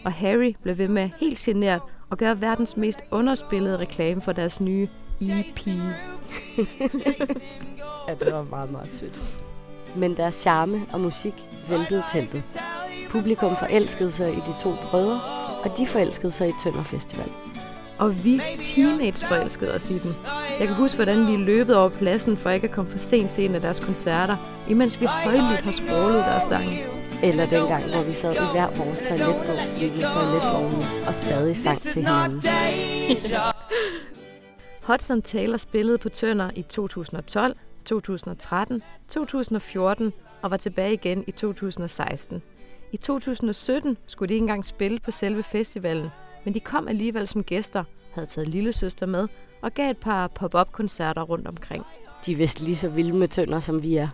Og 0.06 0.14
Harry 0.14 0.56
blev 0.62 0.78
ved 0.78 0.88
med 0.88 1.10
helt 1.20 1.38
genert 1.38 1.82
at 2.12 2.18
gøre 2.18 2.42
verdens 2.42 2.78
mest 2.78 3.00
underspillede 3.12 3.78
reklame 3.78 4.22
for 4.22 4.32
deres 4.32 4.62
nye 4.62 4.88
EP. 5.22 5.68
Ja, 8.12 8.26
det 8.26 8.34
var 8.34 8.44
meget, 8.44 8.72
meget 8.72 8.90
sødt. 8.92 9.20
Men 9.96 10.18
deres 10.18 10.36
charme 10.36 10.86
og 10.94 11.00
musik 11.00 11.34
væltede 11.70 12.04
teltet. 12.12 12.44
Publikum 13.10 13.56
forelskede 13.56 14.12
sig 14.12 14.34
i 14.34 14.40
de 14.40 14.60
to 14.60 14.76
brødre, 14.84 15.22
og 15.64 15.78
de 15.78 15.88
forelskede 15.88 16.32
sig 16.32 16.50
i 16.50 16.52
Tønder 16.64 16.84
Festival. 16.84 17.32
Og 18.00 18.24
vi 18.24 18.42
teenage 18.60 19.26
forelskede 19.26 19.74
os 19.74 19.90
i 19.90 20.00
den. 20.00 20.16
Jeg 20.60 20.68
kan 20.68 20.76
huske, 20.76 20.98
hvordan 20.98 21.28
vi 21.28 21.36
løbet 21.36 21.76
over 21.76 21.90
pladsen 21.90 22.38
for 22.38 22.50
ikke 22.50 22.68
at 22.68 22.74
komme 22.74 22.92
for 22.92 22.98
sent 22.98 23.32
til 23.32 23.46
en 23.46 23.56
af 23.56 23.62
deres 23.62 23.80
koncerter, 23.80 24.38
imens 24.70 25.02
vi 25.02 25.06
højlydt 25.06 25.62
har 25.62 25.72
skrålet 25.72 26.26
deres 26.26 26.44
sange. 26.44 26.84
Eller 27.24 27.46
dengang, 27.46 27.84
hvor 27.84 28.04
vi 28.04 28.14
sad 28.14 28.34
i 28.34 28.52
hver 28.52 28.86
vores 28.86 29.00
toiletbås 29.00 29.82
i 29.82 30.02
toiletvogne 30.14 31.08
og 31.08 31.16
stadig 31.16 31.58
sang 31.58 31.78
til 31.78 31.94
hinanden. 31.94 32.42
Hudson 34.84 35.22
Taylor 35.22 35.58
spillede 35.58 35.98
på 35.98 36.10
Tønder 36.10 36.50
i 36.56 36.62
2012, 36.62 37.56
2013, 37.86 38.82
2014 39.10 40.14
og 40.42 40.52
var 40.52 40.58
tilbage 40.58 40.94
igen 40.94 41.24
i 41.28 41.32
2016. 41.32 42.42
I 42.92 42.98
2017 42.98 43.98
skulle 44.08 44.30
de 44.30 44.34
ikke 44.34 44.44
engang 44.44 44.66
spille 44.66 45.00
på 45.00 45.12
selve 45.12 45.44
festivalen, 45.44 46.08
men 46.46 46.54
de 46.54 46.60
kom 46.60 46.88
alligevel 46.88 47.28
som 47.28 47.44
gæster, 47.44 47.84
havde 48.14 48.28
taget 48.28 48.48
lillesøster 48.48 49.06
med 49.06 49.28
og 49.62 49.74
gav 49.74 49.92
et 49.92 49.98
par 49.98 50.28
pop-up-koncerter 50.28 51.22
rundt 51.22 51.48
omkring. 51.48 51.86
De 52.26 52.32
er 52.32 52.36
vist 52.36 52.60
lige 52.60 52.76
så 52.76 52.90
vilde 52.90 53.18
med 53.18 53.28
Tønder, 53.28 53.60
som 53.60 53.84
vi 53.84 53.96
er. 53.96 54.08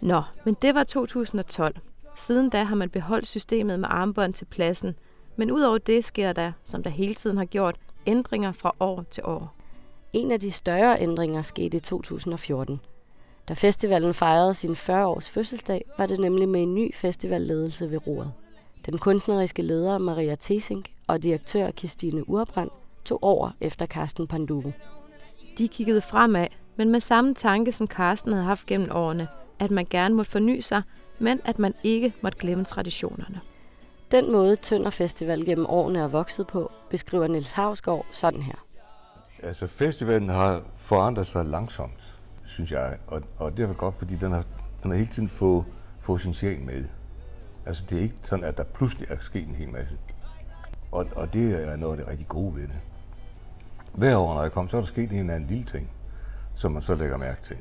Nå, 0.00 0.22
men 0.44 0.56
det 0.62 0.74
var 0.74 0.84
2012. 0.84 1.76
Siden 2.16 2.50
da 2.50 2.64
har 2.64 2.74
man 2.74 2.90
beholdt 2.90 3.28
systemet 3.28 3.80
med 3.80 3.88
armbånd 3.90 4.34
til 4.34 4.44
pladsen, 4.44 4.94
men 5.36 5.50
udover 5.50 5.78
det 5.78 6.04
sker 6.04 6.32
der, 6.32 6.52
som 6.64 6.82
der 6.82 6.90
hele 6.90 7.14
tiden 7.14 7.36
har 7.36 7.44
gjort, 7.44 7.76
ændringer 8.06 8.52
fra 8.52 8.74
år 8.80 9.04
til 9.10 9.24
år. 9.24 9.54
En 10.12 10.30
af 10.30 10.40
de 10.40 10.50
større 10.50 11.00
ændringer 11.00 11.42
skete 11.42 11.76
i 11.76 11.80
2014. 11.80 12.80
Da 13.48 13.54
festivalen 13.54 14.14
fejrede 14.14 14.54
sin 14.54 14.72
40-års 14.72 15.30
fødselsdag, 15.30 15.84
var 15.98 16.06
det 16.06 16.18
nemlig 16.18 16.48
med 16.48 16.62
en 16.62 16.74
ny 16.74 16.94
festivalledelse 16.94 17.90
ved 17.90 18.06
roret. 18.06 18.32
Den 18.86 18.98
kunstneriske 18.98 19.62
leder 19.62 19.98
Maria 19.98 20.34
Tesink 20.34 20.90
og 21.06 21.22
direktør 21.22 21.70
Christine 21.70 22.28
Urbrand 22.28 22.70
tog 23.04 23.22
over 23.22 23.50
efter 23.60 23.86
Carsten 23.86 24.26
Panduvo. 24.26 24.70
De 25.58 25.68
kiggede 25.68 26.00
fremad, 26.00 26.46
men 26.76 26.92
med 26.92 27.00
samme 27.00 27.34
tanke, 27.34 27.72
som 27.72 27.86
Carsten 27.86 28.32
havde 28.32 28.44
haft 28.44 28.66
gennem 28.66 28.90
årene, 28.92 29.28
at 29.58 29.70
man 29.70 29.86
gerne 29.90 30.14
måtte 30.14 30.30
forny 30.30 30.60
sig, 30.60 30.82
men 31.18 31.40
at 31.44 31.58
man 31.58 31.74
ikke 31.82 32.12
måtte 32.20 32.38
glemme 32.38 32.64
traditionerne. 32.64 33.40
Den 34.10 34.32
måde 34.32 34.56
Tønder 34.56 34.90
Festival 34.90 35.44
gennem 35.44 35.66
årene 35.66 35.98
er 35.98 36.08
vokset 36.08 36.46
på, 36.46 36.72
beskriver 36.90 37.26
Niels 37.26 37.52
Havsgaard 37.52 38.06
sådan 38.12 38.42
her. 38.42 38.64
Altså, 39.42 39.66
festivalen 39.66 40.28
har 40.28 40.62
forandret 40.76 41.26
sig 41.26 41.44
langsomt, 41.44 42.17
synes 42.58 42.72
jeg, 42.72 42.98
og, 43.06 43.22
og 43.38 43.56
det 43.56 43.68
er 43.68 43.72
godt, 43.72 43.94
fordi 43.94 44.14
den 44.14 44.32
har, 44.32 44.44
den 44.82 44.90
har 44.90 44.98
hele 44.98 45.10
tiden 45.10 45.28
fået, 45.28 45.64
fået 46.00 46.20
sin 46.20 46.34
sjæl 46.34 46.60
med. 46.60 46.84
Altså, 47.66 47.84
det 47.90 47.98
er 47.98 48.02
ikke 48.02 48.14
sådan, 48.22 48.44
at 48.44 48.56
der 48.56 48.64
pludselig 48.64 49.08
er 49.10 49.16
sket 49.20 49.48
en 49.48 49.54
hel 49.54 49.68
masse. 49.68 49.98
Og, 50.92 51.06
og 51.16 51.32
det 51.32 51.68
er 51.68 51.76
noget 51.76 51.92
af 51.92 51.98
det 51.98 52.08
rigtig 52.08 52.28
gode 52.28 52.54
ved 52.54 52.62
det. 52.62 52.80
Hver 53.94 54.16
år, 54.16 54.34
når 54.34 54.42
jeg 54.42 54.52
kommer, 54.52 54.70
så 54.70 54.76
er 54.76 54.80
der 54.80 54.86
sket 54.86 55.10
en 55.10 55.18
eller 55.18 55.34
anden 55.34 55.48
lille 55.48 55.64
ting, 55.64 55.90
som 56.56 56.72
man 56.72 56.82
så 56.82 56.94
lægger 56.94 57.16
mærke 57.16 57.42
til. 57.42 57.56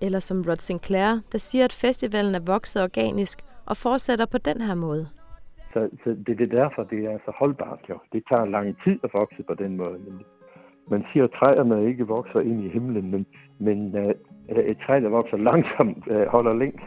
Eller 0.00 0.20
som 0.20 0.44
Rod 0.48 0.56
Sinclair, 0.56 1.20
der 1.32 1.38
siger, 1.38 1.64
at 1.64 1.72
festivalen 1.72 2.34
er 2.34 2.40
vokset 2.40 2.82
organisk 2.82 3.44
og 3.66 3.76
fortsætter 3.76 4.26
på 4.26 4.38
den 4.38 4.60
her 4.60 4.74
måde. 4.74 5.08
Så, 5.72 5.90
så 6.04 6.10
det, 6.10 6.38
det 6.38 6.40
er 6.40 6.56
derfor, 6.56 6.84
det 6.84 7.04
er 7.04 7.18
så 7.24 7.32
holdbart 7.38 7.80
jo. 7.88 7.98
Det 8.12 8.22
tager 8.30 8.44
lang 8.44 8.82
tid 8.84 8.98
at 9.04 9.10
vokse 9.14 9.42
på 9.42 9.54
den 9.54 9.76
måde. 9.76 9.98
Men 9.98 10.24
man 10.88 11.04
siger, 11.12 11.24
at 11.24 11.30
træerne 11.30 11.86
ikke 11.86 12.06
vokser 12.06 12.40
ind 12.40 12.64
i 12.64 12.68
himlen, 12.68 13.10
men, 13.10 13.26
men 13.58 13.94
uh, 13.94 14.58
et 14.58 14.78
træ, 14.86 15.00
der 15.00 15.08
vokser 15.08 15.36
langsomt, 15.36 16.06
uh, 16.10 16.22
holder 16.22 16.54
længst. 16.54 16.84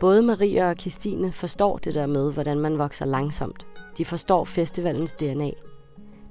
Både 0.00 0.22
Maria 0.22 0.70
og 0.70 0.76
Christine 0.80 1.32
forstår 1.32 1.78
det 1.78 1.94
der 1.94 2.06
med, 2.06 2.32
hvordan 2.32 2.58
man 2.58 2.78
vokser 2.78 3.04
langsomt. 3.04 3.66
De 3.98 4.04
forstår 4.04 4.44
festivalens 4.44 5.12
DNA. 5.12 5.50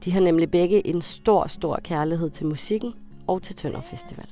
De 0.05 0.12
har 0.12 0.21
nemlig 0.21 0.51
begge 0.51 0.88
en 0.88 1.01
stor, 1.01 1.47
stor 1.47 1.79
kærlighed 1.84 2.29
til 2.29 2.45
musikken 2.45 2.93
og 3.27 3.41
til 3.41 3.55
Tønder 3.55 3.81
Festival. 3.81 4.27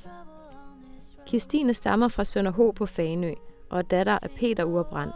Christine 1.28 1.74
stammer 1.74 2.08
fra 2.08 2.24
Sønder 2.24 2.52
H 2.52 2.74
på 2.74 2.86
Fanø 2.86 3.32
og 3.70 3.78
er 3.78 3.82
datter 3.82 4.18
af 4.22 4.30
Peter 4.30 4.64
Urbrand, 4.64 5.10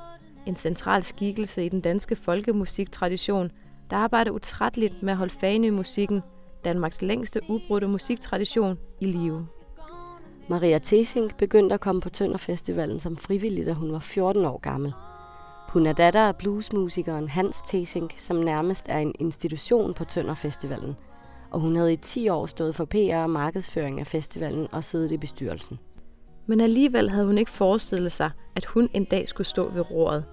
en 0.47 0.57
central 0.57 1.03
skikkelse 1.03 1.65
i 1.65 1.69
den 1.69 1.81
danske 1.81 2.17
folkemusiktradition, 2.17 3.51
der 3.91 3.97
arbejder 3.97 4.31
utrætteligt 4.31 5.03
med 5.03 5.13
at 5.13 5.17
holde 5.17 5.35
Fanø-musikken, 5.41 6.23
Danmarks 6.65 7.03
længste 7.03 7.41
ubrudte 7.49 7.89
musiktradition, 7.89 8.79
i 9.01 9.05
live. 9.05 9.47
Maria 10.49 10.79
Tesink 10.79 11.37
begyndte 11.37 11.75
at 11.75 11.81
komme 11.81 12.01
på 12.01 12.11
Tønder 12.11 12.39
Festivalen 12.39 13.01
som 13.01 13.17
frivillig, 13.17 13.67
da 13.67 13.73
hun 13.73 13.93
var 13.93 13.99
14 13.99 14.45
år 14.45 14.59
gammel. 14.59 14.93
Hun 15.69 15.87
er 15.87 15.93
datter 15.93 16.21
af 16.21 16.37
bluesmusikeren 16.37 17.29
Hans 17.29 17.63
Tesink, 17.67 18.15
som 18.17 18.37
nærmest 18.37 18.87
er 18.89 18.99
en 18.99 19.15
institution 19.19 19.95
på 19.95 20.05
Tønder 20.05 20.35
Festivalen. 20.35 20.97
Og 21.51 21.61
hun 21.61 21.77
havde 21.77 21.93
i 21.93 21.97
10 21.97 22.29
år 22.29 22.47
stået 22.47 22.75
for 22.75 22.85
PR 22.85 23.17
og 23.17 23.31
markedsføring 23.31 24.01
af 24.01 24.07
festivalen 24.07 24.69
og 24.73 24.85
siddet 24.85 25.13
i 25.13 25.17
bestyrelsen. 25.17 25.79
Men 26.47 26.61
alligevel 26.61 27.11
havde 27.11 27.27
hun 27.27 27.39
ikke 27.39 27.51
forestillet 27.51 28.13
sig, 28.13 28.31
at 28.57 28.65
hun 28.65 28.89
en 28.95 29.05
dag 29.05 29.29
skulle 29.29 29.47
stå 29.47 29.71
ved 29.71 29.91
roret. 29.91 30.25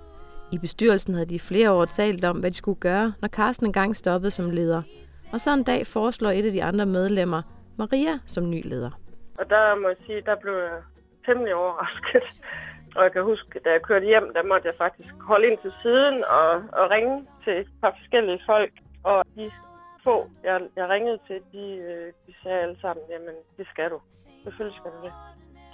I 0.51 0.57
bestyrelsen 0.57 1.13
havde 1.13 1.25
de 1.25 1.35
i 1.35 1.39
flere 1.39 1.71
år 1.71 1.85
talt 1.85 2.25
om, 2.25 2.37
hvad 2.37 2.51
de 2.51 2.57
skulle 2.57 2.79
gøre, 2.79 3.13
når 3.21 3.27
Carsten 3.27 3.65
engang 3.65 3.95
stoppede 3.95 4.31
som 4.31 4.49
leder. 4.49 4.81
Og 5.33 5.41
så 5.41 5.53
en 5.53 5.63
dag 5.63 5.87
foreslår 5.87 6.29
et 6.29 6.45
af 6.45 6.51
de 6.51 6.63
andre 6.63 6.85
medlemmer 6.85 7.41
Maria 7.77 8.19
som 8.25 8.49
ny 8.49 8.61
leder. 8.65 8.91
Og 9.39 9.49
der 9.49 9.75
må 9.75 9.87
jeg 9.87 9.97
sige, 10.05 10.21
der 10.21 10.35
blev 10.35 10.53
jeg 10.53 10.77
temmelig 11.25 11.55
overrasket. 11.55 12.27
Og 12.95 13.03
jeg 13.03 13.11
kan 13.11 13.23
huske, 13.23 13.59
da 13.65 13.69
jeg 13.71 13.81
kørte 13.81 14.05
hjem, 14.05 14.33
der 14.33 14.43
måtte 14.43 14.67
jeg 14.67 14.75
faktisk 14.77 15.13
holde 15.31 15.47
ind 15.47 15.57
til 15.61 15.73
siden 15.83 16.23
og, 16.37 16.49
og 16.79 16.83
ringe 16.95 17.27
til 17.43 17.53
et 17.61 17.69
par 17.81 17.93
forskellige 17.99 18.41
folk. 18.45 18.73
Og 19.03 19.25
de 19.35 19.51
få, 20.03 20.29
jeg, 20.43 20.61
jeg 20.75 20.89
ringede 20.89 21.19
til, 21.27 21.39
de, 21.53 21.65
øh, 21.89 22.07
de 22.27 22.33
sagde 22.43 22.61
alle 22.61 22.77
sammen, 22.81 23.05
jamen 23.09 23.35
det 23.57 23.67
skal 23.71 23.89
du. 23.89 23.99
Selvfølgelig 24.43 24.79
skal 24.79 24.91
du 24.91 25.05
det. 25.05 25.13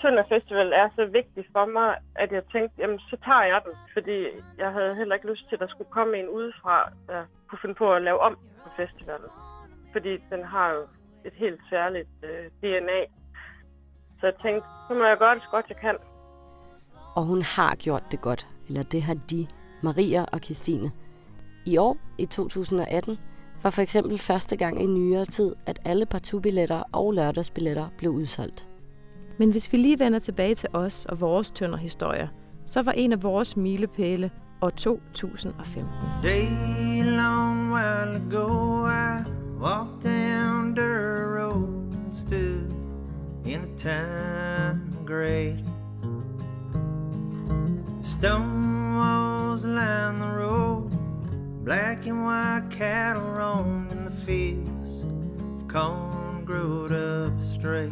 Tønder 0.02 0.24
Festival 0.30 0.74
er 0.74 0.90
så 0.96 1.06
vigtig 1.06 1.46
for 1.52 1.66
mig, 1.66 1.98
at 2.16 2.32
jeg 2.32 2.44
tænkte, 2.54 2.76
jamen 2.82 3.00
så 3.00 3.18
tager 3.26 3.46
jeg 3.54 3.62
den. 3.66 3.74
Fordi 3.94 4.18
jeg 4.58 4.72
havde 4.72 4.96
heller 4.96 5.16
ikke 5.16 5.32
lyst 5.32 5.46
til, 5.48 5.56
at 5.56 5.60
der 5.60 5.68
skulle 5.68 5.92
komme 5.92 6.18
en 6.18 6.30
udefra, 6.30 6.92
der 7.08 7.22
kunne 7.48 7.60
finde 7.62 7.76
på 7.76 7.94
at 7.94 8.02
lave 8.02 8.20
om 8.20 8.38
på 8.64 8.70
festivalen. 8.78 9.30
Fordi 9.92 10.14
den 10.32 10.44
har 10.44 10.72
jo 10.72 10.82
et 11.26 11.34
helt 11.34 11.62
særligt 11.70 12.10
øh, 12.24 12.46
DNA. 12.62 13.00
Så 14.20 14.26
jeg 14.26 14.34
tænkte, 14.42 14.68
så 14.88 14.94
må 14.94 15.04
jeg 15.06 15.18
gøre 15.18 15.36
det 15.36 15.44
så 15.44 15.50
godt, 15.52 15.66
jeg 15.70 15.78
kan. 15.78 15.96
Og 17.16 17.24
hun 17.24 17.42
har 17.42 17.76
gjort 17.76 18.04
det 18.12 18.22
godt, 18.22 18.48
eller 18.68 18.84
det 18.84 19.02
har 19.02 19.14
de, 19.14 19.48
Maria 19.84 20.26
og 20.32 20.40
Christine. 20.40 20.92
I 21.66 21.78
år, 21.78 21.98
i 22.18 22.26
2018, 22.26 23.18
var 23.64 23.70
for 23.70 23.82
eksempel 23.82 24.20
første 24.20 24.58
gang 24.58 24.84
i 24.84 24.86
nyere 24.86 25.26
tid, 25.26 25.56
at 25.66 25.80
alle 25.86 26.06
partubilletter 26.06 26.84
og 26.92 27.14
lørdagsbilletter 27.14 27.88
blev 27.98 28.12
udsolgt. 28.12 28.68
Men 29.38 29.52
hvis 29.52 29.72
vi 29.72 29.78
lige 29.78 30.00
vender 30.00 30.20
tilbage 30.20 30.56
til 30.56 30.70
os 30.74 31.06
og 31.06 31.22
vores 31.22 31.52
tønder 31.52 31.78
historier, 31.78 32.28
så 32.66 32.82
var 32.82 32.92
en 32.92 33.14
af 33.14 33.24
vores 33.24 33.58
milepæle 33.58 34.32
år 34.62 34.70
2015. 34.70 35.84
Day 36.24 36.50
long 37.04 37.74
while 37.74 38.16
ago, 38.16 38.88
I 38.88 39.37
walked 39.60 40.04
down 40.04 40.76
the 40.76 40.84
road 40.84 41.92
and 41.92 42.16
stood 42.16 42.72
in 43.44 43.64
a 43.64 43.76
time 43.76 44.96
great. 45.04 45.64
Stone 48.04 48.96
walls 48.96 49.64
line 49.64 50.20
the 50.20 50.28
road, 50.28 50.92
black 51.66 52.06
and 52.06 52.24
white 52.24 52.68
cattle 52.70 53.24
roamed 53.24 53.92
in 53.92 54.06
the 54.06 54.12
fields, 54.26 55.04
corn 55.68 56.46
growed 56.46 56.94
up 56.94 57.42
straight. 57.42 57.92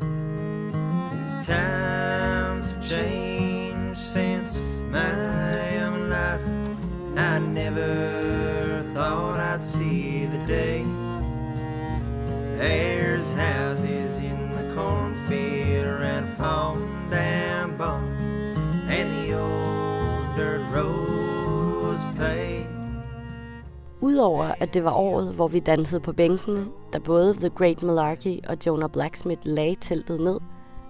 These 0.00 1.46
times 1.46 2.70
have 2.70 2.86
changed 2.86 4.00
since 4.00 4.58
my 4.90 5.76
young 5.76 6.10
life. 6.10 6.40
I 7.16 7.38
never 7.38 8.84
thought 8.92 9.40
I'd 9.40 9.64
see 9.64 10.13
the 10.46 10.52
day. 10.52 10.84
There's 12.58 13.32
houses 13.32 14.18
in 14.18 14.52
the 14.52 14.74
cornfield 14.74 16.02
and 16.02 16.32
a 16.32 16.36
fallen 16.36 17.10
down 17.10 17.76
barn, 17.76 18.04
and 18.88 19.10
the 19.10 19.38
old 19.38 20.36
dirt 20.36 20.62
road 20.72 21.84
was 21.84 22.04
paved. 22.16 22.66
Udover 24.00 24.54
at 24.60 24.74
det 24.74 24.84
var 24.84 24.92
året, 24.92 25.34
hvor 25.34 25.48
vi 25.48 25.58
dansede 25.58 26.00
på 26.00 26.12
bænkene, 26.12 26.66
da 26.92 26.98
både 26.98 27.34
The 27.34 27.50
Great 27.50 27.82
Malarkey 27.82 28.38
og 28.48 28.56
Jonah 28.66 28.90
Blacksmith 28.90 29.40
lagde 29.44 29.76
teltet 29.80 30.20
ned, 30.20 30.38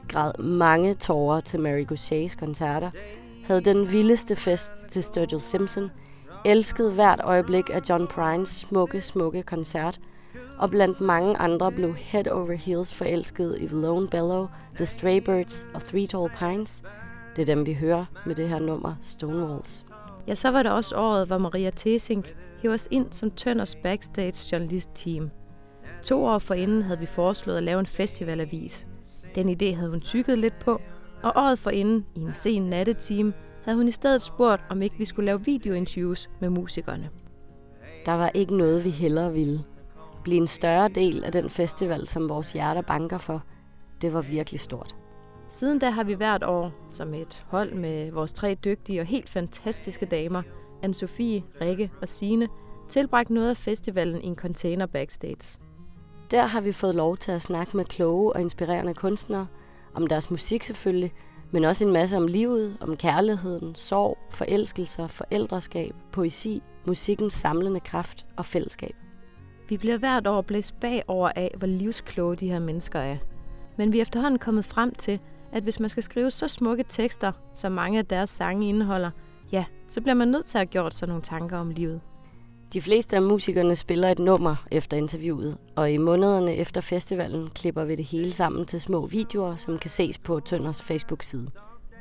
græd 0.08 0.32
mange 0.38 0.94
tårer 0.94 1.40
til 1.40 1.60
Mary 1.60 1.86
Gauchets 1.86 2.34
koncerter, 2.34 2.90
havde 3.44 3.60
den 3.60 3.92
vildeste 3.92 4.36
fest 4.36 4.72
til 4.90 5.02
Sturgill 5.02 5.40
Simpson, 5.40 5.90
elskede 6.44 6.92
hvert 6.92 7.20
øjeblik 7.24 7.70
af 7.70 7.80
John 7.88 8.06
Prines 8.06 8.48
smukke, 8.48 9.00
smukke 9.00 9.42
koncert, 9.42 10.00
og 10.58 10.70
blandt 10.70 11.00
mange 11.00 11.36
andre 11.36 11.72
blev 11.72 11.94
head 11.94 12.28
over 12.28 12.52
heels 12.52 12.94
forelsket 12.94 13.56
i 13.60 13.66
The 13.66 13.80
Lone 13.80 14.08
Bellow, 14.08 14.46
The 14.76 14.86
Stray 14.86 15.18
Birds 15.18 15.66
og 15.74 15.82
Three 15.82 16.06
Tall 16.06 16.30
Pines. 16.38 16.82
Det 17.36 17.42
er 17.42 17.54
dem, 17.54 17.66
vi 17.66 17.74
hører 17.74 18.04
med 18.26 18.34
det 18.34 18.48
her 18.48 18.58
nummer 18.58 18.94
Stonewalls. 19.02 19.86
Ja, 20.26 20.34
så 20.34 20.50
var 20.50 20.62
det 20.62 20.72
også 20.72 20.96
året, 20.96 21.26
hvor 21.26 21.38
Maria 21.38 21.70
Tesink 21.70 22.36
hæv 22.62 22.70
os 22.70 22.88
ind 22.90 23.06
som 23.10 23.30
Tønders 23.30 23.74
backstage 23.74 24.56
journalist-team. 24.56 25.30
To 26.02 26.24
år 26.24 26.38
forinden 26.38 26.82
havde 26.82 26.98
vi 26.98 27.06
foreslået 27.06 27.56
at 27.56 27.62
lave 27.62 27.80
en 27.80 27.86
festivalavis. 27.86 28.86
Den 29.34 29.48
idé 29.48 29.74
havde 29.76 29.90
hun 29.90 30.00
tykket 30.00 30.38
lidt 30.38 30.58
på, 30.58 30.80
og 31.22 31.32
året 31.36 31.58
forinden, 31.58 32.06
i 32.14 32.20
en 32.20 32.34
sen 32.34 32.62
nattetime, 32.62 33.32
havde 33.64 33.76
hun 33.76 33.88
i 33.88 33.92
stedet 33.92 34.22
spurgt, 34.22 34.62
om 34.70 34.82
ikke 34.82 34.98
vi 34.98 35.04
skulle 35.04 35.26
lave 35.26 35.44
videointerviews 35.44 36.30
med 36.40 36.50
musikerne. 36.50 37.10
Der 38.06 38.12
var 38.12 38.30
ikke 38.34 38.56
noget, 38.56 38.84
vi 38.84 38.90
hellere 38.90 39.32
ville. 39.32 39.64
Blive 40.24 40.40
en 40.40 40.46
større 40.46 40.88
del 40.88 41.24
af 41.24 41.32
den 41.32 41.50
festival, 41.50 42.06
som 42.06 42.28
vores 42.28 42.52
hjerter 42.52 42.82
banker 42.82 43.18
for, 43.18 43.42
det 44.02 44.12
var 44.12 44.20
virkelig 44.20 44.60
stort. 44.60 44.96
Siden 45.48 45.78
da 45.78 45.90
har 45.90 46.04
vi 46.04 46.12
hvert 46.14 46.42
år, 46.42 46.72
som 46.90 47.14
et 47.14 47.46
hold 47.48 47.74
med 47.74 48.10
vores 48.10 48.32
tre 48.32 48.54
dygtige 48.64 49.00
og 49.00 49.06
helt 49.06 49.28
fantastiske 49.28 50.06
damer, 50.06 50.42
Anne-Sophie, 50.82 51.60
Rikke 51.60 51.90
og 52.02 52.08
Sine, 52.08 52.48
tilbragt 52.88 53.30
noget 53.30 53.50
af 53.50 53.56
festivalen 53.56 54.22
i 54.22 54.26
en 54.26 54.36
container 54.36 54.86
backstage. 54.86 55.60
Der 56.30 56.46
har 56.46 56.60
vi 56.60 56.72
fået 56.72 56.94
lov 56.94 57.16
til 57.16 57.32
at 57.32 57.42
snakke 57.42 57.76
med 57.76 57.84
kloge 57.84 58.32
og 58.32 58.40
inspirerende 58.40 58.94
kunstnere, 58.94 59.46
om 59.94 60.06
deres 60.06 60.30
musik 60.30 60.64
selvfølgelig, 60.64 61.12
men 61.54 61.64
også 61.64 61.84
en 61.84 61.92
masse 61.92 62.16
om 62.16 62.26
livet, 62.26 62.76
om 62.80 62.96
kærligheden, 62.96 63.74
sorg, 63.74 64.18
forelskelser, 64.30 65.06
forældreskab, 65.06 65.94
poesi, 66.12 66.62
musikkens 66.86 67.32
samlende 67.32 67.80
kraft 67.80 68.26
og 68.36 68.44
fællesskab. 68.44 68.94
Vi 69.68 69.76
bliver 69.76 69.98
hvert 69.98 70.26
år 70.26 70.42
blæst 70.42 70.80
bagover 70.80 71.30
af, 71.36 71.54
hvor 71.58 71.66
livskloge 71.66 72.36
de 72.36 72.48
her 72.48 72.58
mennesker 72.58 72.98
er. 72.98 73.16
Men 73.76 73.92
vi 73.92 73.98
er 73.98 74.02
efterhånden 74.02 74.38
kommet 74.38 74.64
frem 74.64 74.94
til, 74.94 75.20
at 75.52 75.62
hvis 75.62 75.80
man 75.80 75.88
skal 75.88 76.02
skrive 76.02 76.30
så 76.30 76.48
smukke 76.48 76.84
tekster, 76.88 77.32
som 77.54 77.72
mange 77.72 77.98
af 77.98 78.06
deres 78.06 78.30
sange 78.30 78.68
indeholder, 78.68 79.10
ja, 79.52 79.64
så 79.88 80.00
bliver 80.00 80.14
man 80.14 80.28
nødt 80.28 80.46
til 80.46 80.58
at 80.58 80.60
have 80.60 80.66
gjort 80.66 80.94
sig 80.94 81.08
nogle 81.08 81.22
tanker 81.22 81.58
om 81.58 81.70
livet. 81.70 82.00
De 82.74 82.82
fleste 82.82 83.16
af 83.16 83.22
musikerne 83.22 83.76
spiller 83.76 84.08
et 84.08 84.18
nummer 84.18 84.56
efter 84.70 84.96
interviewet, 84.96 85.58
og 85.76 85.92
i 85.92 85.96
månederne 85.96 86.56
efter 86.56 86.80
festivalen 86.80 87.50
klipper 87.50 87.84
vi 87.84 87.94
det 87.94 88.04
hele 88.04 88.32
sammen 88.32 88.66
til 88.66 88.80
små 88.80 89.06
videoer, 89.06 89.56
som 89.56 89.78
kan 89.78 89.90
ses 89.90 90.18
på 90.18 90.40
Tønders 90.40 90.82
Facebook-side. 90.82 91.46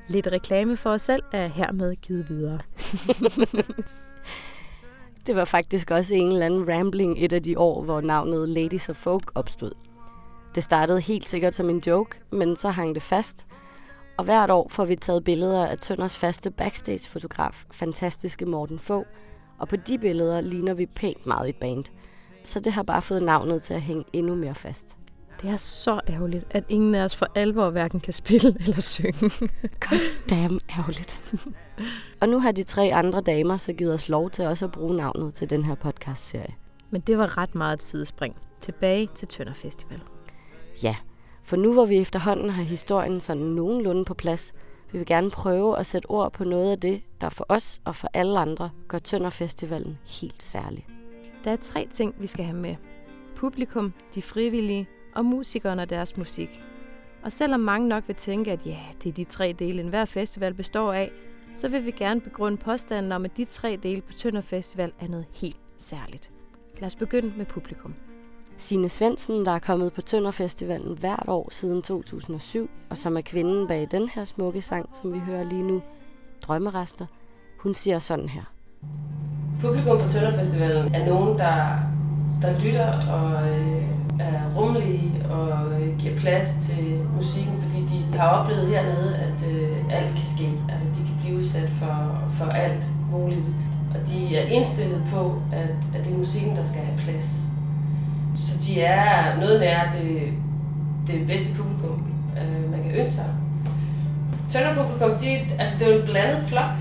Lidt 0.07 0.27
reklame 0.27 0.77
for 0.77 0.89
os 0.89 1.01
selv 1.01 1.23
er 1.31 1.47
hermed 1.47 1.95
givet 1.95 2.29
videre. 2.29 2.59
Det 5.27 5.35
var 5.35 5.45
faktisk 5.45 5.91
også 5.91 6.15
en 6.15 6.27
eller 6.27 6.45
anden 6.45 6.69
rambling 6.69 7.15
et 7.25 7.33
af 7.33 7.43
de 7.43 7.59
år, 7.59 7.81
hvor 7.83 8.01
navnet 8.01 8.49
Ladies 8.49 8.89
of 8.89 8.95
Folk 8.95 9.31
opstod. 9.35 9.71
Det 10.55 10.63
startede 10.63 11.01
helt 11.01 11.29
sikkert 11.29 11.55
som 11.55 11.69
en 11.69 11.83
joke, 11.87 12.17
men 12.31 12.55
så 12.55 12.69
hang 12.69 12.95
det 12.95 13.03
fast. 13.03 13.45
Og 14.17 14.23
hvert 14.23 14.51
år 14.51 14.67
får 14.69 14.85
vi 14.85 14.95
taget 14.95 15.23
billeder 15.23 15.67
af 15.67 15.77
Tønders 15.77 16.17
faste 16.17 16.51
backstage-fotograf, 16.51 17.65
fantastiske 17.71 18.45
Morten 18.45 18.79
Fogh, 18.79 19.05
og 19.57 19.67
på 19.67 19.75
de 19.75 19.97
billeder 19.97 20.41
ligner 20.41 20.73
vi 20.73 20.85
pænt 20.85 21.25
meget 21.25 21.49
et 21.49 21.55
band. 21.55 21.83
Så 22.43 22.59
det 22.59 22.73
har 22.73 22.83
bare 22.83 23.01
fået 23.01 23.23
navnet 23.23 23.61
til 23.61 23.73
at 23.73 23.81
hænge 23.81 24.03
endnu 24.13 24.35
mere 24.35 24.55
fast. 24.55 24.97
Det 25.41 25.49
er 25.49 25.57
så 25.57 25.99
ærgerligt, 26.09 26.45
at 26.49 26.63
ingen 26.69 26.95
af 26.95 27.03
os 27.03 27.15
for 27.15 27.27
alvor 27.35 27.69
hverken 27.69 27.99
kan 27.99 28.13
spille 28.13 28.55
eller 28.61 28.81
synge. 28.81 29.29
God 29.79 29.99
damn 30.29 30.59
ærgerligt. 30.77 31.39
og 32.21 32.29
nu 32.29 32.39
har 32.39 32.51
de 32.51 32.63
tre 32.63 32.93
andre 32.93 33.21
damer 33.21 33.57
så 33.57 33.73
givet 33.73 33.93
os 33.93 34.09
lov 34.09 34.29
til 34.29 34.45
også 34.45 34.65
at 34.65 34.71
bruge 34.71 34.95
navnet 34.95 35.33
til 35.33 35.49
den 35.49 35.65
her 35.65 35.75
podcast-serie. 35.75 36.55
Men 36.89 37.01
det 37.01 37.17
var 37.17 37.37
ret 37.37 37.55
meget 37.55 37.73
et 37.73 37.83
sidespring. 37.83 38.35
Tilbage 38.59 39.09
til 39.15 39.27
Tønder 39.27 39.53
Festival. 39.53 40.01
Ja, 40.83 40.95
for 41.43 41.55
nu 41.55 41.73
hvor 41.73 41.85
vi 41.85 41.97
efterhånden 41.97 42.49
har 42.49 42.63
historien 42.63 43.19
sådan 43.19 43.43
nogenlunde 43.43 44.05
på 44.05 44.13
plads, 44.13 44.53
vi 44.93 44.97
vil 44.97 45.07
gerne 45.07 45.29
prøve 45.29 45.79
at 45.79 45.85
sætte 45.85 46.05
ord 46.05 46.33
på 46.33 46.43
noget 46.43 46.71
af 46.71 46.79
det, 46.79 47.01
der 47.21 47.29
for 47.29 47.45
os 47.49 47.81
og 47.85 47.95
for 47.95 48.09
alle 48.13 48.39
andre 48.39 48.69
gør 48.87 48.99
Tønderfestivalen 48.99 49.97
helt 50.21 50.43
særlig. 50.43 50.87
Der 51.43 51.51
er 51.51 51.55
tre 51.55 51.87
ting, 51.91 52.15
vi 52.19 52.27
skal 52.27 52.45
have 52.45 52.57
med. 52.57 52.75
Publikum, 53.35 53.93
de 54.15 54.21
frivillige 54.21 54.87
og 55.15 55.25
musikerne 55.25 55.81
og 55.81 55.89
deres 55.89 56.17
musik. 56.17 56.61
Og 57.23 57.31
selvom 57.31 57.59
mange 57.59 57.87
nok 57.87 58.03
vil 58.07 58.15
tænke, 58.15 58.51
at 58.51 58.65
ja, 58.65 58.79
det 59.03 59.09
er 59.09 59.13
de 59.13 59.23
tre 59.23 59.55
dele, 59.59 59.81
en 59.81 59.89
hver 59.89 60.05
festival 60.05 60.53
består 60.53 60.93
af, 60.93 61.11
så 61.55 61.69
vil 61.69 61.85
vi 61.85 61.91
gerne 61.91 62.21
begrunde 62.21 62.57
påstanden 62.57 63.11
om, 63.11 63.25
at 63.25 63.37
de 63.37 63.45
tre 63.45 63.79
dele 63.83 64.01
på 64.01 64.13
Tønder 64.13 64.41
Festival 64.41 64.93
er 64.99 65.07
noget 65.07 65.25
helt 65.33 65.59
særligt. 65.77 66.31
Lad 66.79 66.87
os 66.87 66.95
begynde 66.95 67.33
med 67.37 67.45
publikum. 67.45 67.93
Sine 68.57 68.89
Svendsen, 68.89 69.45
der 69.45 69.51
er 69.51 69.59
kommet 69.59 69.93
på 69.93 70.01
Tønder 70.01 70.31
Festivalen 70.31 70.97
hvert 70.97 71.25
år 71.27 71.49
siden 71.51 71.81
2007, 71.81 72.69
og 72.89 72.97
som 72.97 73.17
er 73.17 73.21
kvinden 73.21 73.67
bag 73.67 73.87
den 73.91 74.09
her 74.09 74.25
smukke 74.25 74.61
sang, 74.61 74.89
som 75.01 75.13
vi 75.13 75.19
hører 75.19 75.43
lige 75.43 75.63
nu, 75.63 75.81
Drømmerester, 76.41 77.05
hun 77.59 77.75
siger 77.75 77.99
sådan 77.99 78.29
her. 78.29 78.41
Publikum 79.61 79.97
på 79.97 80.09
Tønder 80.09 80.31
Festivalen 80.31 80.95
er 80.95 81.05
nogen, 81.05 81.37
der, 81.37 81.75
der 82.41 82.59
lytter 82.59 83.09
og 83.09 83.49
øh, 83.49 83.83
er 84.19 84.55
rummelige 84.55 85.25
og 85.29 85.81
øh, 85.81 85.99
giver 85.99 86.17
plads 86.17 86.55
til 86.69 86.99
musikken, 87.15 87.61
fordi 87.61 87.77
de 87.81 88.17
har 88.17 88.27
oplevet 88.27 88.67
hernede, 88.67 89.15
at 89.15 89.51
øh, 89.51 89.77
alt 89.89 90.17
kan 90.17 90.27
ske. 90.27 90.51
Altså, 90.69 90.87
de 90.87 91.05
kan 91.05 91.15
blive 91.21 91.37
udsat 91.37 91.69
for, 91.69 92.19
for 92.29 92.45
alt 92.45 92.85
muligt. 93.11 93.47
Og 93.93 94.07
de 94.07 94.37
er 94.37 94.45
indstillet 94.47 95.03
på, 95.13 95.41
at, 95.51 95.69
at 95.95 96.05
det 96.05 96.13
er 96.13 96.17
musikken, 96.17 96.55
der 96.55 96.63
skal 96.63 96.81
have 96.81 96.97
plads. 96.97 97.52
Så 98.35 98.57
de 98.67 98.81
er 98.81 99.39
noget 99.39 99.59
nær 99.59 99.91
det, 99.91 100.33
det 101.07 101.27
bedste 101.27 101.55
publikum, 101.55 102.05
øh, 102.37 102.71
man 102.71 102.83
kan 102.83 102.91
ønske 102.91 103.13
sig. 103.13 103.29
Tønder 104.49 104.83
publikum, 104.83 105.19
de, 105.19 105.27
altså 105.59 105.79
det 105.79 105.87
er 105.87 105.93
jo 105.93 105.99
en 105.99 106.05
blandet 106.05 106.43
flok. 106.43 106.75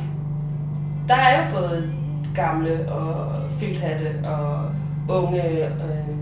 Der 1.09 1.15
er 1.15 1.45
jo 1.45 1.61
både 1.61 1.93
gamle 2.35 2.93
og 2.93 3.27
filthatte 3.59 4.29
og 4.29 4.71
unge 5.09 5.65
øh, 5.65 6.17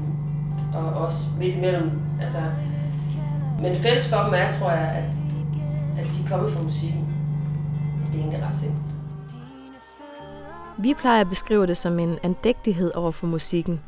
og 0.74 0.84
også 0.84 1.24
midt 1.38 1.54
imellem. 1.54 1.90
Altså, 2.20 2.38
men 3.60 3.74
fælles 3.74 4.08
for 4.08 4.16
dem 4.16 4.34
er, 4.34 4.52
tror 4.52 4.70
jeg, 4.70 4.80
at, 4.80 5.04
at 5.98 6.04
de 6.04 6.24
er 6.24 6.28
kommet 6.28 6.52
fra 6.52 6.62
musikken. 6.62 7.06
Det 8.06 8.14
er 8.14 8.22
egentlig 8.22 8.46
ret 8.46 8.54
simpelt. 8.54 8.82
Vi 10.78 10.94
plejer 10.94 11.20
at 11.20 11.28
beskrive 11.28 11.66
det 11.66 11.76
som 11.76 11.98
en 11.98 12.18
andægtighed 12.22 12.92
over 12.94 13.10
for 13.10 13.26
musikken. 13.26 13.80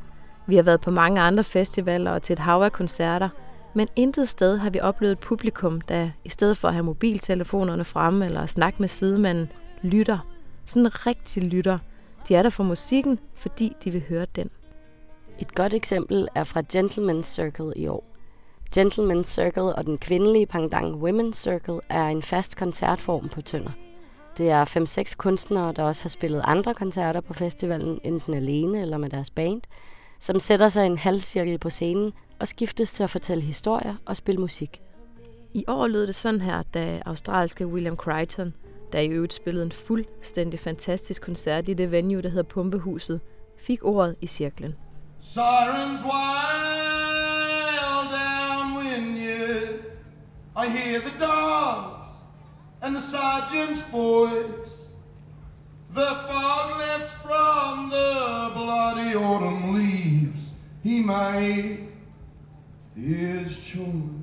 Vi 0.52 0.56
har 0.56 0.62
været 0.62 0.80
på 0.80 0.90
mange 0.90 1.20
andre 1.20 1.44
festivaler 1.44 2.10
og 2.10 2.22
til 2.22 2.32
et 2.32 2.38
hav 2.38 2.62
af 2.62 2.72
koncerter, 2.72 3.28
men 3.74 3.88
intet 3.96 4.28
sted 4.28 4.56
har 4.56 4.70
vi 4.70 4.80
oplevet 4.80 5.12
et 5.12 5.18
publikum, 5.18 5.80
der 5.80 6.10
i 6.24 6.28
stedet 6.28 6.56
for 6.56 6.68
at 6.68 6.74
have 6.74 6.84
mobiltelefonerne 6.84 7.84
fremme 7.84 8.26
eller 8.26 8.46
snakke 8.46 8.76
med 8.80 8.88
sidemanden, 8.88 9.52
lytter. 9.82 10.18
Sådan 10.64 10.86
en 10.86 11.06
rigtig 11.06 11.42
lytter. 11.42 11.78
De 12.28 12.34
er 12.34 12.42
der 12.42 12.50
for 12.50 12.64
musikken, 12.64 13.18
fordi 13.34 13.76
de 13.84 13.90
vil 13.90 14.04
høre 14.08 14.26
den. 14.36 14.50
Et 15.38 15.54
godt 15.54 15.74
eksempel 15.74 16.28
er 16.34 16.44
fra 16.44 16.62
Gentleman's 16.74 17.22
Circle 17.22 17.72
i 17.76 17.88
år. 17.88 18.04
Gentleman's 18.78 19.24
Circle 19.24 19.74
og 19.74 19.86
den 19.86 19.98
kvindelige 19.98 20.46
pendant 20.46 21.02
Women's 21.02 21.34
Circle 21.34 21.80
er 21.88 22.06
en 22.06 22.22
fast 22.22 22.56
koncertform 22.56 23.28
på 23.28 23.42
Tønder. 23.42 23.72
Det 24.38 24.50
er 24.50 24.64
5-6 25.10 25.14
kunstnere, 25.16 25.72
der 25.72 25.82
også 25.82 26.04
har 26.04 26.08
spillet 26.08 26.42
andre 26.44 26.74
koncerter 26.74 27.20
på 27.20 27.34
festivalen, 27.34 28.00
enten 28.04 28.34
alene 28.34 28.82
eller 28.82 28.98
med 28.98 29.10
deres 29.10 29.30
band, 29.30 29.62
som 30.22 30.40
sætter 30.40 30.68
sig 30.68 30.82
i 30.82 30.86
en 30.86 30.98
halvcirkel 30.98 31.58
på 31.58 31.70
scenen 31.70 32.12
og 32.38 32.48
skiftes 32.48 32.92
til 32.92 33.02
at 33.02 33.10
fortælle 33.10 33.42
historier 33.42 33.94
og 34.06 34.16
spille 34.16 34.40
musik. 34.40 34.82
I 35.52 35.64
år 35.68 35.86
lød 35.86 36.06
det 36.06 36.14
sådan 36.14 36.40
her, 36.40 36.62
da 36.74 37.02
australske 37.06 37.66
William 37.66 37.96
Crichton, 37.96 38.54
der 38.92 38.98
i 38.98 39.08
øvrigt 39.08 39.34
spillede 39.34 39.64
en 39.64 39.72
fuldstændig 39.72 40.60
fantastisk 40.60 41.22
koncert 41.22 41.68
i 41.68 41.74
det 41.74 41.90
venue, 41.90 42.22
der 42.22 42.28
hedder 42.28 42.42
Pumpehuset, 42.42 43.20
fik 43.58 43.84
ordet 43.84 44.16
i 44.20 44.26
cirklen. 44.26 44.74
Sirens 45.20 46.00
wild 46.04 46.92
down 48.18 48.78
Wynyard. 48.78 49.74
I 50.56 50.68
hear 50.70 51.00
the 51.00 51.18
dogs 51.18 52.06
and 52.82 52.94
the 52.94 53.02
sergeant's 53.02 53.96
voice. 53.96 54.81
The 55.94 56.14
fog 56.26 56.70
lifts 56.78 57.14
from 57.14 57.90
the 57.90 58.50
bloody 58.54 59.14
autumn 59.14 59.74
leaves. 59.74 60.52
He 60.82 61.02
made 61.02 61.78
his 62.96 63.48
choice. 63.66 64.22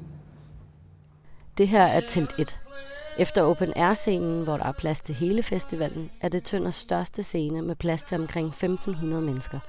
Det 1.57 1.67
her 1.67 1.83
er 1.83 1.99
telt 1.99 2.33
1. 2.39 2.59
Efter 3.17 3.43
Open 3.43 3.73
Air-scenen, 3.75 4.43
hvor 4.43 4.57
der 4.57 4.63
er 4.63 4.71
plads 4.71 5.01
til 5.01 5.15
hele 5.15 5.43
festivalen, 5.43 6.11
er 6.21 6.29
det 6.29 6.43
Tønders 6.43 6.75
største 6.75 7.23
scene 7.23 7.61
med 7.61 7.75
plads 7.75 8.03
til 8.03 8.19
omkring 8.19 8.47
1500 8.47 9.21
mennesker. 9.21 9.59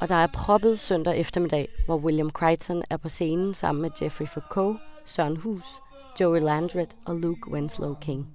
Og 0.00 0.08
der 0.08 0.14
er 0.14 0.26
proppet 0.26 0.78
søndag 0.80 1.18
eftermiddag, 1.18 1.68
hvor 1.86 1.96
William 1.96 2.30
Crichton 2.30 2.82
er 2.90 2.96
på 2.96 3.08
scenen 3.08 3.54
sammen 3.54 3.82
med 3.82 3.90
Jeffrey 4.02 4.26
Foucault, 4.26 4.78
Søren 5.04 5.36
Hus, 5.36 5.64
Joey 6.20 6.40
Landret 6.40 6.96
og 7.04 7.16
Luke 7.16 7.50
Winslow 7.50 7.94
King. 7.94 8.33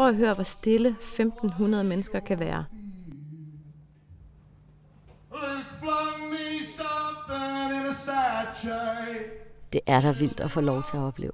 Prøv 0.00 0.08
at 0.08 0.16
høre, 0.16 0.34
hvor 0.34 0.44
stille 0.44 0.88
1500 0.88 1.84
mennesker 1.84 2.20
kan 2.20 2.40
være. 2.40 2.64
Det 9.72 9.80
er 9.86 10.00
da 10.00 10.12
vildt 10.12 10.40
at 10.40 10.50
få 10.50 10.60
lov 10.60 10.82
til 10.82 10.96
at 10.96 11.02
opleve. 11.02 11.32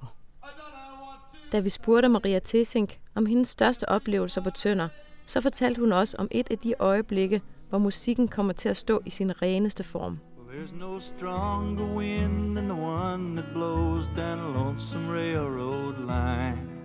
Da 1.51 1.59
vi 1.59 1.69
spurgte 1.69 2.09
Maria 2.09 2.39
Tessink 2.39 2.99
om 3.15 3.25
hendes 3.25 3.49
største 3.49 3.89
oplevelser 3.89 4.41
på 4.41 4.49
Tønder, 4.49 4.87
så 5.25 5.41
fortalte 5.41 5.81
hun 5.81 5.91
også 5.91 6.17
om 6.17 6.27
et 6.31 6.51
af 6.51 6.57
de 6.57 6.73
øjeblikke, 6.79 7.41
hvor 7.69 7.77
musikken 7.77 8.27
kommer 8.27 8.53
til 8.53 8.69
at 8.69 8.77
stå 8.77 9.01
i 9.05 9.09
sin 9.09 9.41
reneste 9.41 9.83
form. 9.83 10.19
There's 10.49 10.79
no 10.79 10.99
stronger 10.99 11.95
wind 11.95 12.55
than 12.55 12.69
the 12.69 12.81
one 12.81 13.41
that 13.41 13.53
blows 13.53 14.07
down 14.07 14.39
a 14.39 14.63
lonesome 14.63 15.11
railroad 15.11 15.93
line. 16.07 16.76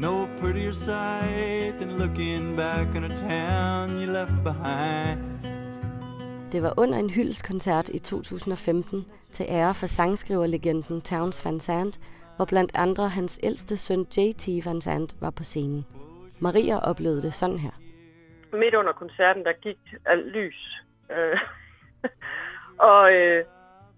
No 0.00 0.28
prettier 0.40 0.72
sight 0.72 1.78
than 1.78 1.98
looking 1.98 2.56
back 2.56 2.88
on 2.96 3.04
a 3.04 3.16
town 3.16 4.00
you 4.00 4.06
left 4.12 4.42
behind. 4.44 5.18
Det 6.52 6.62
var 6.62 6.74
under 6.76 6.98
en 6.98 7.10
hyldskoncert 7.10 7.88
i 7.88 7.98
2015 7.98 9.06
til 9.32 9.46
ære 9.48 9.74
for 9.74 9.86
sangskriverlegenden 9.86 11.00
Towns 11.00 11.46
Van 11.46 11.60
Sant, 11.60 12.00
hvor 12.36 12.44
blandt 12.44 12.72
andre 12.74 13.08
hans 13.08 13.40
ældste 13.42 13.76
søn 13.76 14.06
J.T. 14.16 14.66
Van 14.66 14.80
Sant 14.80 15.16
var 15.20 15.30
på 15.30 15.42
scenen. 15.42 15.86
Maria 16.38 16.78
oplevede 16.78 17.22
det 17.22 17.34
sådan 17.34 17.58
her. 17.58 17.70
Midt 18.52 18.74
under 18.74 18.92
koncerten, 18.92 19.44
der 19.44 19.52
gik 19.52 19.78
alt 20.06 20.26
lys. 20.26 20.82
Øh, 21.10 21.38
og, 22.90 23.12
øh, 23.14 23.44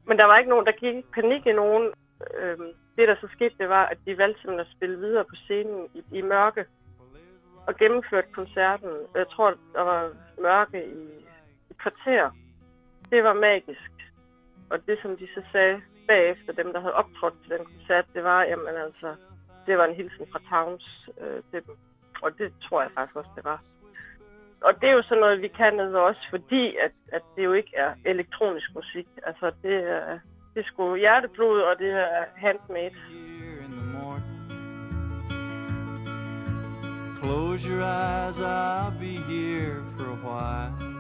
men 0.07 0.19
der 0.19 0.25
var 0.25 0.39
ikke 0.39 0.51
nogen, 0.51 0.67
der 0.67 0.73
gik 0.73 0.95
ikke 0.95 1.13
panik 1.13 1.47
i 1.47 1.53
nogen. 1.53 1.93
Øh, 2.41 2.59
det, 2.97 3.09
der 3.09 3.17
så 3.21 3.29
skete, 3.33 3.55
det 3.59 3.69
var, 3.69 3.87
at 3.87 3.99
de 4.07 4.19
valgte 4.19 4.41
simpelthen 4.41 4.67
at 4.67 4.77
spille 4.77 4.99
videre 4.99 5.25
på 5.25 5.35
scenen 5.35 5.89
i, 5.95 6.03
i 6.19 6.23
mørke 6.23 6.65
og 7.67 7.77
gennemførte 7.77 8.29
koncerten. 8.33 8.91
Jeg 9.15 9.29
tror, 9.29 9.55
der 9.73 9.83
var 9.83 10.13
mørke 10.41 10.87
i 10.87 11.03
et 11.71 11.79
kvarter. 11.79 12.31
Det 13.11 13.25
var 13.25 13.33
magisk. 13.33 13.93
Og 14.71 14.87
det, 14.87 14.99
som 15.03 15.17
de 15.17 15.29
så 15.35 15.43
sagde, 15.53 15.83
bagefter, 16.09 16.53
dem 16.53 16.73
der 16.73 16.81
havde 16.81 16.95
optrådt 16.95 17.35
til 17.43 17.51
den 17.51 17.65
koncert, 17.65 18.05
det 18.15 18.25
var, 18.25 18.43
jamen 18.45 18.77
altså, 18.77 19.15
det 19.67 19.79
var 19.79 19.85
en 19.85 19.95
hilsen 19.95 20.27
fra 20.33 20.41
Towns 20.51 21.09
øh, 21.21 21.43
til 21.51 21.67
dem. 21.67 21.77
Og 22.23 22.39
det 22.39 22.53
tror 22.63 22.83
jeg 22.83 22.91
faktisk 22.95 23.17
også, 23.17 23.31
det 23.37 23.45
var. 23.45 23.63
Og 24.61 24.81
det 24.81 24.89
er 24.89 24.93
jo 24.93 25.03
sådan 25.03 25.21
noget, 25.21 25.43
vi 25.43 25.49
kan 25.49 25.75
nede 25.75 25.99
også, 25.99 26.21
fordi 26.31 26.77
at, 26.77 26.93
at 27.13 27.23
det 27.37 27.45
jo 27.45 27.53
ikke 27.53 27.77
er 27.77 27.95
elektronisk 28.05 28.75
musik. 28.75 29.09
Altså, 29.23 29.53
det 29.63 29.75
er, 29.75 30.19
det 30.55 30.65
sgu 30.65 30.97
hjerteblod, 30.97 31.61
og 31.61 31.79
det 31.79 31.91
er 31.91 32.25
handmade. 32.37 32.95
Close 37.23 37.69
your 37.71 37.83
eyes, 37.83 38.39
I'll 38.41 38.99
be 38.99 39.15
here 39.33 39.75
for 39.97 40.05
a 40.05 40.19
while. 40.25 40.93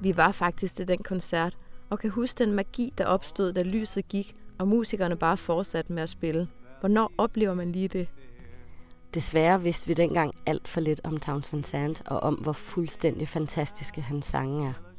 Vi 0.00 0.16
var 0.16 0.32
faktisk 0.32 0.76
til 0.76 0.88
den 0.88 1.02
koncert, 1.02 1.56
og 1.90 1.98
kan 1.98 2.10
huske 2.10 2.44
den 2.44 2.52
magi, 2.52 2.92
der 2.98 3.06
opstod, 3.06 3.52
da 3.52 3.62
lyset 3.62 4.08
gik, 4.08 4.36
og 4.58 4.68
musikerne 4.68 5.16
bare 5.16 5.36
fortsatte 5.36 5.92
med 5.92 6.02
at 6.02 6.08
spille. 6.08 6.48
Hvornår 6.80 7.12
oplever 7.18 7.54
man 7.54 7.72
lige 7.72 7.88
det? 7.88 8.08
Desværre 9.14 9.62
vidste 9.62 9.88
vi 9.88 9.94
dengang 9.94 10.34
alt 10.46 10.68
for 10.68 10.80
lidt 10.80 11.00
om 11.04 11.20
Towns 11.20 11.52
Van 11.52 11.62
Sant 11.62 12.02
og 12.06 12.20
om, 12.20 12.34
hvor 12.34 12.52
fuldstændig 12.52 13.28
fantastiske 13.28 14.00
hans 14.00 14.26
sange 14.26 14.68
er. 14.68 14.93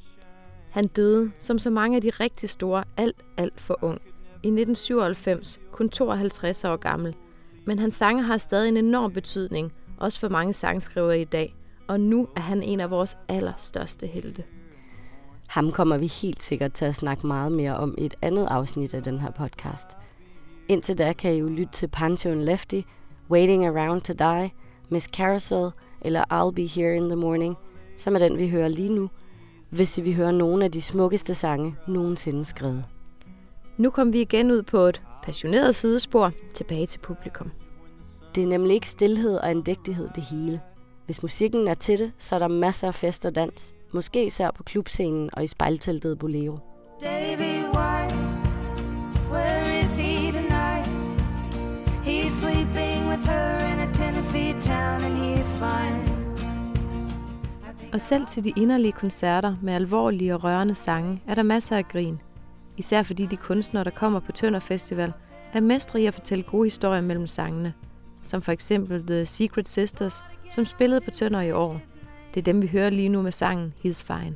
Han 0.76 0.88
døde, 0.88 1.32
som 1.40 1.60
så 1.60 1.70
mange 1.70 1.96
af 1.96 2.02
de 2.02 2.10
rigtig 2.10 2.50
store, 2.50 2.84
alt, 2.98 3.26
alt 3.38 3.62
for 3.62 3.80
ung. 3.82 4.02
I 4.44 4.48
1997, 4.48 5.60
kun 5.72 5.90
52 5.90 6.64
år 6.64 6.76
gammel. 6.76 7.16
Men 7.66 7.80
hans 7.80 7.96
sange 7.96 8.24
har 8.24 8.38
stadig 8.38 8.68
en 8.68 8.78
enorm 8.78 9.12
betydning, 9.12 9.74
også 9.98 10.20
for 10.20 10.30
mange 10.30 10.54
sangskrivere 10.54 11.22
i 11.22 11.24
dag. 11.24 11.56
Og 11.88 12.00
nu 12.00 12.28
er 12.36 12.40
han 12.40 12.64
en 12.64 12.80
af 12.80 12.90
vores 12.90 13.18
allerstørste 13.28 14.08
helte. 14.08 14.44
Ham 15.48 15.72
kommer 15.72 15.98
vi 15.98 16.08
helt 16.08 16.44
sikkert 16.44 16.74
til 16.74 16.86
at 16.86 16.96
snakke 16.96 17.28
meget 17.28 17.52
mere 17.52 17.76
om 17.76 17.96
i 17.98 18.06
et 18.06 18.16
andet 18.22 18.48
afsnit 18.50 18.94
af 18.94 19.04
den 19.04 19.20
her 19.20 19.32
podcast. 19.32 19.88
Indtil 20.68 20.98
da 20.98 21.14
kan 21.14 21.36
I 21.36 21.40
jo 21.40 21.48
lytte 21.48 21.74
til 21.74 21.88
Pantheon 21.88 22.42
Lefty, 22.42 22.82
Waiting 23.30 23.66
Around 23.66 24.02
to 24.02 24.14
Die, 24.14 24.52
Miss 24.90 25.06
Carousel 25.06 25.70
eller 26.02 26.24
I'll 26.24 26.52
Be 26.56 26.68
Here 26.68 26.96
in 26.96 27.10
the 27.10 27.16
Morning, 27.16 27.56
som 27.98 28.16
er 28.16 28.20
den, 28.20 28.40
vi 28.40 28.50
hører 28.50 28.68
lige 28.68 28.94
nu, 28.94 29.10
hvis 29.70 30.00
vi 30.04 30.14
hører 30.14 30.32
nogle 30.32 30.66
af 30.66 30.72
de 30.72 30.82
smukkeste 30.82 31.36
sange 31.36 31.76
nogensinde 31.88 32.46
skrevet. 32.46 32.86
Nu 33.78 33.90
kom 33.90 34.14
vi 34.14 34.22
igen 34.22 34.52
ud 34.52 34.62
på 34.62 34.78
et 34.78 35.02
passioneret 35.24 35.76
sidespor 35.76 36.32
tilbage 36.54 36.86
til 36.86 37.00
publikum. 37.00 37.52
Det 38.36 38.44
er 38.44 38.48
nemlig 38.48 38.74
ikke 38.74 38.90
stillhed 38.90 39.36
og 39.36 39.50
andægtighed 39.50 40.08
det 40.16 40.24
hele. 40.24 40.62
Hvis 41.06 41.22
musikken 41.22 41.68
er 41.68 41.74
til 41.74 42.00
det, 42.00 42.12
så 42.18 42.36
er 42.36 42.40
der 42.40 42.48
masser 42.48 42.88
af 42.88 42.96
fest 42.96 43.26
og 43.26 43.36
dans. 43.36 43.74
Måske 43.94 44.26
især 44.26 44.52
på 44.52 44.64
klubscenen 44.64 45.30
og 45.34 45.44
i 45.44 45.48
spejlteltet 45.48 46.20
Bolero. 46.20 46.58
Davy 47.02 47.64
White, 47.76 48.16
where 49.32 49.86
is 49.86 49.98
he 49.98 50.32
tonight? 50.32 50.88
He's 52.04 52.32
sleeping 52.32 53.10
with 53.10 53.26
her 53.26 53.58
in 53.74 53.80
a 53.80 53.94
Tennessee 53.94 54.54
town 54.62 55.02
and 55.04 55.18
he's 55.18 55.52
fine. 55.60 55.95
Og 57.96 58.02
selv 58.02 58.26
til 58.28 58.44
de 58.44 58.54
inderlige 58.56 58.92
koncerter 58.92 59.56
med 59.62 59.74
alvorlige 59.74 60.34
og 60.36 60.44
rørende 60.44 60.76
sange 60.76 61.22
er 61.28 61.36
der 61.36 61.44
masser 61.44 61.78
af 61.78 61.88
grin. 61.88 62.22
Især 62.78 63.04
fordi 63.04 63.26
de 63.26 63.38
kunstnere, 63.38 63.84
der 63.84 63.90
kommer 63.90 64.20
på 64.20 64.32
Tønder 64.32 64.60
Festival, 64.60 65.14
er 65.54 65.60
mestre 65.60 66.02
i 66.02 66.06
at 66.06 66.14
fortælle 66.14 66.44
gode 66.44 66.66
historier 66.66 67.02
mellem 67.02 67.28
sangene. 67.28 67.74
Som 68.24 68.42
for 68.42 68.52
eksempel 68.52 69.08
The 69.08 69.26
Secret 69.26 69.68
Sisters, 69.68 70.24
som 70.52 70.66
spillede 70.66 71.02
på 71.02 71.12
Tønder 71.12 71.42
i 71.42 71.52
år. 71.52 71.82
Det 72.34 72.40
er 72.40 72.44
dem, 72.44 72.62
vi 72.62 72.68
hører 72.68 72.90
lige 72.90 73.10
nu 73.10 73.22
med 73.22 73.32
sangen 73.32 73.74
He's 73.86 74.04
Fine. 74.04 74.36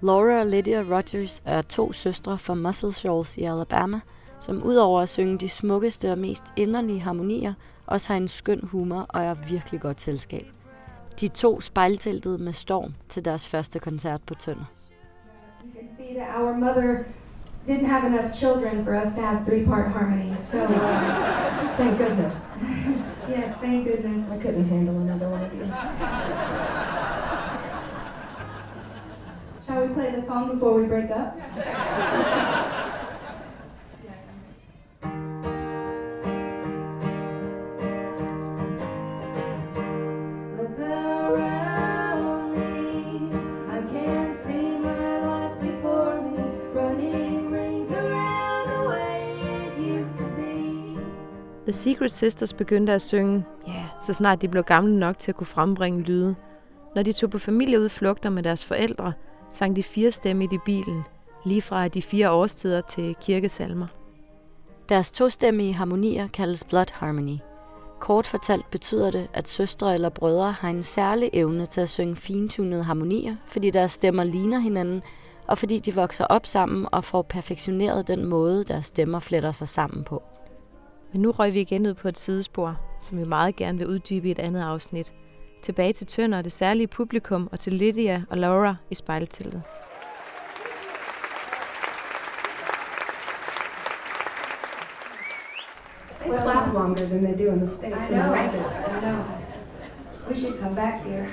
Laura 0.00 0.40
og 0.40 0.46
Lydia 0.46 0.80
Rogers 0.80 1.42
er 1.44 1.62
to 1.62 1.92
søstre 1.92 2.38
fra 2.38 2.54
Muscle 2.54 2.92
Shoals 2.92 3.38
i 3.38 3.42
Alabama, 3.42 4.00
som 4.40 4.62
udover 4.62 5.00
at 5.00 5.08
synge 5.08 5.38
de 5.38 5.48
smukkeste 5.48 6.12
og 6.12 6.18
mest 6.18 6.44
inderlige 6.56 7.00
harmonier, 7.00 7.54
også 7.86 8.08
har 8.08 8.16
en 8.16 8.28
skøn 8.28 8.60
humor 8.62 9.06
og 9.08 9.22
er 9.22 9.34
virkelig 9.34 9.80
godt 9.80 10.00
selskab. 10.00 10.46
De 11.20 11.28
to 11.28 11.60
spejlteltede 11.60 12.38
med 12.38 12.52
storm 12.52 12.94
til 13.08 13.24
deres 13.24 13.48
første 13.48 13.78
koncert 13.78 14.20
på 14.26 14.34
Tønder. 14.34 14.64
You 15.64 15.70
can 15.80 15.96
see 15.96 16.14
that 16.14 16.28
our 16.36 16.56
mother 16.56 17.04
didn't 17.66 17.86
have 17.86 18.06
enough 18.06 18.34
children 18.34 18.84
for 18.84 18.92
us 19.02 19.14
to 19.14 19.22
have 19.22 19.44
three-part 19.46 19.92
harmonies, 19.92 20.40
so 20.40 20.58
uh, 20.58 20.68
thank 21.78 21.98
goodness. 21.98 22.48
yes, 23.36 23.54
thank 23.60 23.86
goodness. 23.86 24.30
I 24.30 24.38
couldn't 24.42 24.68
handle 24.68 24.96
another 24.96 25.28
one 25.30 25.44
of 25.44 25.54
you. 25.54 25.64
Shall 29.66 29.86
we 29.86 29.94
play 29.94 30.10
the 30.20 30.22
song 30.26 30.48
before 30.52 30.80
we 30.80 30.86
break 30.86 31.10
up? 31.10 32.60
The 51.64 51.72
Secret 51.72 52.12
Sisters 52.12 52.52
begyndte 52.52 52.92
at 52.92 53.02
synge, 53.02 53.44
ja, 53.66 53.84
så 54.00 54.12
snart 54.12 54.42
de 54.42 54.48
blev 54.48 54.62
gamle 54.62 54.98
nok 54.98 55.18
til 55.18 55.30
at 55.30 55.36
kunne 55.36 55.46
frembringe 55.46 56.00
lyde. 56.00 56.34
Når 56.94 57.02
de 57.02 57.12
tog 57.12 57.30
på 57.30 57.38
familieudflugter 57.38 58.30
med 58.30 58.42
deres 58.42 58.64
forældre, 58.64 59.12
sang 59.50 59.76
de 59.76 59.82
fire 59.82 60.10
stemme 60.10 60.44
i 60.44 60.58
bilen, 60.64 61.04
lige 61.44 61.62
fra 61.62 61.88
de 61.88 62.02
fire 62.02 62.30
årstider 62.30 62.80
til 62.80 63.16
kirkesalmer. 63.20 63.86
Deres 64.88 65.10
tostemmige 65.10 65.74
harmonier 65.74 66.28
kaldes 66.28 66.64
blood 66.64 66.92
harmony. 66.92 67.38
Kort 68.00 68.26
fortalt 68.26 68.70
betyder 68.70 69.10
det, 69.10 69.28
at 69.32 69.48
søstre 69.48 69.94
eller 69.94 70.08
brødre 70.08 70.52
har 70.52 70.68
en 70.68 70.82
særlig 70.82 71.30
evne 71.32 71.66
til 71.66 71.80
at 71.80 71.88
synge 71.88 72.16
fintunede 72.16 72.82
harmonier, 72.82 73.36
fordi 73.46 73.70
deres 73.70 73.92
stemmer 73.92 74.24
ligner 74.24 74.58
hinanden, 74.58 75.02
og 75.46 75.58
fordi 75.58 75.78
de 75.78 75.94
vokser 75.94 76.24
op 76.24 76.46
sammen 76.46 76.86
og 76.92 77.04
får 77.04 77.22
perfektioneret 77.22 78.08
den 78.08 78.26
måde, 78.26 78.64
deres 78.64 78.86
stemmer 78.86 79.20
fletter 79.20 79.52
sig 79.52 79.68
sammen 79.68 80.04
på. 80.04 80.22
Men 81.14 81.22
nu 81.22 81.30
røg 81.30 81.54
vi 81.54 81.60
igen 81.60 81.86
ud 81.86 81.94
på 81.94 82.08
et 82.08 82.18
sidespor, 82.18 82.80
som 83.00 83.18
vi 83.18 83.24
meget 83.24 83.56
gerne 83.56 83.78
vil 83.78 83.86
uddybe 83.86 84.28
i 84.28 84.30
et 84.30 84.38
andet 84.38 84.62
afsnit. 84.62 85.12
Tilbage 85.62 85.92
til 85.92 86.06
Tønder 86.06 86.38
og 86.38 86.44
det 86.44 86.52
særlige 86.52 86.86
publikum 86.86 87.48
og 87.52 87.58
til 87.58 87.72
Lydia 87.72 88.22
og 88.30 88.38
Laura 88.38 88.76
i 88.90 88.94
spejlteltet. 88.94 89.62
They 96.20 96.42
clap 96.42 96.72
longer 96.74 97.06
than 97.06 97.24
they 97.24 97.46
do 97.46 97.52
in 97.52 97.58
the 97.58 97.68
States. 97.68 98.10
I 98.10 98.14
know. 98.14 98.34
I 98.34 99.00
know. 99.00 99.24
We 100.28 100.34
should 100.36 100.60
come 100.60 100.76
back 100.76 101.04
here. 101.06 101.26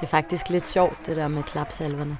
Det 0.00 0.06
er 0.06 0.10
faktisk 0.10 0.48
lidt 0.48 0.68
sjovt, 0.68 1.06
det 1.06 1.16
der 1.16 1.28
med 1.28 1.42
klapsalverne. 1.42 2.18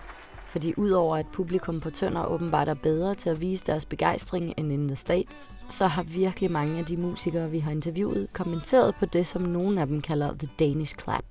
Fordi 0.50 0.74
udover 0.76 1.16
at 1.16 1.26
publikum 1.32 1.80
på 1.80 1.90
Tønder 1.90 2.26
åbenbart 2.26 2.68
er 2.68 2.74
bedre 2.74 3.14
til 3.14 3.30
at 3.30 3.40
vise 3.40 3.64
deres 3.66 3.84
begejstring 3.84 4.54
end 4.56 4.72
in 4.72 4.88
the 4.88 4.96
States, 4.96 5.50
så 5.68 5.86
har 5.86 6.02
virkelig 6.02 6.50
mange 6.50 6.78
af 6.78 6.84
de 6.84 6.96
musikere, 6.96 7.50
vi 7.50 7.58
har 7.58 7.70
interviewet, 7.70 8.28
kommenteret 8.32 8.94
på 8.94 9.06
det, 9.06 9.26
som 9.26 9.42
nogle 9.42 9.80
af 9.80 9.86
dem 9.86 10.00
kalder 10.00 10.34
the 10.38 10.48
Danish 10.58 10.94
clap. 10.98 11.24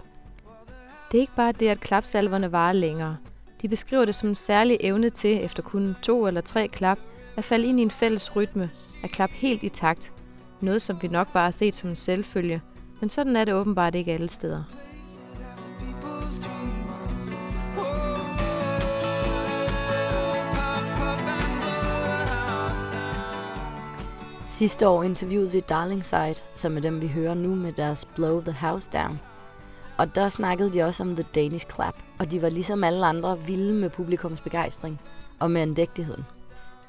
Det 1.12 1.18
er 1.18 1.22
ikke 1.22 1.36
bare 1.36 1.52
det, 1.52 1.68
at 1.68 1.80
klapsalverne 1.80 2.52
varer 2.52 2.74
længere. 2.74 3.18
De 3.62 3.68
beskriver 3.68 4.06
det 4.06 4.16
som 4.16 4.30
en 4.30 4.36
særlig 4.36 4.78
evne 4.80 5.10
til, 5.10 5.44
efter 5.44 5.64
kun 5.64 5.96
to 6.02 6.28
eller 6.28 6.42
tre 6.42 6.68
klap, 6.68 7.00
at 7.38 7.44
falde 7.44 7.68
ind 7.68 7.80
i 7.80 7.84
en 7.84 7.92
fælles 7.92 8.36
rytme, 8.36 8.70
at 9.04 9.12
klappe 9.12 9.36
helt 9.36 9.64
i 9.64 9.70
takt. 9.70 10.14
Noget, 10.62 10.82
som 10.82 10.98
vi 11.02 11.08
nok 11.08 11.34
bare 11.34 11.44
har 11.44 11.52
set 11.52 11.76
som 11.76 11.90
en 11.90 11.96
selvfølge, 11.96 12.62
men 13.00 13.10
sådan 13.10 13.36
er 13.36 13.46
det 13.46 13.54
åbenbart 13.54 13.96
ikke 13.96 14.14
alle 14.14 14.30
steder. 14.30 14.64
Sidste 24.60 24.88
år 24.88 25.04
interviewede 25.04 25.52
vi 25.52 25.60
Darlingside, 25.60 26.36
som 26.56 26.78
er 26.78 26.82
dem, 26.82 27.02
vi 27.02 27.08
hører 27.08 27.34
nu 27.34 27.56
med 27.56 27.74
deres 27.74 28.06
Blow 28.06 28.42
the 28.42 28.52
House 28.52 28.90
Down. 28.94 29.20
Og 29.98 30.16
der 30.16 30.30
snakkede 30.30 30.74
de 30.74 30.84
også 30.84 31.04
om 31.04 31.16
The 31.16 31.26
Danish 31.36 31.66
Clap, 31.76 31.96
og 32.20 32.32
de 32.32 32.42
var 32.42 32.50
ligesom 32.50 32.84
alle 32.84 33.06
andre 33.06 33.40
vilde 33.40 33.74
med 33.74 33.90
publikums 33.90 34.42
begejstring 34.42 35.02
og 35.40 35.52
med 35.52 35.62
andægtigheden. 35.62 36.26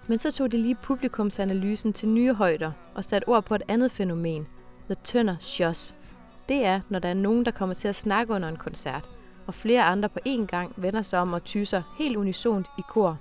Men 0.07 0.19
så 0.19 0.33
tog 0.33 0.53
de 0.53 0.59
lige 0.59 0.75
publikumsanalysen 0.75 1.93
til 1.93 2.09
nye 2.09 2.35
højder 2.35 2.73
og 2.95 3.05
satte 3.05 3.29
ord 3.29 3.45
på 3.45 3.55
et 3.55 3.63
andet 3.69 3.91
fænomen, 3.91 4.47
The 4.87 4.97
Tønder 5.05 5.37
Shoss. 5.41 5.95
Det 6.49 6.65
er, 6.65 6.81
når 6.89 6.99
der 6.99 7.09
er 7.09 7.15
nogen, 7.15 7.45
der 7.45 7.51
kommer 7.51 7.75
til 7.75 7.89
at 7.89 7.97
snakke 7.97 8.33
under 8.33 8.49
en 8.49 8.57
koncert, 8.57 9.11
og 9.47 9.55
flere 9.55 9.83
andre 9.83 10.09
på 10.09 10.19
én 10.29 10.47
gang 10.47 10.73
vender 10.77 11.03
sig 11.03 11.19
om 11.19 11.33
og 11.33 11.45
tyser 11.45 11.83
helt 11.99 12.17
unisont 12.17 12.67
i 12.79 12.83
kor. 12.89 13.19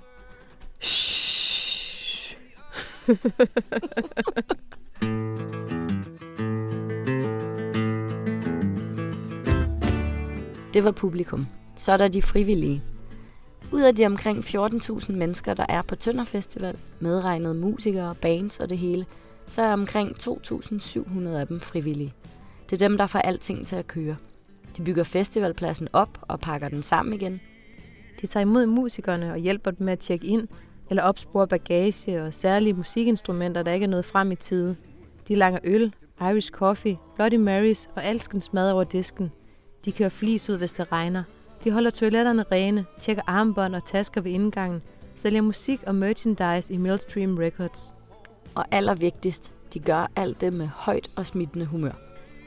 Det 10.74 10.84
var 10.84 10.90
publikum. 10.90 11.46
Så 11.76 11.92
er 11.92 11.96
der 11.96 12.08
de 12.08 12.22
frivillige. 12.22 12.82
Ud 13.72 13.82
af 13.82 13.94
de 13.94 14.06
omkring 14.06 14.44
14.000 14.44 15.12
mennesker, 15.12 15.54
der 15.54 15.66
er 15.68 15.82
på 15.82 15.96
Tønder 15.96 16.24
Festival, 16.24 16.78
medregnet 17.00 17.56
musikere, 17.56 18.14
bands 18.14 18.60
og 18.60 18.70
det 18.70 18.78
hele, 18.78 19.06
så 19.46 19.62
er 19.62 19.72
omkring 19.72 20.16
2.700 20.16 21.28
af 21.28 21.46
dem 21.46 21.60
frivillige. 21.60 22.14
Det 22.70 22.82
er 22.82 22.88
dem, 22.88 22.98
der 22.98 23.06
får 23.06 23.18
alting 23.18 23.66
til 23.66 23.76
at 23.76 23.86
køre. 23.86 24.16
De 24.76 24.84
bygger 24.84 25.04
festivalpladsen 25.04 25.88
op 25.92 26.18
og 26.22 26.40
pakker 26.40 26.68
den 26.68 26.82
sammen 26.82 27.14
igen. 27.14 27.40
De 28.20 28.26
tager 28.26 28.42
imod 28.42 28.66
musikerne 28.66 29.32
og 29.32 29.38
hjælper 29.38 29.70
dem 29.70 29.84
med 29.84 29.92
at 29.92 29.98
tjekke 29.98 30.26
ind, 30.26 30.48
eller 30.90 31.02
opspore 31.02 31.48
bagage 31.48 32.22
og 32.22 32.34
særlige 32.34 32.72
musikinstrumenter, 32.72 33.62
der 33.62 33.72
ikke 33.72 33.84
er 33.84 33.88
nået 33.88 34.04
frem 34.04 34.32
i 34.32 34.36
tide. 34.36 34.76
De 35.28 35.34
langer 35.34 35.60
øl, 35.64 35.94
Irish 36.20 36.50
coffee, 36.50 36.98
Bloody 37.14 37.34
Marys 37.34 37.88
og 37.96 38.04
alskens 38.04 38.52
mad 38.52 38.72
over 38.72 38.84
disken. 38.84 39.32
De 39.84 39.92
kører 39.92 40.08
flis 40.08 40.50
ud, 40.50 40.56
hvis 40.58 40.72
det 40.72 40.92
regner. 40.92 41.22
De 41.64 41.70
holder 41.70 41.90
toiletterne 41.90 42.44
rene, 42.52 42.84
tjekker 42.98 43.22
armbånd 43.26 43.74
og 43.74 43.84
tasker 43.84 44.20
ved 44.20 44.32
indgangen, 44.32 44.82
sælger 45.14 45.40
musik 45.40 45.82
og 45.86 45.94
merchandise 45.94 46.74
i 46.74 46.76
Millstream 46.76 47.38
Records. 47.38 47.94
Og 48.54 48.64
allervigtigst, 48.70 49.52
de 49.74 49.78
gør 49.78 50.10
alt 50.16 50.40
det 50.40 50.52
med 50.52 50.66
højt 50.66 51.10
og 51.16 51.26
smittende 51.26 51.66
humør. 51.66 51.92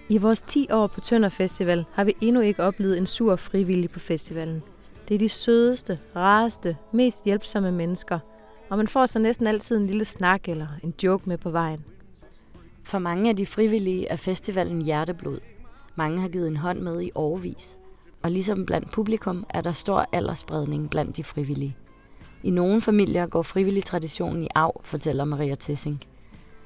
I 0.09 0.17
vores 0.17 0.41
10 0.41 0.67
år 0.71 0.87
på 0.87 1.01
Tønder 1.01 1.29
Festival 1.29 1.85
har 1.93 2.03
vi 2.03 2.15
endnu 2.21 2.41
ikke 2.41 2.63
oplevet 2.63 2.97
en 2.97 3.07
sur 3.07 3.35
frivillig 3.35 3.89
på 3.89 3.99
festivalen. 3.99 4.63
Det 5.07 5.15
er 5.15 5.19
de 5.19 5.29
sødeste, 5.29 5.99
rareste, 6.15 6.77
mest 6.91 7.25
hjælpsomme 7.25 7.71
mennesker, 7.71 8.19
og 8.73 8.77
man 8.77 8.87
får 8.87 9.05
så 9.05 9.19
næsten 9.19 9.47
altid 9.47 9.77
en 9.77 9.87
lille 9.87 10.05
snak 10.05 10.49
eller 10.49 10.67
en 10.83 10.93
joke 11.03 11.29
med 11.29 11.37
på 11.37 11.49
vejen. 11.49 11.85
For 12.85 12.99
mange 12.99 13.29
af 13.29 13.35
de 13.35 13.45
frivillige 13.45 14.07
er 14.07 14.15
festivalen 14.15 14.81
hjerteblod. 14.81 15.39
Mange 15.95 16.19
har 16.19 16.29
givet 16.29 16.47
en 16.47 16.57
hånd 16.57 16.79
med 16.79 17.01
i 17.01 17.11
årvis. 17.15 17.77
Og 18.23 18.31
ligesom 18.31 18.65
blandt 18.65 18.91
publikum 18.91 19.45
er 19.49 19.61
der 19.61 19.71
stor 19.71 20.05
aldersspredning 20.13 20.89
blandt 20.89 21.17
de 21.17 21.23
frivillige. 21.23 21.77
I 22.43 22.51
nogle 22.51 22.81
familier 22.81 23.27
går 23.27 23.41
frivillig 23.41 23.83
traditionen 23.83 24.43
i 24.43 24.47
arv, 24.55 24.81
fortæller 24.83 25.25
Maria 25.25 25.55
Tessing. 25.55 26.03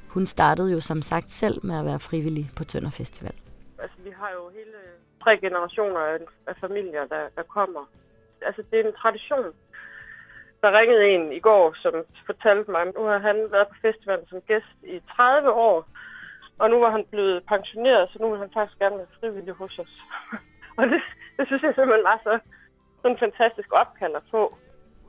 Hun 0.08 0.26
startede 0.26 0.72
jo 0.72 0.80
som 0.80 1.02
sagt 1.02 1.30
selv 1.30 1.66
med 1.66 1.80
at 1.80 1.86
være 1.86 2.00
frivillig 2.00 2.50
på 2.56 2.64
Tønder 2.64 2.90
Festival. 2.90 3.36
Altså, 3.80 3.98
vi 4.04 4.10
har 4.10 4.30
jo 4.30 4.50
hele 4.50 4.78
tre 5.24 5.38
generationer 5.38 6.00
af, 6.00 6.18
af 6.48 6.56
familier, 6.62 7.06
der, 7.06 7.24
der 7.36 7.44
kommer. 7.44 7.90
Altså, 8.42 8.64
det 8.72 8.80
er 8.80 8.88
en 8.88 8.94
tradition. 8.94 9.54
Der 10.62 10.80
ringede 10.80 11.10
en 11.10 11.32
i 11.32 11.40
går, 11.40 11.76
som 11.84 11.94
fortalte 12.26 12.72
mig, 12.72 12.82
at 12.82 12.94
nu 12.98 13.04
har 13.04 13.20
han 13.20 13.38
været 13.52 13.68
på 13.68 13.76
festivalen 13.82 14.28
som 14.28 14.42
gæst 14.42 14.78
i 14.84 15.02
30 15.16 15.52
år, 15.52 15.88
og 16.60 16.70
nu 16.70 16.80
var 16.80 16.92
han 16.92 17.06
blevet 17.12 17.44
pensioneret, 17.44 18.10
så 18.10 18.18
nu 18.22 18.30
vil 18.30 18.40
han 18.40 18.50
faktisk 18.54 18.80
gerne 18.80 18.98
være 18.98 19.16
frivillig 19.20 19.54
hos 19.54 19.80
os. 19.80 19.94
og 20.78 20.84
det, 20.92 21.02
det 21.38 21.48
synes 21.48 21.64
jeg 21.64 21.74
simpelthen 21.76 22.04
var 22.04 22.20
så 22.24 22.40
sådan 23.02 23.12
en 23.12 23.20
fantastisk 23.20 23.70
opkalder 23.72 24.20
på. 24.32 24.58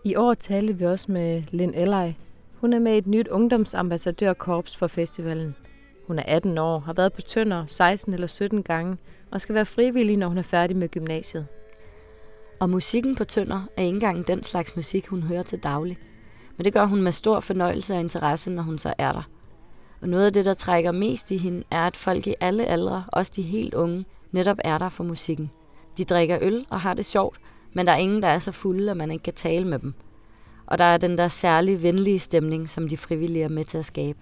I 0.04 0.16
år 0.16 0.34
talte 0.34 0.72
vi 0.74 0.84
også 0.84 1.12
med 1.12 1.42
Lynn 1.52 1.74
Ellej. 1.74 2.14
Hun 2.60 2.72
er 2.72 2.78
med 2.78 2.94
i 2.94 2.98
et 2.98 3.06
nyt 3.06 3.28
ungdomsambassadørkorps 3.28 4.76
for 4.76 4.86
festivalen. 4.86 5.56
Hun 6.06 6.18
er 6.18 6.22
18 6.26 6.58
år, 6.58 6.78
har 6.78 6.92
været 6.92 7.12
på 7.12 7.20
Tønder 7.20 7.66
16 7.66 8.14
eller 8.14 8.26
17 8.26 8.62
gange, 8.62 8.98
og 9.32 9.40
skal 9.40 9.54
være 9.54 9.64
frivillig, 9.64 10.16
når 10.16 10.28
hun 10.28 10.38
er 10.38 10.42
færdig 10.42 10.76
med 10.76 10.88
gymnasiet. 10.88 11.46
Og 12.60 12.70
musikken 12.70 13.14
på 13.14 13.24
Tønder 13.24 13.62
er 13.76 13.82
ikke 13.82 13.94
engang 13.94 14.28
den 14.28 14.42
slags 14.42 14.76
musik, 14.76 15.06
hun 15.06 15.22
hører 15.22 15.42
til 15.42 15.58
daglig. 15.58 15.98
Men 16.56 16.64
det 16.64 16.72
gør 16.72 16.84
hun 16.84 17.02
med 17.02 17.12
stor 17.12 17.40
fornøjelse 17.40 17.94
og 17.94 18.00
interesse, 18.00 18.50
når 18.50 18.62
hun 18.62 18.78
så 18.78 18.94
er 18.98 19.12
der. 19.12 19.22
Og 20.00 20.08
noget 20.08 20.26
af 20.26 20.32
det, 20.32 20.44
der 20.44 20.54
trækker 20.54 20.92
mest 20.92 21.30
i 21.30 21.36
hende, 21.36 21.62
er, 21.70 21.86
at 21.86 21.96
folk 21.96 22.26
i 22.26 22.34
alle 22.40 22.66
aldre, 22.66 23.04
også 23.12 23.32
de 23.36 23.42
helt 23.42 23.74
unge, 23.74 24.04
netop 24.32 24.56
er 24.64 24.78
der 24.78 24.88
for 24.88 25.04
musikken. 25.04 25.50
De 25.98 26.04
drikker 26.04 26.38
øl 26.40 26.66
og 26.70 26.80
har 26.80 26.94
det 26.94 27.04
sjovt, 27.04 27.40
men 27.72 27.86
der 27.86 27.92
er 27.92 27.96
ingen, 27.96 28.22
der 28.22 28.28
er 28.28 28.38
så 28.38 28.52
fulde, 28.52 28.90
at 28.90 28.96
man 28.96 29.10
ikke 29.10 29.22
kan 29.22 29.34
tale 29.34 29.66
med 29.66 29.78
dem. 29.78 29.94
Og 30.66 30.78
der 30.78 30.84
er 30.84 30.96
den 30.96 31.18
der 31.18 31.28
særlig 31.28 31.82
venlige 31.82 32.18
stemning, 32.18 32.68
som 32.68 32.88
de 32.88 32.96
frivillige 32.96 33.44
er 33.44 33.48
med 33.48 33.64
til 33.64 33.78
at 33.78 33.84
skabe. 33.84 34.18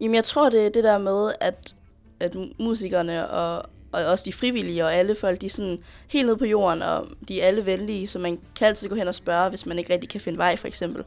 Jamen, 0.00 0.14
jeg 0.14 0.24
tror, 0.24 0.50
det 0.50 0.66
er 0.66 0.70
det 0.70 0.84
der 0.84 0.98
med, 0.98 1.32
at, 1.40 1.74
at 2.20 2.36
musikerne 2.60 3.30
og, 3.30 3.70
og 3.92 4.04
også 4.04 4.24
de 4.26 4.32
frivillige 4.32 4.84
og 4.84 4.94
alle 4.94 5.14
folk, 5.14 5.40
de 5.40 5.46
er 5.46 5.50
sådan 5.50 5.78
helt 6.08 6.26
nede 6.26 6.36
på 6.36 6.44
jorden, 6.44 6.82
og 6.82 7.06
de 7.28 7.40
er 7.40 7.46
alle 7.46 7.66
venlige, 7.66 8.06
så 8.06 8.18
man 8.18 8.38
kan 8.56 8.68
altid 8.68 8.88
gå 8.88 8.94
hen 8.94 9.08
og 9.08 9.14
spørge, 9.14 9.48
hvis 9.48 9.66
man 9.66 9.78
ikke 9.78 9.92
rigtig 9.92 10.10
kan 10.10 10.20
finde 10.20 10.38
vej, 10.38 10.56
for 10.56 10.68
eksempel. 10.68 11.04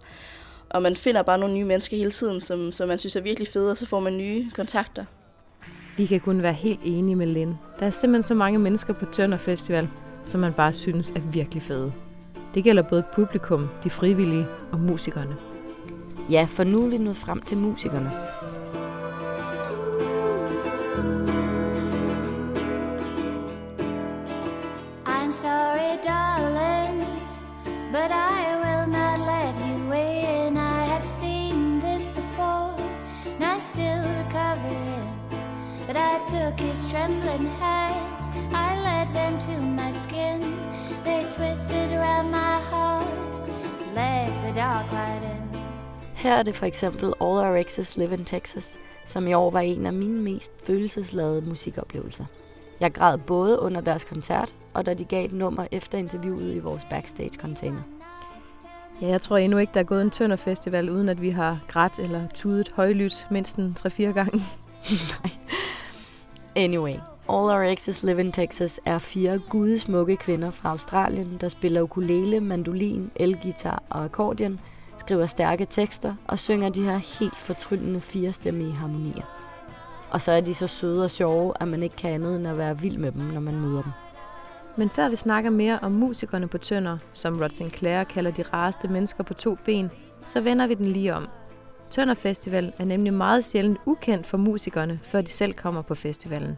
Og 0.69 0.82
man 0.82 0.95
finder 0.95 1.21
bare 1.21 1.38
nogle 1.38 1.55
nye 1.55 1.65
mennesker 1.65 1.97
hele 1.97 2.11
tiden, 2.11 2.41
som, 2.41 2.71
som 2.71 2.88
man 2.88 2.97
synes 2.97 3.15
er 3.15 3.21
virkelig 3.21 3.47
fede, 3.47 3.71
og 3.71 3.77
så 3.77 3.86
får 3.86 3.99
man 3.99 4.17
nye 4.17 4.49
kontakter. 4.55 5.05
Vi 5.97 6.05
kan 6.05 6.19
kun 6.19 6.43
være 6.43 6.53
helt 6.53 6.80
enige 6.84 7.15
med 7.15 7.27
Lynn. 7.27 7.57
Der 7.80 7.86
er 7.86 7.89
simpelthen 7.89 8.23
så 8.23 8.34
mange 8.34 8.59
mennesker 8.59 8.93
på 8.93 9.05
Tønder 9.05 9.38
Festival, 9.38 9.89
som 10.25 10.41
man 10.41 10.53
bare 10.53 10.73
synes 10.73 11.09
er 11.09 11.19
virkelig 11.19 11.63
fede. 11.63 11.93
Det 12.53 12.63
gælder 12.63 12.84
både 12.84 13.03
publikum, 13.13 13.69
de 13.84 13.89
frivillige 13.89 14.45
og 14.71 14.80
musikerne. 14.80 15.36
Ja, 16.30 16.47
for 16.49 16.63
nu 16.63 16.86
er 16.86 16.89
vi 16.89 16.97
nået 16.97 17.17
frem 17.17 17.41
til 17.41 17.57
musikerne. 17.57 18.11
But 27.91 28.11
I 28.11 28.55
will 28.63 28.87
not 28.87 29.19
let 29.19 29.55
you 29.67 29.93
in. 29.93 30.57
I 30.57 30.83
have 30.85 31.03
seen 31.03 31.79
this 31.79 32.09
before, 32.09 32.75
and 33.25 33.43
I'm 33.43 33.61
still 33.61 34.03
recovering. 34.23 35.07
But 35.87 35.97
I 35.97 36.19
took 36.27 36.59
his 36.59 36.91
trembling 36.91 37.47
hands, 37.59 38.27
I 38.53 38.69
led 38.89 39.07
them 39.15 39.39
to 39.39 39.61
my 39.61 39.91
skin. 39.91 40.41
They 41.03 41.25
twisted 41.31 41.91
around 41.91 42.31
my 42.31 42.59
heart 42.71 43.47
to 43.79 43.85
let 43.95 44.29
the 44.43 44.53
dark 44.59 44.91
light 44.91 45.23
in. 45.23 45.59
Her 46.15 46.39
er 46.39 46.43
det 46.43 46.55
for 46.55 46.65
eksempel 46.65 47.13
All 47.19 47.37
Our 47.37 47.55
Exes 47.55 47.97
Live 47.97 48.13
in 48.13 48.25
Texas, 48.25 48.77
som 49.05 49.27
i 49.27 49.33
år 49.33 49.51
var 49.51 49.59
en 49.59 49.85
af 49.85 49.93
mine 49.93 50.21
mest 50.21 50.51
følelsesladede 50.63 51.41
musikoplevelser. 51.41 52.25
Jeg 52.80 52.93
græd 52.93 53.17
både 53.17 53.59
under 53.59 53.82
deres 53.82 54.03
koncert, 54.03 54.55
og 54.73 54.86
da 54.86 54.93
de 54.93 55.05
gav 55.05 55.25
et 55.25 55.34
nummer 55.34 55.67
efter 55.71 55.97
interviewet 55.97 56.55
i 56.55 56.59
vores 56.59 56.86
backstage-container. 56.89 57.82
Ja, 59.01 59.07
jeg 59.07 59.21
tror 59.21 59.38
endnu 59.38 59.57
ikke, 59.57 59.73
der 59.73 59.80
er 59.80 59.84
gået 59.84 60.01
en 60.01 60.09
Tønder 60.09 60.36
Festival, 60.36 60.89
uden 60.89 61.09
at 61.09 61.21
vi 61.21 61.30
har 61.30 61.59
grædt 61.67 61.99
eller 61.99 62.27
tudet 62.34 62.71
højlydt 62.75 63.27
mindst 63.32 63.57
en 63.57 63.75
3-4 63.80 64.03
gange. 64.03 64.41
Anyway, 66.55 66.95
All 67.30 67.49
Our 67.49 67.63
Exes 67.63 68.03
Live 68.03 68.19
in 68.19 68.32
Texas 68.32 68.80
er 68.86 68.97
fire 68.97 69.39
gudesmukke 69.49 70.17
kvinder 70.17 70.51
fra 70.51 70.69
Australien, 70.69 71.38
der 71.41 71.47
spiller 71.47 71.82
ukulele, 71.82 72.39
mandolin, 72.39 73.11
elgitar 73.15 73.84
og 73.89 74.03
akkordeon, 74.03 74.59
skriver 74.97 75.25
stærke 75.25 75.65
tekster 75.65 76.15
og 76.27 76.39
synger 76.39 76.69
de 76.69 76.84
her 76.84 77.19
helt 77.19 77.39
fortryllende 77.39 78.01
firestemmige 78.01 78.71
harmonier. 78.71 79.38
Og 80.12 80.22
så 80.22 80.32
er 80.32 80.41
de 80.41 80.53
så 80.53 80.68
søde 80.68 81.03
og 81.03 81.12
sjove, 81.12 81.53
at 81.60 81.68
man 81.68 81.84
ikke 81.84 81.95
kan 81.95 82.12
andet 82.12 82.39
end 82.39 82.47
at 82.47 82.57
være 82.57 82.80
vild 82.80 82.97
med 82.97 83.12
dem, 83.12 83.22
når 83.22 83.39
man 83.39 83.60
møder 83.60 83.82
dem. 83.82 83.91
Men 84.78 84.89
før 84.89 85.10
vi 85.10 85.16
snakker 85.16 85.49
mere 85.49 85.80
om 85.82 85.91
musikerne 85.91 86.47
på 86.47 86.57
Tønder, 86.57 86.97
som 87.14 87.39
Rod 87.39 87.49
Sinclair 87.49 88.03
kalder 88.03 88.32
de 88.32 88.43
rareste 88.53 88.88
mennesker 88.88 89.24
på 89.24 89.34
to 89.34 89.57
ben, 89.66 89.91
så 90.28 90.41
vender 90.41 90.68
vi 90.68 90.74
den 90.74 90.88
lige 90.88 91.16
om. 91.16 91.28
Tønder 91.89 92.14
Festival 92.14 92.74
er 92.78 92.86
nemlig 92.86 93.14
meget 93.14 93.45
sjældent 93.45 93.78
ukendt 93.86 94.28
for 94.28 94.38
musikerne, 94.38 94.99
før 95.03 95.22
de 95.22 95.30
selv 95.32 95.53
kommer 95.53 95.82
på 95.82 95.95
festivalen. 95.95 96.57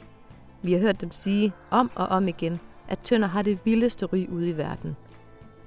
Vi 0.62 0.74
har 0.74 0.80
hørt 0.80 1.02
dem 1.02 1.12
sige 1.12 1.54
om 1.72 1.92
og 1.96 2.08
om 2.08 2.28
igen, 2.28 2.60
at 2.88 3.00
Tønder 3.00 3.28
har 3.28 3.42
det 3.42 3.60
vildeste 3.66 4.06
ry 4.06 4.28
ude 4.30 4.50
i 4.50 4.58
verden. 4.58 4.96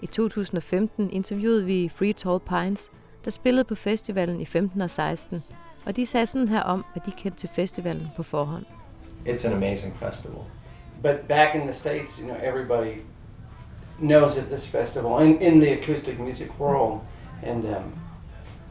I 0.02 0.06
2015 0.06 1.10
interviewede 1.10 1.64
vi 1.64 1.88
Free 1.88 2.12
Tall 2.12 2.40
Pines, 2.40 2.90
der 3.24 3.30
spillede 3.30 3.64
på 3.64 3.74
festivalen 3.74 4.40
i 4.40 4.44
15 4.44 4.80
og 4.80 4.90
16, 4.90 5.42
og 5.86 5.96
de 5.96 6.06
sagde 6.06 6.26
sådan 6.26 6.48
her 6.48 6.60
om, 6.60 6.84
hvad 6.92 7.02
de 7.06 7.10
kendte 7.10 7.38
til 7.38 7.50
festivalen 7.54 8.08
på 8.16 8.22
forhånd. 8.22 8.64
It's 9.26 9.46
an 9.46 9.52
amazing 9.52 9.96
festival. 9.96 10.40
But 11.02 11.16
back 11.28 11.54
in 11.54 11.60
the 11.60 11.72
States, 11.72 12.18
you 12.18 12.26
know, 12.26 12.36
everybody 12.42 13.00
knows 13.98 14.38
of 14.38 14.44
this 14.44 14.68
festival 14.68 15.26
in, 15.26 15.40
in 15.40 15.60
the 15.60 15.80
acoustic 15.80 16.18
music 16.18 16.60
world. 16.60 17.00
And, 17.42 17.64
um, 17.64 17.92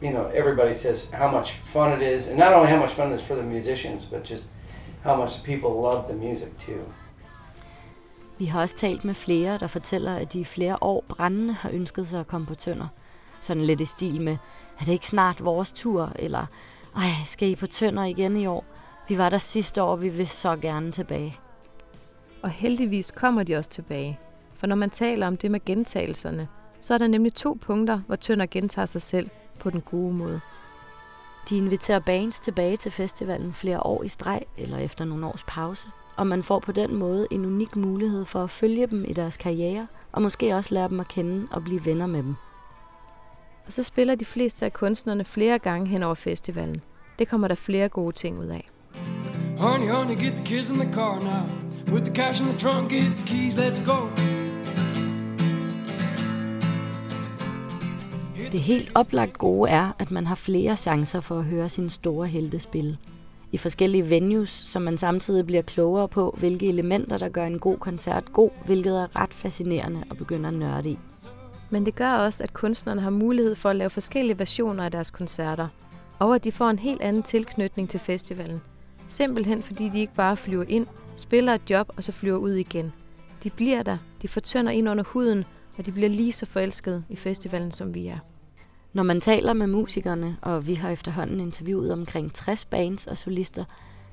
you 0.02 0.10
know, 0.10 0.26
everybody 0.34 0.74
says 0.74 1.10
how 1.12 1.30
much 1.30 1.52
fun 1.64 2.02
it 2.02 2.14
is. 2.14 2.28
And 2.28 2.38
not 2.38 2.52
only 2.52 2.70
how 2.70 2.80
much 2.80 2.90
fun 2.90 3.12
it 3.12 3.14
is 3.14 3.26
for 3.26 3.34
the 3.34 3.42
musicians, 3.44 4.06
but 4.06 4.30
just 4.30 4.44
how 5.04 5.16
much 5.16 5.42
people 5.42 5.70
love 5.70 6.04
the 6.08 6.16
music 6.28 6.48
too. 6.58 6.82
Vi 8.38 8.44
har 8.44 8.60
også 8.60 8.76
talt 8.76 9.04
med 9.04 9.14
flere, 9.14 9.58
der 9.58 9.66
fortæller, 9.66 10.16
at 10.16 10.32
de 10.32 10.40
i 10.40 10.44
flere 10.44 10.76
år 10.80 11.04
brændende 11.08 11.54
har 11.54 11.70
ønsket 11.70 12.08
sig 12.08 12.20
at 12.20 12.26
komme 12.26 12.46
på 12.46 12.54
Tønder. 12.54 12.88
Sådan 13.40 13.64
lidt 13.64 13.80
i 13.80 13.84
stil 13.84 14.20
med, 14.20 14.36
er 14.80 14.84
det 14.84 14.92
ikke 14.92 15.06
snart 15.06 15.44
vores 15.44 15.72
tur? 15.72 16.12
Eller, 16.16 16.46
ej, 16.96 17.10
skal 17.26 17.50
I 17.50 17.56
på 17.56 17.66
Tønder 17.66 18.04
igen 18.04 18.36
i 18.36 18.46
år? 18.46 18.64
Vi 19.08 19.18
var 19.18 19.28
der 19.28 19.38
sidste 19.38 19.82
år, 19.82 19.96
vi 19.96 20.08
vil 20.08 20.28
så 20.28 20.56
gerne 20.56 20.92
tilbage. 20.92 21.38
Og 22.42 22.50
heldigvis 22.50 23.10
kommer 23.10 23.42
de 23.42 23.56
også 23.56 23.70
tilbage. 23.70 24.18
For 24.54 24.66
når 24.66 24.76
man 24.76 24.90
taler 24.90 25.26
om 25.26 25.36
det 25.36 25.50
med 25.50 25.64
gentagelserne, 25.64 26.48
så 26.80 26.94
er 26.94 26.98
der 26.98 27.06
nemlig 27.06 27.34
to 27.34 27.58
punkter, 27.60 28.00
hvor 28.06 28.16
Tønder 28.16 28.46
gentager 28.46 28.86
sig 28.86 29.02
selv 29.02 29.30
på 29.58 29.70
den 29.70 29.80
gode 29.80 30.14
måde. 30.14 30.40
De 31.48 31.56
inviterer 31.56 31.98
bands 31.98 32.40
tilbage 32.40 32.76
til 32.76 32.92
festivalen 32.92 33.52
flere 33.52 33.80
år 33.80 34.02
i 34.02 34.08
streg 34.08 34.44
eller 34.58 34.78
efter 34.78 35.04
nogle 35.04 35.26
års 35.26 35.44
pause, 35.46 35.88
og 36.16 36.26
man 36.26 36.42
får 36.42 36.58
på 36.58 36.72
den 36.72 36.94
måde 36.94 37.26
en 37.30 37.44
unik 37.44 37.76
mulighed 37.76 38.24
for 38.24 38.44
at 38.44 38.50
følge 38.50 38.86
dem 38.86 39.04
i 39.08 39.12
deres 39.12 39.36
karriere 39.36 39.86
og 40.12 40.22
måske 40.22 40.54
også 40.54 40.74
lære 40.74 40.88
dem 40.88 41.00
at 41.00 41.08
kende 41.08 41.46
og 41.50 41.64
blive 41.64 41.84
venner 41.84 42.06
med 42.06 42.22
dem. 42.22 42.34
Og 43.66 43.72
så 43.72 43.82
spiller 43.82 44.14
de 44.14 44.24
fleste 44.24 44.64
af 44.64 44.72
kunstnerne 44.72 45.24
flere 45.24 45.58
gange 45.58 45.86
hen 45.86 46.02
over 46.02 46.14
festivalen. 46.14 46.82
Det 47.18 47.28
kommer 47.28 47.48
der 47.48 47.54
flere 47.54 47.88
gode 47.88 48.14
ting 48.16 48.38
ud 48.38 48.46
af. 48.46 48.68
Honey, 49.58 49.90
honey, 49.90 50.16
get 50.24 50.32
the 50.32 50.44
kids 50.44 50.70
in 50.70 50.76
the 50.76 50.94
car 50.94 51.20
now. 51.20 51.48
Put 51.86 52.02
the 52.02 52.14
cash 52.14 52.42
in 52.42 52.48
the 52.48 52.58
trunk, 52.58 52.90
get 52.90 53.12
the 53.16 53.26
keys, 53.26 53.56
let's 53.56 53.84
go. 53.86 54.08
Det 58.52 58.62
helt 58.62 58.92
oplagt 58.94 59.38
gode 59.38 59.70
er, 59.70 59.92
at 59.98 60.10
man 60.10 60.26
har 60.26 60.34
flere 60.34 60.76
chancer 60.76 61.20
for 61.20 61.38
at 61.38 61.44
høre 61.44 61.68
sine 61.68 61.90
store 61.90 62.26
helte 62.26 62.58
spille. 62.58 62.98
I 63.52 63.58
forskellige 63.58 64.10
venues, 64.10 64.50
så 64.50 64.78
man 64.78 64.98
samtidig 64.98 65.46
bliver 65.46 65.62
klogere 65.62 66.08
på, 66.08 66.34
hvilke 66.38 66.68
elementer, 66.68 67.18
der 67.18 67.28
gør 67.28 67.46
en 67.46 67.58
god 67.58 67.76
koncert 67.76 68.32
god, 68.32 68.50
hvilket 68.66 69.00
er 69.00 69.16
ret 69.16 69.34
fascinerende 69.34 70.04
at 70.10 70.16
begynde 70.16 70.48
at 70.48 70.54
nørde 70.54 70.90
i. 70.90 70.98
Men 71.70 71.86
det 71.86 71.94
gør 71.94 72.12
også, 72.12 72.42
at 72.42 72.54
kunstnerne 72.54 73.00
har 73.00 73.10
mulighed 73.10 73.54
for 73.54 73.70
at 73.70 73.76
lave 73.76 73.90
forskellige 73.90 74.38
versioner 74.38 74.84
af 74.84 74.90
deres 74.90 75.10
koncerter, 75.10 75.68
og 76.18 76.34
at 76.34 76.44
de 76.44 76.52
får 76.52 76.70
en 76.70 76.78
helt 76.78 77.02
anden 77.02 77.22
tilknytning 77.22 77.90
til 77.90 78.00
festivalen. 78.00 78.60
Simpelthen 79.06 79.62
fordi 79.62 79.88
de 79.88 80.00
ikke 80.00 80.14
bare 80.14 80.36
flyver 80.36 80.64
ind, 80.68 80.86
spiller 81.16 81.54
et 81.54 81.70
job 81.70 81.92
og 81.96 82.04
så 82.04 82.12
flyver 82.12 82.38
ud 82.38 82.52
igen. 82.52 82.92
De 83.42 83.50
bliver 83.50 83.82
der, 83.82 83.98
de 84.22 84.28
fortønder 84.28 84.72
ind 84.72 84.88
under 84.88 85.04
huden, 85.04 85.44
og 85.78 85.86
de 85.86 85.92
bliver 85.92 86.08
lige 86.08 86.32
så 86.32 86.46
forelskede 86.46 87.04
i 87.08 87.16
festivalen, 87.16 87.72
som 87.72 87.94
vi 87.94 88.06
er. 88.06 88.18
Når 88.92 89.02
man 89.02 89.20
taler 89.20 89.52
med 89.52 89.66
musikerne, 89.66 90.36
og 90.42 90.66
vi 90.66 90.74
har 90.74 90.90
efterhånden 90.90 91.40
interviewet 91.40 91.92
omkring 91.92 92.32
60 92.32 92.64
bands 92.64 93.06
og 93.06 93.18
solister, 93.18 93.64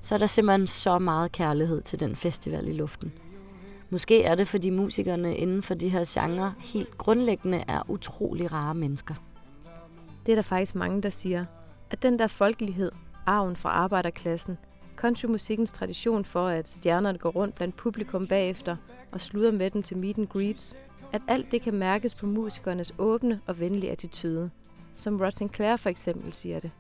så 0.02 0.16
er 0.16 0.20
der 0.20 0.26
simpelthen 0.26 0.68
så 0.68 0.99
meget 0.99 1.32
kærlighed 1.32 1.82
til 1.82 1.99
den 1.99 2.16
festival 2.16 2.68
i 2.68 2.74
luften. 2.74 3.14
Måske 3.92 4.24
er 4.24 4.36
det, 4.36 4.48
fordi 4.48 4.70
musikerne 4.70 5.36
inden 5.36 5.64
for 5.64 5.74
de 5.74 5.89
her 5.89 6.04
genrer 6.08 6.52
helt 6.60 6.98
grundlæggende 6.98 7.64
er 7.68 7.89
utrolig 7.89 8.54
rare 8.54 8.76
mennesker. 8.76 9.16
Det 10.26 10.32
er 10.32 10.36
der 10.36 10.42
faktisk 10.42 10.76
mange, 10.76 11.02
der 11.02 11.10
siger, 11.10 11.46
at 11.89 12.04
den 12.04 12.20
der 12.20 12.28
folkelighed, 12.28 12.92
arven 13.26 13.56
fra 13.56 13.70
arbejderklassen, 13.70 14.58
countrymusikkens 14.96 15.72
tradition 15.72 16.26
for, 16.26 16.48
at 16.48 16.70
stjernerne 16.70 17.18
går 17.18 17.30
rundt 17.30 17.56
blandt 17.56 17.76
publikum 17.76 18.28
bagefter 18.28 18.76
og 19.12 19.22
sluder 19.22 19.52
med 19.52 19.72
dem 19.72 19.84
til 19.84 19.98
meet 19.98 20.18
and 20.18 20.28
greets, 20.28 20.76
at 21.14 21.22
alt 21.28 21.52
det 21.52 21.62
kan 21.62 21.74
mærkes 21.74 22.16
på 22.16 22.26
musikernes 22.26 22.94
åbne 22.98 23.42
og 23.48 23.60
venlige 23.60 23.92
attitude. 23.92 24.50
Som 24.96 25.22
Rod 25.22 25.32
Sinclair 25.32 25.76
for 25.76 25.89
eksempel 25.89 26.34
siger 26.34 26.60
det. 26.60 26.72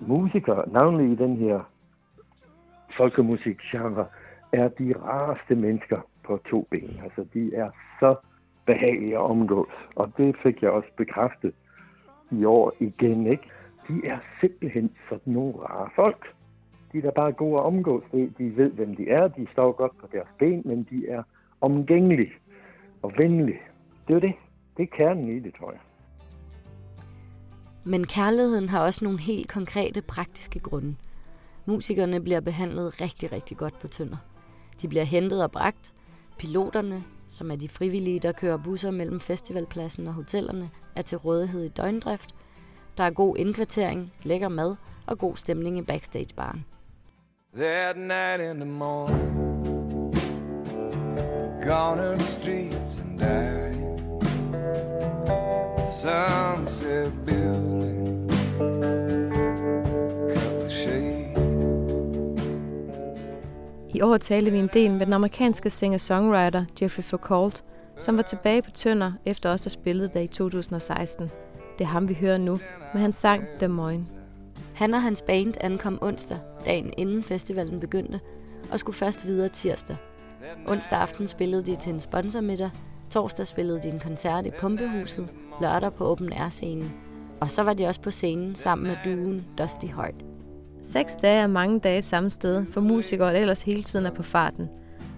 Musikere, 0.00 0.68
navnlig 0.68 1.12
i 1.12 1.14
den 1.14 1.36
her 1.36 1.60
folkemusikgenre, 2.90 4.06
er 4.52 4.68
de 4.68 4.94
rareste 5.02 5.56
mennesker 5.56 6.00
på 6.24 6.40
to 6.50 6.68
ben. 6.70 7.00
Altså, 7.04 7.26
de 7.34 7.54
er 7.54 7.70
så 8.00 8.14
behagelige 8.66 9.14
at 9.14 9.20
omgås. 9.20 9.72
Og 9.96 10.12
det 10.16 10.36
fik 10.36 10.62
jeg 10.62 10.70
også 10.70 10.88
bekræftet 10.96 11.54
i 12.30 12.44
år 12.44 12.72
igen, 12.80 13.26
ikke? 13.26 13.50
De 13.88 14.00
er 14.04 14.18
simpelthen 14.40 14.90
sådan 15.08 15.32
nogle 15.32 15.54
rare 15.56 15.90
folk. 15.94 16.34
De 16.92 16.98
er 16.98 17.02
da 17.02 17.10
bare 17.10 17.32
gode 17.32 17.58
at 17.58 17.64
omgås. 17.64 18.02
De 18.12 18.32
de 18.38 18.56
ved, 18.56 18.70
hvem 18.70 18.96
de 18.96 19.08
er. 19.08 19.28
De 19.28 19.46
står 19.52 19.72
godt 19.72 19.98
på 19.98 20.06
deres 20.12 20.28
ben, 20.38 20.62
men 20.64 20.86
de 20.90 21.08
er 21.08 21.22
omgængelige 21.60 22.32
og 23.02 23.12
venlige. 23.18 23.60
Det 24.08 24.16
er 24.16 24.20
det. 24.20 24.34
Det 24.76 24.82
er 24.82 24.96
kernen 24.96 25.28
i 25.28 25.40
det, 25.40 25.54
tror 25.54 25.70
jeg. 25.70 25.80
Men 27.84 28.06
kærligheden 28.06 28.68
har 28.68 28.80
også 28.80 29.04
nogle 29.04 29.20
helt 29.20 29.48
konkrete, 29.48 30.02
praktiske 30.02 30.58
grunde. 30.58 30.96
Musikerne 31.66 32.20
bliver 32.20 32.40
behandlet 32.40 33.00
rigtig, 33.00 33.32
rigtig 33.32 33.56
godt 33.56 33.78
på 33.78 33.88
Tønder. 33.88 34.16
De 34.82 34.88
bliver 34.88 35.04
hentet 35.04 35.42
og 35.42 35.50
bragt. 35.50 35.94
Piloterne, 36.38 37.04
som 37.28 37.50
er 37.50 37.56
de 37.56 37.68
frivillige, 37.68 38.20
der 38.20 38.32
kører 38.32 38.56
busser 38.56 38.90
mellem 38.90 39.20
festivalpladsen 39.20 40.06
og 40.08 40.14
hotellerne, 40.14 40.70
er 40.96 41.02
til 41.02 41.18
rådighed 41.18 41.64
i 41.64 41.68
døgndrift. 41.68 42.34
Der 42.98 43.04
er 43.04 43.10
god 43.10 43.36
indkvartering, 43.36 44.12
lækker 44.22 44.48
mad 44.48 44.76
og 45.06 45.18
god 45.18 45.36
stemning 45.36 45.78
i 45.78 45.82
backstage-baren. 45.82 46.64
That 47.56 47.96
night 47.96 48.40
in 48.50 48.56
the 48.60 48.70
morning, 48.70 49.34
gone 51.62 52.14
the 52.14 52.24
streets 52.24 52.98
and 52.98 53.18
died. 53.18 53.74
Sunset 55.88 57.12
building, 57.26 57.73
I 63.94 64.00
år 64.02 64.16
talte 64.16 64.50
vi 64.50 64.58
en 64.58 64.70
del 64.72 64.90
med 64.90 65.06
den 65.06 65.14
amerikanske 65.14 65.70
singer-songwriter 65.70 66.64
Jeffrey 66.82 67.04
Foucault, 67.04 67.64
som 67.98 68.16
var 68.16 68.22
tilbage 68.22 68.62
på 68.62 68.70
Tønder 68.70 69.12
efter 69.26 69.50
også 69.50 69.68
at 69.68 69.72
have 69.72 69.82
spillet 69.82 70.14
der 70.14 70.20
i 70.20 70.26
2016. 70.26 71.30
Det 71.78 71.84
er 71.84 71.88
ham, 71.88 72.08
vi 72.08 72.14
hører 72.14 72.38
nu, 72.38 72.58
med 72.92 73.00
hans 73.00 73.16
sang 73.16 73.44
Des 73.60 73.68
Moines. 73.68 74.08
Han 74.74 74.94
og 74.94 75.02
hans 75.02 75.22
band 75.22 75.54
ankom 75.60 75.98
onsdag, 76.02 76.38
dagen 76.66 76.92
inden 76.98 77.22
festivalen 77.22 77.80
begyndte, 77.80 78.20
og 78.72 78.78
skulle 78.78 78.96
først 78.96 79.26
videre 79.26 79.48
tirsdag. 79.48 79.96
Onsdag 80.68 80.98
aften 80.98 81.26
spillede 81.26 81.62
de 81.66 81.76
til 81.76 81.94
en 81.94 82.00
sponsormiddag, 82.00 82.70
torsdag 83.10 83.46
spillede 83.46 83.82
de 83.82 83.88
en 83.88 84.00
koncert 84.00 84.46
i 84.46 84.50
Pumpehuset, 84.60 85.28
lørdag 85.60 85.94
på 85.94 86.10
Open 86.10 86.32
Air 86.32 86.48
scenen. 86.48 86.92
Og 87.40 87.50
så 87.50 87.62
var 87.62 87.74
de 87.74 87.86
også 87.86 88.00
på 88.00 88.10
scenen 88.10 88.54
sammen 88.54 88.86
med 88.86 88.96
duen 89.04 89.46
Dusty 89.58 89.86
Heart. 89.86 90.33
Seks 90.84 91.16
dage 91.16 91.42
er 91.42 91.46
mange 91.46 91.80
dage 91.80 92.02
samme 92.02 92.30
sted 92.30 92.66
for 92.72 92.80
musikere, 92.80 93.32
der 93.32 93.40
ellers 93.40 93.62
hele 93.62 93.82
tiden 93.82 94.06
er 94.06 94.10
på 94.10 94.22
farten. 94.22 94.70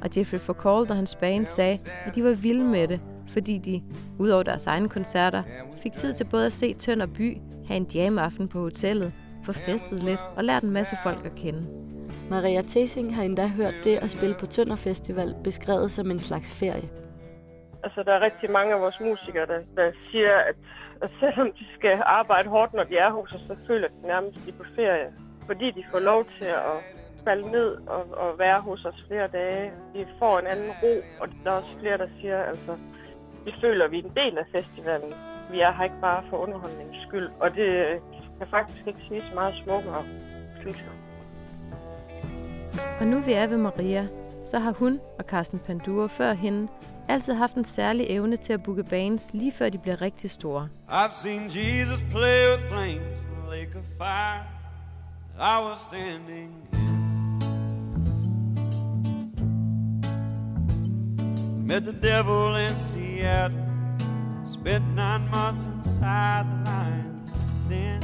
Og 0.03 0.09
Jeffrey 0.17 0.39
Foucault 0.39 0.91
og 0.91 0.97
hans 0.97 1.15
band 1.15 1.47
sagde, 1.47 1.77
at 2.07 2.15
de 2.15 2.25
var 2.25 2.35
vilde 2.43 2.65
med 2.65 2.89
det, 2.89 3.01
fordi 3.33 3.59
de, 3.59 3.83
udover 4.19 4.43
deres 4.43 4.67
egne 4.67 4.89
koncerter, 4.89 5.43
fik 5.83 5.93
tid 5.93 6.13
til 6.13 6.25
både 6.25 6.47
at 6.47 6.53
se 6.53 6.75
Tønder 6.75 7.07
by, 7.07 7.39
have 7.69 7.77
en 7.77 7.87
jam-aften 7.95 8.49
på 8.49 8.61
hotellet, 8.61 9.13
få 9.45 9.53
festet 9.53 10.03
lidt 10.03 10.21
og 10.37 10.45
lært 10.45 10.63
en 10.63 10.71
masse 10.71 10.97
folk 11.03 11.27
at 11.27 11.35
kende. 11.35 11.67
Maria 12.31 12.61
Tesing 12.61 13.17
har 13.17 13.23
endda 13.23 13.47
hørt 13.47 13.75
det 13.85 13.97
at 13.97 14.11
spille 14.11 14.37
på 14.41 14.47
Tønder 14.47 14.77
Festival 14.77 15.35
beskrevet 15.45 15.91
som 15.91 16.11
en 16.11 16.19
slags 16.19 16.61
ferie. 16.61 16.89
Altså, 17.85 18.03
der 18.03 18.13
er 18.13 18.21
rigtig 18.21 18.51
mange 18.51 18.75
af 18.75 18.81
vores 18.81 19.01
musikere, 19.01 19.47
der, 19.47 19.59
der 19.77 19.91
siger, 20.01 20.37
at, 20.37 20.57
at 21.03 21.11
selvom 21.21 21.53
de 21.53 21.65
skal 21.79 22.03
arbejde 22.05 22.49
hårdt, 22.49 22.75
når 22.75 22.85
de 22.85 22.97
er 22.97 23.11
hos 23.11 23.33
os, 23.33 23.41
så 23.41 23.57
føler 23.67 23.89
de 23.89 24.07
nærmest, 24.07 24.39
at 24.39 24.45
de 24.47 24.51
er 24.51 24.57
på 24.63 24.65
ferie. 24.77 25.26
Fordi 25.47 25.71
de 25.71 25.85
får 25.91 25.99
lov 25.99 26.25
til 26.39 26.47
at 26.47 26.79
falde 27.25 27.51
ned 27.51 27.69
og, 27.87 28.03
og 28.23 28.39
være 28.39 28.61
hos 28.61 28.85
os 28.85 29.05
flere 29.09 29.29
dage. 29.29 29.73
De 29.95 30.07
får 30.19 30.39
en 30.39 30.47
anden 30.47 30.71
ro, 30.83 30.95
og 31.21 31.29
der 31.45 31.51
er 31.51 31.55
også 31.55 31.75
flere, 31.81 31.99
der 31.99 32.09
siger, 32.21 32.43
altså, 32.43 32.77
vi 33.45 33.53
føler, 33.61 33.85
at 33.85 33.91
vi 33.91 33.99
er 33.99 34.03
en 34.03 34.17
del 34.17 34.39
af 34.39 34.47
festivalen. 34.53 35.13
Vi 35.51 35.61
er 35.61 35.73
her 35.73 35.85
ikke 35.85 36.01
bare 36.01 36.23
for 36.31 36.37
underholdningens 36.37 37.07
skyld, 37.09 37.29
og 37.41 37.55
det 37.55 38.01
kan 38.39 38.47
faktisk 38.51 38.87
ikke 38.87 39.01
sige 39.09 39.23
så 39.29 39.35
meget 39.35 39.55
smukkere, 39.65 40.05
synes 40.61 40.77
jeg. 40.77 40.95
Og 43.01 43.07
nu 43.07 43.21
vi 43.21 43.33
er 43.33 43.47
ved 43.47 43.57
Maria, 43.57 44.09
så 44.45 44.59
har 44.59 44.73
hun 44.73 45.01
og 45.19 45.25
Carsten 45.25 45.59
Panduro 45.59 46.07
før 46.07 46.33
hende 46.33 46.69
altid 47.09 47.35
haft 47.35 47.55
en 47.55 47.65
særlig 47.65 48.07
evne 48.09 48.37
til 48.37 48.53
at 48.53 48.63
booke 48.63 48.85
bands 48.85 49.33
lige 49.33 49.53
før 49.53 49.69
de 49.69 49.79
bliver 49.79 50.03
rigtig 50.03 50.31
store. 50.31 50.69
I've 50.89 51.23
seen 51.23 51.43
Jesus 51.45 52.03
play 52.11 52.39
with 52.53 52.69
flames 52.69 53.21
in 53.21 53.47
a 53.47 53.57
lake 53.57 53.79
of 53.79 53.85
fire. 53.99 54.56
I 55.39 55.61
was 55.61 55.79
standing 55.79 56.53
in. 56.73 56.87
Met 61.67 61.85
the 61.85 61.93
devil 61.93 62.57
in 62.57 62.71
Seattle. 62.71 63.59
Spent 64.47 64.85
nine 64.95 65.29
months 65.35 65.67
inside 65.67 66.47
the 66.47 66.73
lion's 66.73 67.69
den. 67.69 68.03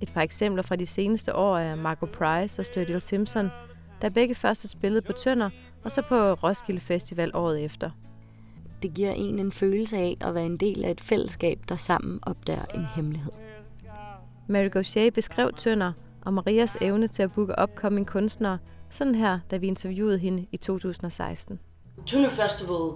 Et 0.00 0.12
par 0.14 0.22
eksempler 0.22 0.62
fra 0.62 0.76
de 0.76 0.86
seneste 0.86 1.34
år 1.34 1.58
er 1.58 1.74
Marco 1.74 2.06
Price 2.06 2.62
og 2.62 2.66
Sturgill 2.66 3.00
Simpson, 3.00 3.50
der 4.02 4.08
begge 4.08 4.34
først 4.34 4.62
har 4.62 4.68
spillet 4.68 5.04
på 5.04 5.12
Tønder, 5.12 5.50
og 5.84 5.92
så 5.92 6.02
på 6.02 6.32
Roskilde 6.32 6.80
Festival 6.80 7.30
året 7.34 7.64
efter. 7.64 7.90
Det 8.82 8.94
giver 8.94 9.12
en 9.12 9.38
en 9.38 9.52
følelse 9.52 9.96
af 9.96 10.16
at 10.20 10.34
være 10.34 10.46
en 10.46 10.56
del 10.56 10.84
af 10.84 10.90
et 10.90 11.00
fællesskab, 11.00 11.58
der 11.68 11.76
sammen 11.76 12.18
opdager 12.22 12.64
en 12.74 12.84
hemmelighed. 12.94 13.47
Mary 14.50 14.68
Gauthier 14.68 15.10
beskrev 15.10 15.52
Tønder 15.56 15.92
og 16.22 16.34
Marias 16.34 16.76
evne 16.80 17.08
til 17.08 17.22
at 17.22 17.32
booke 17.32 17.58
opkommende 17.58 18.04
kunstnere, 18.06 18.58
sådan 18.90 19.14
her, 19.14 19.38
da 19.50 19.56
vi 19.56 19.66
interviewede 19.66 20.18
hende 20.18 20.46
i 20.52 20.56
2016. 20.56 21.60
Tønder 22.06 22.30
Festival 22.30 22.92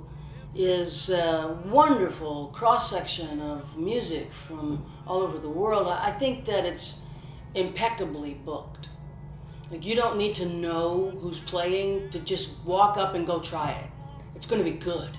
is 0.56 1.10
a 1.10 1.46
wonderful 1.72 2.52
cross 2.52 2.84
section 2.84 3.40
of 3.40 3.58
music 3.76 4.26
from 4.32 4.78
all 5.10 5.22
over 5.22 5.38
the 5.38 5.48
world. 5.48 5.86
I 5.88 6.24
think 6.24 6.44
that 6.44 6.74
it's 6.74 7.00
impeccably 7.54 8.36
booked. 8.44 8.90
Like 9.70 9.88
you 9.88 10.02
don't 10.02 10.16
need 10.16 10.34
to 10.34 10.44
know 10.44 11.10
who's 11.10 11.40
playing 11.50 12.10
to 12.10 12.18
just 12.18 12.50
walk 12.66 12.96
up 12.96 13.14
and 13.14 13.26
go 13.26 13.40
try 13.40 13.70
it. 13.70 13.90
It's 14.36 14.46
going 14.46 14.64
to 14.64 14.70
be 14.70 14.78
good. 14.92 15.10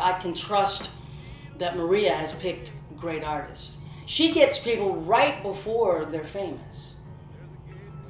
I 0.00 0.12
can 0.22 0.34
trust 0.34 0.90
that 1.58 1.76
Maria 1.76 2.12
has 2.14 2.32
picked 2.32 2.72
great 3.00 3.24
artists. 3.24 3.78
She 4.06 4.32
gets 4.32 4.58
people 4.58 4.90
right 4.90 5.42
before 5.42 6.04
they're 6.12 6.24
famous. 6.24 6.96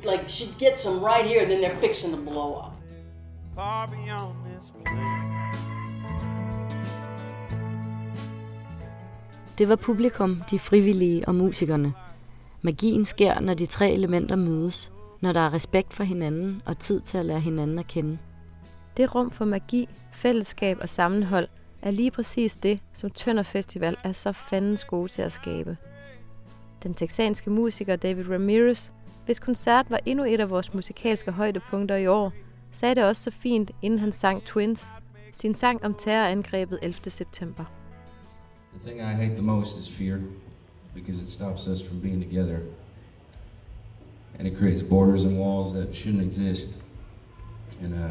Like 0.05 0.29
she 0.29 0.45
gets 0.59 0.85
them 0.85 1.05
right 1.05 1.25
here, 1.27 1.43
and 1.43 1.51
then 1.51 1.61
they're 1.61 1.81
fixing 1.81 2.11
to 2.11 2.21
blow 2.21 2.55
up. 2.55 2.73
Far 3.55 3.87
beyond 3.87 4.35
this 4.45 4.73
Det 9.59 9.69
var 9.69 9.77
publikum, 9.77 10.43
de 10.51 10.59
frivillige 10.59 11.29
og 11.29 11.35
musikerne. 11.35 11.93
Magien 12.63 13.05
sker, 13.05 13.41
når 13.41 13.55
de 13.55 13.67
tre 13.67 13.93
elementer 13.93 14.37
mødes, 14.37 14.93
når 15.21 15.33
der 15.33 15.41
er 15.41 15.53
respekt 15.53 15.95
for 15.95 16.05
hinanden 16.05 16.63
og 16.67 16.79
tid 16.79 17.01
til 17.01 17.19
at 17.19 17.25
lære 17.25 17.41
hinanden 17.41 17.79
at 17.79 17.87
kende. 17.87 18.19
Det 18.97 19.15
rum 19.15 19.31
for 19.31 19.45
magi, 19.45 19.89
fællesskab 20.13 20.79
og 20.81 20.89
sammenhold– 20.89 21.49
er 21.85 21.91
lige 21.91 22.11
præcis 22.11 22.57
det, 22.57 22.81
som 22.93 23.11
Tønder 23.11 23.43
Festival 23.43 23.97
er 24.05 24.13
så 24.13 24.33
fandens 24.33 24.85
gode 24.85 25.09
til 25.09 25.23
at 25.23 25.33
skabe. 25.33 25.77
Den 26.83 26.95
texanske 26.95 27.51
musiker 27.51 27.97
David 27.97 28.31
Ramirez, 28.31 28.91
hvis 29.25 29.39
koncert 29.39 29.91
var 29.91 30.01
endnu 30.07 30.25
et 30.25 30.41
af 30.41 30.51
vores 30.51 30.75
musikalske 30.75 31.31
højdepunkter 31.31 31.97
i 31.97 32.07
år, 32.07 32.33
sagde 32.73 32.95
det 32.95 33.05
også 33.05 33.23
så 33.23 33.31
fint, 33.31 33.71
inden 33.83 33.99
han 33.99 34.13
sang 34.13 34.45
Twins, 34.45 34.93
sin 35.33 35.55
sang 35.55 35.85
om 35.85 35.95
terrorangrebet 35.95 36.79
11. 36.83 37.11
september. 37.11 37.65
The 38.79 38.91
thing 38.91 39.01
I 39.01 39.15
hate 39.15 39.35
the 39.35 39.43
most 39.43 39.81
is 39.81 39.91
fear, 39.91 40.19
because 40.95 41.23
it 41.23 41.31
stops 41.31 41.67
us 41.67 41.89
from 41.89 42.01
being 42.01 42.23
together. 42.23 42.59
And 44.39 44.49
it 44.49 44.59
creates 44.59 44.83
borders 44.83 45.25
and 45.25 45.39
walls 45.39 45.73
that 45.73 45.97
shouldn't 45.97 46.23
exist. 46.23 46.79
And 47.83 47.95
uh, 47.95 48.11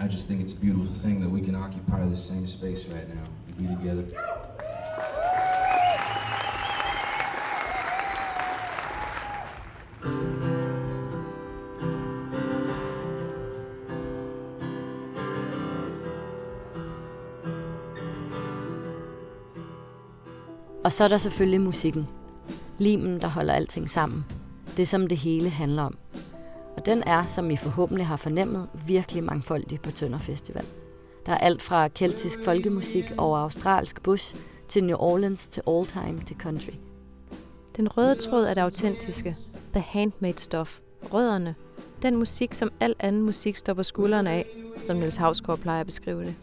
I 0.00 0.06
just 0.06 0.28
think 0.28 0.40
it's 0.40 0.52
a 0.52 0.60
beautiful 0.60 0.86
thing 0.86 1.20
that 1.20 1.28
we 1.28 1.40
can 1.40 1.56
occupy 1.56 2.06
the 2.06 2.16
same 2.16 2.46
space 2.46 2.86
right 2.86 3.08
now 3.08 3.24
and 3.46 3.56
be 3.58 3.66
together. 3.66 4.04
Og 20.84 20.92
så 20.92 21.04
er 21.04 21.08
der 21.08 21.18
selvfølgelig 21.18 21.60
musikken. 21.60 22.06
Limen, 22.78 23.20
der 23.20 23.28
holder 23.28 23.52
alting 23.52 23.90
sammen. 23.90 24.24
Det 24.76 24.88
som 24.88 25.06
det 25.06 25.18
hele 25.18 25.50
handler 25.50 25.82
om. 25.82 25.98
Og 26.78 26.86
den 26.86 27.02
er, 27.06 27.24
som 27.26 27.50
I 27.50 27.56
forhåbentlig 27.56 28.06
har 28.06 28.16
fornemmet, 28.16 28.68
virkelig 28.86 29.24
mangfoldig 29.24 29.80
på 29.80 29.90
Tønder 29.90 30.18
Festival. 30.18 30.64
Der 31.26 31.32
er 31.32 31.38
alt 31.38 31.62
fra 31.62 31.88
keltisk 31.88 32.38
folkemusik 32.44 33.04
over 33.16 33.38
australsk 33.38 34.02
bush 34.02 34.36
til 34.68 34.84
New 34.84 34.96
Orleans 34.96 35.48
til 35.48 35.62
all 35.68 35.86
time 35.86 36.20
til 36.26 36.36
country. 36.36 36.72
Den 37.76 37.88
røde 37.88 38.14
tråd 38.14 38.44
er 38.44 38.54
det 38.54 38.60
autentiske. 38.60 39.36
The 39.72 39.80
handmade 39.80 40.38
stuff. 40.38 40.78
Rødderne. 41.12 41.54
Den 42.02 42.16
musik, 42.16 42.54
som 42.54 42.72
al 42.80 42.94
anden 42.98 43.22
musik 43.22 43.56
står 43.56 43.74
på 43.74 43.82
skuldrene 43.82 44.30
af, 44.30 44.46
som 44.80 44.96
Niels 44.96 45.16
Havsgaard 45.16 45.58
plejer 45.58 45.80
at 45.80 45.86
beskrive 45.86 46.20
det. 46.20 46.34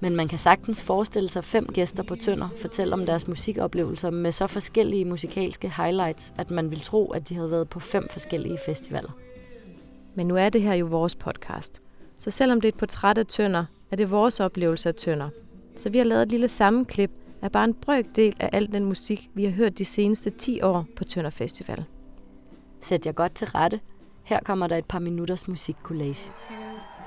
Men 0.00 0.16
man 0.16 0.28
kan 0.28 0.38
sagtens 0.38 0.84
forestille 0.84 1.28
sig 1.28 1.44
fem 1.44 1.66
gæster 1.66 2.02
på 2.02 2.16
Tønder 2.16 2.48
fortælle 2.60 2.92
om 2.92 3.06
deres 3.06 3.28
musikoplevelser 3.28 4.10
med 4.10 4.32
så 4.32 4.46
forskellige 4.46 5.04
musikalske 5.04 5.72
highlights, 5.76 6.34
at 6.38 6.50
man 6.50 6.70
vil 6.70 6.80
tro, 6.80 7.10
at 7.10 7.28
de 7.28 7.34
havde 7.34 7.50
været 7.50 7.68
på 7.68 7.80
fem 7.80 8.08
forskellige 8.10 8.58
festivaler. 8.66 9.10
Men 10.14 10.26
nu 10.26 10.36
er 10.36 10.48
det 10.48 10.62
her 10.62 10.74
jo 10.74 10.86
vores 10.86 11.14
podcast. 11.14 11.82
Så 12.18 12.30
selvom 12.30 12.60
det 12.60 12.68
er 12.68 12.72
et 12.72 12.78
portræt 12.78 13.18
af 13.18 13.26
Tønder, 13.26 13.64
er 13.90 13.96
det 13.96 14.10
vores 14.10 14.40
oplevelse 14.40 14.88
af 14.88 14.94
Tønder. 14.94 15.28
Så 15.76 15.90
vi 15.90 15.98
har 15.98 16.04
lavet 16.04 16.22
et 16.22 16.30
lille 16.30 16.48
sammenklip 16.48 17.10
af 17.42 17.52
bare 17.52 17.64
en 17.64 17.74
brøkdel 17.74 18.36
af 18.40 18.50
al 18.52 18.72
den 18.72 18.84
musik, 18.84 19.30
vi 19.34 19.44
har 19.44 19.52
hørt 19.52 19.78
de 19.78 19.84
seneste 19.84 20.30
10 20.30 20.60
år 20.62 20.86
på 20.96 21.04
Tønder 21.04 21.30
Festival. 21.30 21.84
Sæt 22.80 23.06
jer 23.06 23.12
godt 23.12 23.34
til 23.34 23.46
rette. 23.46 23.80
Her 24.22 24.40
kommer 24.44 24.66
der 24.66 24.76
et 24.76 24.84
par 24.84 24.98
minutters 24.98 25.48
musikkollage. 25.48 26.30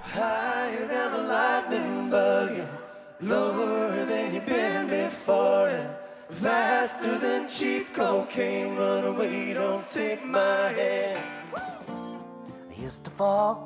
Higher 0.04 0.88
than 0.88 1.14
a 1.14 1.24
lightning 1.28 2.10
bug 2.12 2.60
and 2.60 2.81
lower 3.22 4.06
than 4.06 4.34
you've 4.34 4.46
been 4.46 4.88
before 4.88 5.68
and 5.68 5.90
faster 6.30 7.18
than 7.20 7.48
cheap 7.48 7.94
cocaine. 7.94 8.76
Run 8.76 9.06
away, 9.06 9.54
don't 9.54 9.88
take 9.88 10.26
my 10.26 10.70
hand. 10.70 11.24
I 11.56 12.74
used 12.76 13.04
to 13.04 13.12
fall 13.12 13.64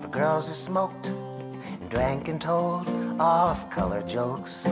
for 0.00 0.08
girls 0.08 0.48
who 0.48 0.54
smoked 0.54 1.06
and 1.08 1.90
drank 1.90 2.28
and 2.28 2.40
told 2.40 2.88
off-color 3.20 4.02
jokes, 4.02 4.66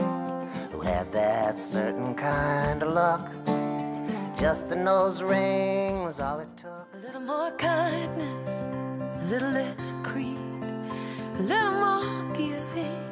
who 0.71 0.79
had 0.79 1.11
that 1.11 1.59
certain 1.59 2.15
kind 2.15 2.81
of 2.83 2.93
luck. 2.93 3.29
Just 4.39 4.67
a 4.71 4.75
nose 4.75 5.21
ring 5.21 6.03
was 6.03 6.19
all 6.19 6.39
it 6.39 6.55
took. 6.55 6.87
A 6.93 6.97
little 7.05 7.21
more 7.21 7.51
kindness, 7.57 8.47
a 8.47 9.25
little 9.29 9.49
less 9.49 9.93
greed, 10.03 10.37
a 10.37 11.41
little 11.41 11.71
more 11.71 12.35
giving, 12.35 13.06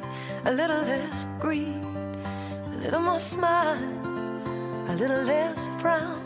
a 0.46 0.52
little 0.52 0.82
less 0.82 1.26
greed, 1.40 1.82
a 2.72 2.76
little 2.80 3.00
more 3.00 3.18
smile, 3.18 3.82
a 4.88 4.94
little 4.94 5.22
less 5.24 5.68
frown, 5.80 6.22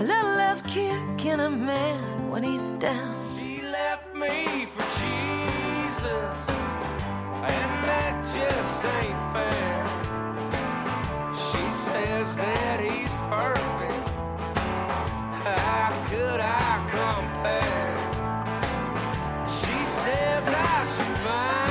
a 0.00 0.02
little 0.02 0.34
less 0.34 0.62
kick 0.62 1.24
in 1.24 1.38
a 1.38 1.48
man 1.48 2.28
when 2.28 2.42
he's 2.42 2.70
down. 2.80 3.14
She 3.38 3.62
left 3.62 4.12
me 4.16 4.66
for 4.74 4.82
Jesus, 4.98 6.38
and 7.54 7.70
that 7.86 8.14
just 8.34 8.84
ain't 8.98 9.22
fair. 9.32 9.86
She 11.46 11.64
says 11.86 12.34
that 12.34 12.80
he's 12.80 13.14
perfect. 13.30 14.08
How 15.46 15.92
could 16.10 16.40
I 16.40 16.82
compare? 16.98 17.94
She 19.46 19.84
says 20.02 20.48
I 20.48 20.84
should 20.84 21.16
find 21.24 21.69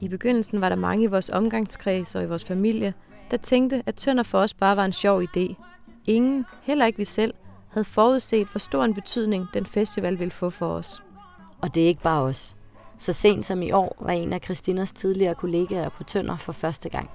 I 0.00 0.08
begyndelsen 0.08 0.60
var 0.60 0.68
der 0.68 0.76
mange 0.76 1.04
i 1.04 1.06
vores 1.06 1.30
omgangskreds 1.30 2.14
og 2.14 2.22
i 2.22 2.26
vores 2.26 2.44
familie, 2.44 2.94
der 3.30 3.36
tænkte, 3.36 3.82
at 3.86 3.94
Tønder 3.94 4.22
for 4.22 4.38
os 4.38 4.54
bare 4.54 4.76
var 4.76 4.84
en 4.84 4.92
sjov 4.92 5.22
idé. 5.22 5.54
Ingen, 6.06 6.44
heller 6.62 6.86
ikke 6.86 6.98
vi 6.98 7.04
selv, 7.04 7.34
havde 7.68 7.84
forudset, 7.84 8.48
hvor 8.48 8.58
stor 8.58 8.84
en 8.84 8.94
betydning 8.94 9.48
den 9.54 9.66
festival 9.66 10.18
ville 10.18 10.30
få 10.30 10.50
for 10.50 10.66
os. 10.66 11.02
Og 11.60 11.74
det 11.74 11.82
er 11.82 11.86
ikke 11.86 12.02
bare 12.02 12.22
os. 12.22 12.56
Så 12.96 13.12
sent 13.12 13.46
som 13.46 13.62
i 13.62 13.70
år 13.70 13.96
var 14.00 14.12
en 14.12 14.32
af 14.32 14.40
Christinas 14.44 14.92
tidligere 14.92 15.34
kollegaer 15.34 15.88
på 15.88 16.04
Tønder 16.04 16.36
for 16.36 16.52
første 16.52 16.88
gang. 16.88 17.10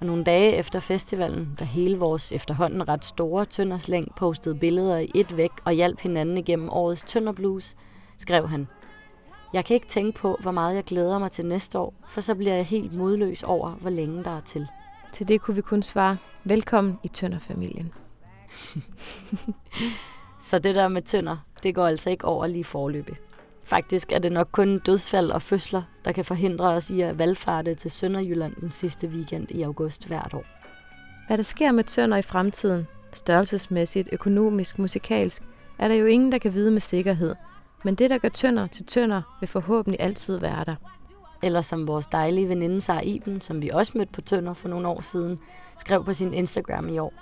Og 0.00 0.06
nogle 0.06 0.24
dage 0.24 0.56
efter 0.56 0.80
festivalen, 0.80 1.56
da 1.58 1.64
hele 1.64 1.98
vores 1.98 2.32
efterhånden 2.32 2.88
ret 2.88 3.04
store 3.04 3.44
Tønderslæng 3.44 4.14
postede 4.16 4.54
billeder 4.54 4.98
i 4.98 5.10
et 5.14 5.36
væk 5.36 5.50
og 5.64 5.72
hjalp 5.72 6.00
hinanden 6.00 6.38
igennem 6.38 6.68
årets 6.70 7.02
Tønder 7.02 7.32
Blues, 7.32 7.76
skrev 8.18 8.48
han, 8.48 8.68
jeg 9.52 9.64
kan 9.64 9.74
ikke 9.74 9.86
tænke 9.86 10.18
på, 10.18 10.38
hvor 10.40 10.50
meget 10.50 10.74
jeg 10.74 10.84
glæder 10.84 11.18
mig 11.18 11.32
til 11.32 11.46
næste 11.46 11.78
år, 11.78 11.94
for 12.08 12.20
så 12.20 12.34
bliver 12.34 12.54
jeg 12.54 12.66
helt 12.66 12.92
modløs 12.92 13.42
over, 13.42 13.70
hvor 13.70 13.90
længe 13.90 14.24
der 14.24 14.36
er 14.36 14.40
til. 14.40 14.66
Til 15.12 15.28
det 15.28 15.40
kunne 15.40 15.54
vi 15.54 15.60
kun 15.60 15.82
svare, 15.82 16.16
velkommen 16.44 16.98
i 17.02 17.08
Tønder-familien. 17.08 17.92
Så 20.42 20.58
det 20.58 20.74
der 20.74 20.88
med 20.88 21.02
tønder, 21.02 21.36
det 21.62 21.74
går 21.74 21.86
altså 21.86 22.10
ikke 22.10 22.24
over 22.24 22.46
lige 22.46 22.64
forløbig. 22.64 23.16
Faktisk 23.64 24.12
er 24.12 24.18
det 24.18 24.32
nok 24.32 24.48
kun 24.52 24.78
dødsfald 24.78 25.30
og 25.30 25.42
fødsler, 25.42 25.82
der 26.04 26.12
kan 26.12 26.24
forhindre 26.24 26.68
os 26.68 26.90
i 26.90 27.00
at 27.00 27.18
valgfarte 27.18 27.74
til 27.74 27.90
Sønderjylland 27.90 28.56
den 28.60 28.72
sidste 28.72 29.08
weekend 29.08 29.50
i 29.50 29.62
august 29.62 30.06
hvert 30.06 30.34
år. 30.34 30.44
Hvad 31.26 31.36
der 31.36 31.42
sker 31.42 31.72
med 31.72 31.84
Tønder 31.84 32.16
i 32.16 32.22
fremtiden, 32.22 32.86
størrelsesmæssigt, 33.12 34.08
økonomisk, 34.12 34.78
musikalsk, 34.78 35.42
er 35.78 35.88
der 35.88 35.94
jo 35.94 36.06
ingen, 36.06 36.32
der 36.32 36.38
kan 36.38 36.54
vide 36.54 36.70
med 36.70 36.80
sikkerhed. 36.80 37.34
Men 37.84 37.94
det, 37.94 38.10
der 38.10 38.18
gør 38.18 38.28
Tønder 38.28 38.66
til 38.66 38.86
Tønder, 38.86 39.22
vil 39.40 39.48
forhåbentlig 39.48 40.00
altid 40.00 40.38
være 40.38 40.64
der. 40.64 40.76
Eller 41.42 41.62
som 41.62 41.88
vores 41.88 42.06
dejlige 42.06 42.48
veninde 42.48 42.80
Sara 42.80 43.00
Iben, 43.00 43.40
som 43.40 43.62
vi 43.62 43.68
også 43.68 43.92
mødte 43.98 44.12
på 44.12 44.20
Tønder 44.20 44.54
for 44.54 44.68
nogle 44.68 44.88
år 44.88 45.00
siden, 45.00 45.38
skrev 45.78 46.04
på 46.04 46.14
sin 46.14 46.34
Instagram 46.34 46.88
i 46.88 46.98
år. 46.98 47.12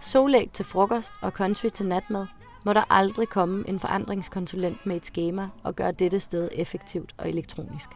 Solæg 0.00 0.50
til 0.52 0.64
frokost 0.64 1.12
og 1.20 1.30
country 1.30 1.68
til 1.68 1.86
natmad 1.86 2.26
må 2.64 2.72
der 2.72 2.82
aldrig 2.90 3.28
komme 3.28 3.68
en 3.68 3.80
forandringskonsulent 3.80 4.86
med 4.86 4.96
et 4.96 5.06
schema 5.06 5.48
og 5.62 5.76
gøre 5.76 5.92
dette 5.92 6.20
sted 6.20 6.48
effektivt 6.52 7.14
og 7.18 7.28
elektronisk. 7.28 7.88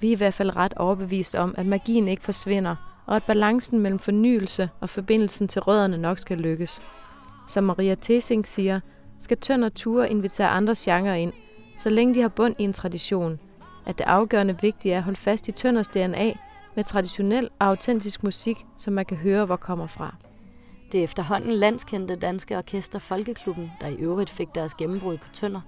Vi 0.00 0.08
er 0.08 0.12
i 0.12 0.16
hvert 0.16 0.34
fald 0.34 0.56
ret 0.56 0.74
overbevist 0.74 1.34
om, 1.34 1.54
at 1.58 1.66
magien 1.66 2.08
ikke 2.08 2.22
forsvinder, 2.22 2.76
og 3.06 3.16
at 3.16 3.24
balancen 3.24 3.80
mellem 3.80 3.98
fornyelse 3.98 4.70
og 4.80 4.88
forbindelsen 4.88 5.48
til 5.48 5.62
rødderne 5.62 5.98
nok 5.98 6.18
skal 6.18 6.38
lykkes. 6.38 6.82
Som 7.48 7.64
Maria 7.64 7.94
Tesing 7.94 8.46
siger, 8.46 8.80
skal 9.22 9.36
Tønder 9.36 9.68
ture 9.68 10.10
invitere 10.10 10.48
andre 10.48 10.74
genrer 10.76 11.14
ind, 11.14 11.32
så 11.76 11.90
længe 11.90 12.14
de 12.14 12.20
har 12.20 12.28
bund 12.28 12.54
i 12.58 12.62
en 12.62 12.72
tradition, 12.72 13.38
at 13.86 13.98
det 13.98 14.04
afgørende 14.04 14.58
vigtige 14.60 14.94
er 14.94 14.98
at 14.98 15.04
holde 15.04 15.18
fast 15.18 15.48
i 15.48 15.52
Tønders 15.52 15.88
DNA 15.88 16.32
med 16.74 16.84
traditionel 16.84 17.48
og 17.58 17.66
autentisk 17.66 18.22
musik, 18.22 18.66
som 18.78 18.92
man 18.92 19.04
kan 19.04 19.16
høre, 19.16 19.46
hvor 19.46 19.56
kommer 19.56 19.86
fra. 19.86 20.14
Det 20.92 21.02
efterhånden 21.02 21.52
landskendte 21.52 22.16
danske 22.16 22.58
orkester 22.58 22.98
Folkeklubben, 22.98 23.72
der 23.80 23.86
i 23.86 23.94
øvrigt 23.94 24.30
fik 24.30 24.54
deres 24.54 24.74
gennembrud 24.74 25.16
på 25.16 25.28
Tønder, 25.32 25.60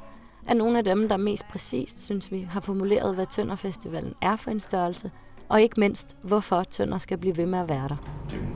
er 0.49 0.55
nogle 0.55 0.79
af 0.79 0.85
dem, 0.85 1.09
der 1.09 1.17
mest 1.17 1.49
præcist, 1.49 2.05
synes 2.05 2.33
vi, 2.33 2.41
har 2.51 2.61
formuleret, 2.61 3.15
hvad 3.15 3.27
Tønderfestivalen 3.27 4.15
er 4.23 4.37
for 4.37 4.51
en 4.51 4.61
størrelse, 4.61 5.11
og 5.49 5.63
ikke 5.63 5.81
mindst, 5.81 6.17
hvorfor 6.23 6.63
Tønder 6.63 6.99
skal 6.99 7.19
blive 7.19 7.37
ved 7.37 7.47
med 7.47 7.59
at 7.59 7.69
være 7.69 7.89
der. 7.89 7.97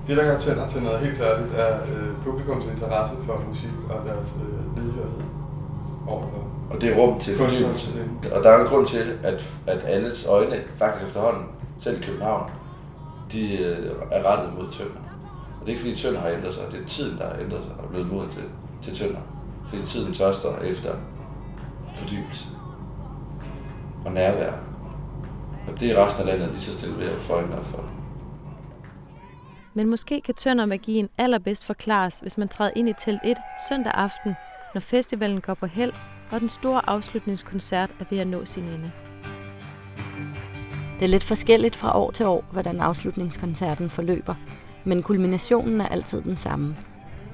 Det, 0.07 0.17
der 0.17 0.25
gør 0.25 0.41
Tønder 0.41 0.69
til 0.69 0.83
noget 0.83 1.01
helt 1.01 1.19
særligt, 1.19 1.55
er 1.55 1.75
øh, 1.75 2.23
publikums 2.25 2.67
interesse 2.67 3.15
for 3.27 3.43
musik 3.49 3.71
og 3.91 4.07
deres 4.07 4.29
øh, 4.37 4.77
lydhørighed 4.77 5.23
overfor 6.07 6.49
Og 6.71 6.81
det 6.81 6.93
er 6.93 6.97
rum 6.97 7.21
til 7.21 7.37
fordybelse. 7.37 8.05
Og 8.33 8.45
der 8.45 8.51
er 8.51 8.61
en 8.61 8.67
grund 8.67 8.87
til, 8.87 9.19
at, 9.23 9.55
at 9.67 9.79
alles 9.85 10.27
øjne 10.27 10.57
faktisk 10.79 11.07
efterhånden, 11.07 11.45
selv 11.81 12.03
i 12.03 12.05
København, 12.05 12.51
de 13.33 13.59
øh, 13.59 13.87
er 14.11 14.33
rettet 14.33 14.55
mod 14.59 14.73
Tønder. 14.73 15.01
Og 15.61 15.67
det 15.67 15.67
er 15.67 15.69
ikke 15.69 15.81
fordi 15.81 15.97
Tønder 15.97 16.21
har 16.21 16.29
ændret 16.29 16.55
sig, 16.55 16.65
det 16.73 16.81
er 16.81 16.87
tiden, 16.87 17.19
der 17.19 17.25
har 17.25 17.37
ændret 17.41 17.65
sig 17.65 17.73
og 17.79 17.85
er 17.85 17.89
blevet 17.89 18.13
moden 18.13 18.31
til, 18.31 18.43
til 18.83 18.97
Tønder. 18.97 19.21
Fordi 19.69 19.83
tiden 19.83 20.15
tørster 20.15 20.59
efter 20.59 20.91
fordybelse 21.97 22.49
og 24.05 24.13
nærvær. 24.13 24.68
Og 25.69 25.81
det 25.81 25.91
er 25.91 26.07
resten 26.07 26.29
af 26.29 26.39
landet 26.39 26.51
lige 26.51 26.63
så 26.63 26.79
stille 26.79 26.99
ved 26.99 27.07
at 27.07 27.23
få 27.23 27.33
øjnene 27.33 27.59
op 27.59 27.67
for. 27.67 27.85
Men 29.75 29.87
måske 29.87 30.21
kan 30.21 30.35
Tønder-magien 30.35 31.09
allerbedst 31.19 31.65
forklares, 31.65 32.21
hvis 32.21 32.39
man 32.39 32.49
træder 32.49 32.71
ind 32.77 32.89
i 32.89 32.93
telt 32.93 33.21
1 33.25 33.37
søndag 33.69 33.93
aften, 33.95 34.35
når 34.75 34.81
festivalen 34.81 35.41
går 35.41 35.55
på 35.55 35.67
held, 35.67 35.93
og 36.31 36.41
den 36.41 36.49
store 36.49 36.91
afslutningskoncert 36.91 37.91
er 38.01 38.05
ved 38.11 38.19
at 38.19 38.27
nå 38.27 38.45
sin 38.45 38.63
ende. 38.63 38.91
Det 40.99 41.05
er 41.05 41.09
lidt 41.09 41.25
forskelligt 41.25 41.77
fra 41.77 41.99
år 41.99 42.11
til 42.11 42.27
år, 42.27 42.45
hvordan 42.53 42.81
afslutningskoncerten 42.81 43.91
forløber, 43.91 44.35
men 44.85 45.03
kulminationen 45.03 45.81
er 45.81 45.89
altid 45.89 46.23
den 46.23 46.37
samme. 46.37 46.77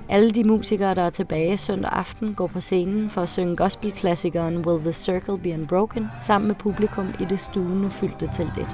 Alle 0.08 0.30
de 0.30 0.44
musikere, 0.44 0.94
der 0.94 1.02
er 1.02 1.10
tilbage 1.10 1.58
søndag 1.58 1.90
aften, 1.92 2.34
går 2.34 2.46
på 2.46 2.60
scenen 2.60 3.10
for 3.10 3.22
at 3.22 3.28
synge 3.28 3.56
gospelklassikeren 3.56 4.66
Will 4.66 4.80
the 4.80 4.92
Circle 4.92 5.38
Be 5.38 5.52
Unbroken 5.54 6.08
sammen 6.22 6.48
med 6.48 6.54
publikum 6.54 7.14
i 7.20 7.24
det 7.24 7.40
stuende 7.40 7.90
fyldte 7.90 8.28
telt 8.32 8.58
1. 8.58 8.66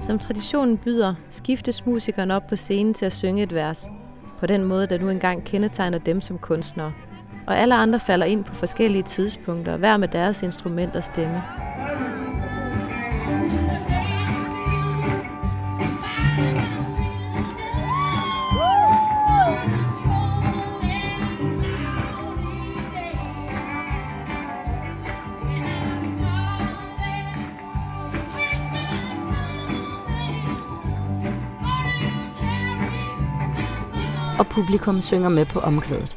Som 0.00 0.18
traditionen 0.18 0.78
byder, 0.78 1.14
skiftes 1.30 1.86
musikerne 1.86 2.36
op 2.36 2.46
på 2.46 2.56
scenen 2.56 2.94
til 2.94 3.06
at 3.06 3.12
synge 3.12 3.42
et 3.42 3.54
vers. 3.54 3.88
På 4.38 4.46
den 4.46 4.64
måde, 4.64 4.86
der 4.86 4.98
nu 4.98 5.08
engang 5.08 5.44
kendetegner 5.44 5.98
dem 5.98 6.20
som 6.20 6.38
kunstnere. 6.38 6.92
Og 7.46 7.58
alle 7.58 7.74
andre 7.74 8.00
falder 8.00 8.26
ind 8.26 8.44
på 8.44 8.54
forskellige 8.54 9.02
tidspunkter, 9.02 9.76
hver 9.76 9.96
med 9.96 10.08
deres 10.08 10.42
instrument 10.42 10.96
og 10.96 11.04
stemme. 11.04 11.42
Publikum 34.52 35.02
synger 35.02 35.28
med 35.28 35.46
på 35.46 35.60
omkvædet. 35.60 36.16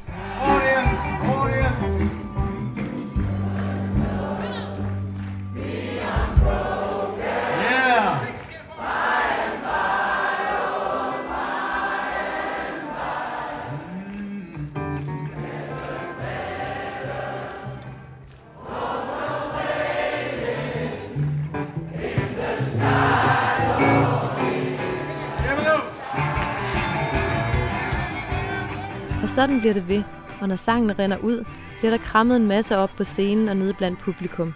Sådan 29.36 29.60
bliver 29.60 29.74
det 29.74 29.88
ved, 29.90 30.04
og 30.42 30.48
når 30.48 30.56
sangen 30.56 31.00
render 31.00 31.18
ud, 31.18 31.46
bliver 31.80 31.92
der 31.92 32.04
krammet 32.04 32.36
en 32.36 32.48
masse 32.48 32.78
op 32.78 32.90
på 32.98 33.04
scenen 33.04 33.50
og 33.50 33.58
nede 33.58 33.74
blandt 33.74 34.00
publikum. 34.00 34.54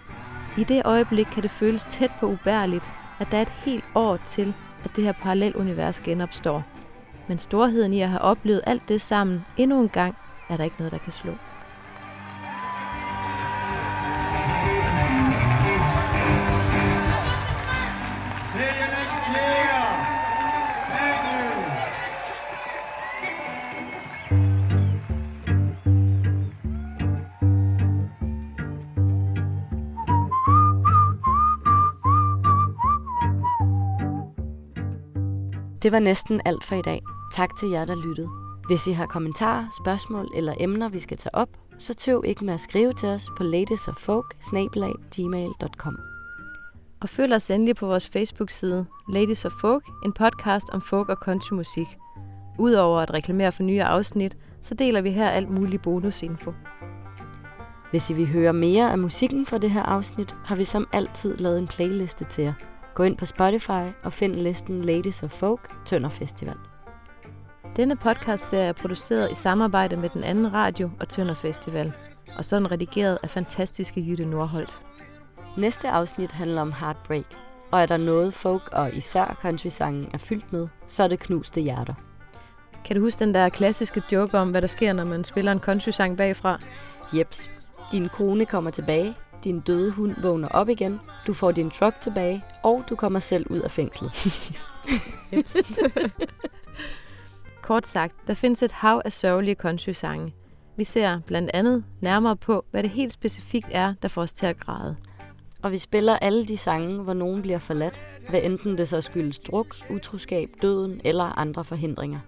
I 0.58 0.64
det 0.64 0.82
øjeblik 0.84 1.26
kan 1.26 1.42
det 1.42 1.50
føles 1.50 1.84
tæt 1.84 2.10
på 2.20 2.26
ubærligt, 2.26 2.84
at 3.18 3.26
der 3.30 3.38
er 3.38 3.42
et 3.42 3.48
helt 3.48 3.84
år 3.94 4.16
til, 4.16 4.54
at 4.84 4.90
det 4.96 5.04
her 5.04 5.12
parallelunivers 5.12 6.00
genopstår. 6.00 6.64
Men 7.28 7.38
storheden 7.38 7.92
i 7.92 8.00
at 8.00 8.08
have 8.08 8.20
oplevet 8.20 8.60
alt 8.66 8.88
det 8.88 9.00
sammen 9.00 9.44
endnu 9.56 9.80
en 9.80 9.88
gang, 9.88 10.16
er 10.48 10.56
der 10.56 10.64
ikke 10.64 10.76
noget, 10.78 10.92
der 10.92 10.98
kan 10.98 11.12
slå. 11.12 11.32
Det 35.82 35.92
var 35.92 35.98
næsten 35.98 36.40
alt 36.44 36.64
for 36.64 36.74
i 36.74 36.82
dag. 36.82 37.02
Tak 37.32 37.56
til 37.56 37.70
jer, 37.70 37.84
der 37.84 37.94
lyttede. 37.94 38.28
Hvis 38.66 38.86
I 38.86 38.92
har 38.92 39.06
kommentarer, 39.06 39.66
spørgsmål 39.82 40.28
eller 40.34 40.54
emner, 40.60 40.88
vi 40.88 41.00
skal 41.00 41.16
tage 41.16 41.34
op, 41.34 41.48
så 41.78 41.94
tøv 41.94 42.22
ikke 42.26 42.44
med 42.44 42.54
at 42.54 42.60
skrive 42.60 42.92
til 42.92 43.08
os 43.08 43.30
på 43.36 43.42
ladiesoffolk.gmail.com. 43.42 45.98
Og 47.00 47.08
følg 47.08 47.34
os 47.34 47.50
endelig 47.50 47.76
på 47.76 47.86
vores 47.86 48.08
Facebook-side 48.08 48.86
Ladies 49.12 49.44
of 49.44 49.52
Folk, 49.60 49.84
en 50.04 50.12
podcast 50.12 50.70
om 50.70 50.80
folk 50.80 51.08
og 51.08 51.16
countrymusik. 51.16 51.86
Udover 52.58 53.00
at 53.00 53.14
reklamere 53.14 53.52
for 53.52 53.62
nye 53.62 53.82
afsnit, 53.82 54.36
så 54.62 54.74
deler 54.74 55.00
vi 55.00 55.10
her 55.10 55.30
alt 55.30 55.50
mulig 55.50 55.82
bonusinfo. 55.82 56.52
Hvis 57.90 58.10
I 58.10 58.14
vil 58.14 58.28
høre 58.28 58.52
mere 58.52 58.92
af 58.92 58.98
musikken 58.98 59.46
fra 59.46 59.58
det 59.58 59.70
her 59.70 59.82
afsnit, 59.82 60.36
har 60.44 60.56
vi 60.56 60.64
som 60.64 60.88
altid 60.92 61.36
lavet 61.36 61.58
en 61.58 61.66
playliste 61.66 62.24
til 62.24 62.44
jer. 62.44 62.52
Gå 62.94 63.02
ind 63.02 63.16
på 63.16 63.26
Spotify 63.26 63.92
og 64.02 64.12
find 64.12 64.34
listen 64.34 64.84
Ladies 64.84 65.22
of 65.22 65.30
Folk 65.30 65.70
Tønder 65.84 66.08
Festival. 66.08 66.56
Denne 67.76 67.96
podcastserie 67.96 68.68
er 68.68 68.72
produceret 68.72 69.32
i 69.32 69.34
samarbejde 69.34 69.96
med 69.96 70.08
den 70.08 70.24
anden 70.24 70.52
radio 70.54 70.90
og 71.00 71.08
Tønder 71.08 71.34
Festival, 71.34 71.92
og 72.38 72.44
sådan 72.44 72.72
redigeret 72.72 73.18
af 73.22 73.30
fantastiske 73.30 74.00
Jytte 74.08 74.24
Nordholt. 74.24 74.82
Næste 75.56 75.88
afsnit 75.88 76.32
handler 76.32 76.62
om 76.62 76.72
heartbreak, 76.72 77.24
og 77.70 77.82
er 77.82 77.86
der 77.86 77.96
noget 77.96 78.34
folk 78.34 78.68
og 78.72 78.94
især 78.94 79.38
country-sangen 79.42 80.10
er 80.14 80.18
fyldt 80.18 80.52
med, 80.52 80.68
så 80.86 81.02
er 81.02 81.08
det 81.08 81.18
knuste 81.18 81.60
hjerter. 81.60 81.94
Kan 82.84 82.96
du 82.96 83.02
huske 83.02 83.24
den 83.24 83.34
der 83.34 83.48
klassiske 83.48 84.02
joke 84.12 84.38
om, 84.38 84.50
hvad 84.50 84.60
der 84.60 84.68
sker, 84.68 84.92
når 84.92 85.04
man 85.04 85.24
spiller 85.24 85.52
en 85.52 85.60
country-sang 85.60 86.16
bagfra? 86.16 86.60
Jeps. 87.12 87.50
Din 87.92 88.08
kone 88.08 88.46
kommer 88.46 88.70
tilbage, 88.70 89.14
din 89.44 89.60
døde 89.60 89.90
hund 89.90 90.14
vågner 90.22 90.48
op 90.48 90.68
igen, 90.68 91.00
du 91.26 91.32
får 91.32 91.52
din 91.52 91.70
truck 91.70 92.00
tilbage, 92.00 92.44
og 92.62 92.84
du 92.90 92.96
kommer 92.96 93.18
selv 93.18 93.46
ud 93.50 93.58
af 93.58 93.70
fængslet. 93.70 94.12
Kort 97.62 97.86
sagt, 97.86 98.16
der 98.26 98.34
findes 98.34 98.62
et 98.62 98.72
hav 98.72 99.02
af 99.04 99.12
sørgelige 99.12 99.54
country-sange. 99.54 100.34
Vi 100.76 100.84
ser 100.84 101.20
blandt 101.26 101.50
andet 101.54 101.84
nærmere 102.00 102.36
på, 102.36 102.64
hvad 102.70 102.82
det 102.82 102.90
helt 102.90 103.12
specifikt 103.12 103.68
er, 103.70 103.94
der 104.02 104.08
får 104.08 104.22
os 104.22 104.32
til 104.32 104.46
at 104.46 104.60
græde. 104.60 104.96
Og 105.62 105.72
vi 105.72 105.78
spiller 105.78 106.16
alle 106.16 106.46
de 106.46 106.56
sange, 106.56 107.02
hvor 107.02 107.12
nogen 107.12 107.42
bliver 107.42 107.58
forladt, 107.58 108.00
hvad 108.28 108.40
enten 108.42 108.78
det 108.78 108.88
så 108.88 109.00
skyldes 109.00 109.38
druk, 109.38 109.74
utroskab, 109.90 110.48
døden 110.62 111.00
eller 111.04 111.38
andre 111.38 111.64
forhindringer. 111.64 112.20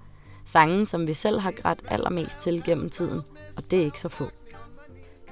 Sange, 0.44 0.86
som 0.86 1.06
vi 1.06 1.14
selv 1.14 1.40
har 1.40 1.50
grædt 1.50 1.82
allermest 1.88 2.38
til 2.38 2.62
gennem 2.64 2.90
tiden, 2.90 3.20
og 3.56 3.62
det 3.70 3.80
er 3.80 3.84
ikke 3.84 4.00
så 4.00 4.08
få. 4.08 4.24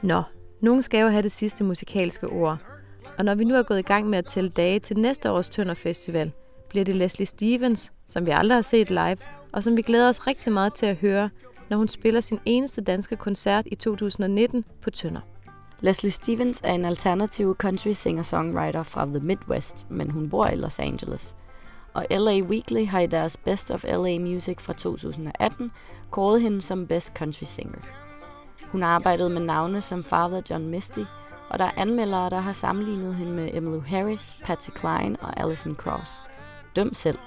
Nå, 0.02 0.22
nogen 0.60 0.82
skal 0.82 1.00
jo 1.00 1.08
have 1.08 1.22
det 1.22 1.32
sidste 1.32 1.64
musikalske 1.64 2.26
ord. 2.26 2.58
Og 3.18 3.24
når 3.24 3.34
vi 3.34 3.44
nu 3.44 3.54
er 3.54 3.62
gået 3.62 3.78
i 3.78 3.82
gang 3.82 4.08
med 4.08 4.18
at 4.18 4.26
tælle 4.26 4.50
dage 4.50 4.78
til 4.78 4.98
næste 4.98 5.30
års 5.30 5.48
Tønder 5.48 5.74
Festival, 5.74 6.32
bliver 6.68 6.84
det 6.84 6.96
Leslie 6.96 7.26
Stevens, 7.26 7.92
som 8.06 8.26
vi 8.26 8.30
aldrig 8.30 8.56
har 8.56 8.62
set 8.62 8.90
live, 8.90 9.16
og 9.52 9.62
som 9.62 9.76
vi 9.76 9.82
glæder 9.82 10.08
os 10.08 10.26
rigtig 10.26 10.52
meget 10.52 10.74
til 10.74 10.86
at 10.86 10.96
høre, 10.96 11.30
når 11.70 11.76
hun 11.76 11.88
spiller 11.88 12.20
sin 12.20 12.38
eneste 12.44 12.80
danske 12.80 13.16
koncert 13.16 13.66
i 13.66 13.74
2019 13.74 14.64
på 14.82 14.90
Tønder. 14.90 15.20
Leslie 15.80 16.10
Stevens 16.10 16.60
er 16.64 16.72
en 16.72 16.84
alternativ 16.84 17.56
country 17.56 17.92
singer-songwriter 17.92 18.82
fra 18.82 19.06
The 19.06 19.20
Midwest, 19.20 19.90
men 19.90 20.10
hun 20.10 20.30
bor 20.30 20.46
i 20.46 20.56
Los 20.56 20.78
Angeles. 20.78 21.34
Og 21.94 22.06
LA 22.10 22.40
Weekly 22.40 22.86
har 22.86 23.00
i 23.00 23.06
deres 23.06 23.36
Best 23.36 23.70
of 23.70 23.84
LA 23.84 24.18
Music 24.18 24.60
fra 24.60 24.72
2018 24.72 25.72
kåret 26.10 26.42
hende 26.42 26.62
som 26.62 26.86
Best 26.86 27.12
Country 27.12 27.44
Singer. 27.44 27.78
Hun 28.72 28.82
har 28.82 28.88
arbejdet 28.88 29.30
med 29.30 29.40
navne 29.40 29.80
som 29.80 30.04
Father 30.04 30.40
John 30.50 30.68
Misty, 30.68 31.00
og 31.48 31.58
der 31.58 31.64
er 31.64 31.70
anmeldere, 31.76 32.30
der 32.30 32.40
har 32.40 32.52
sammenlignet 32.52 33.14
hende 33.14 33.32
med 33.32 33.50
Emmylou 33.54 33.80
Harris, 33.80 34.36
Patsy 34.44 34.70
Cline 34.78 35.16
og 35.20 35.40
Alison 35.40 35.74
Krauss. 35.74 36.22
Døm 36.76 36.94
selv. 36.94 37.18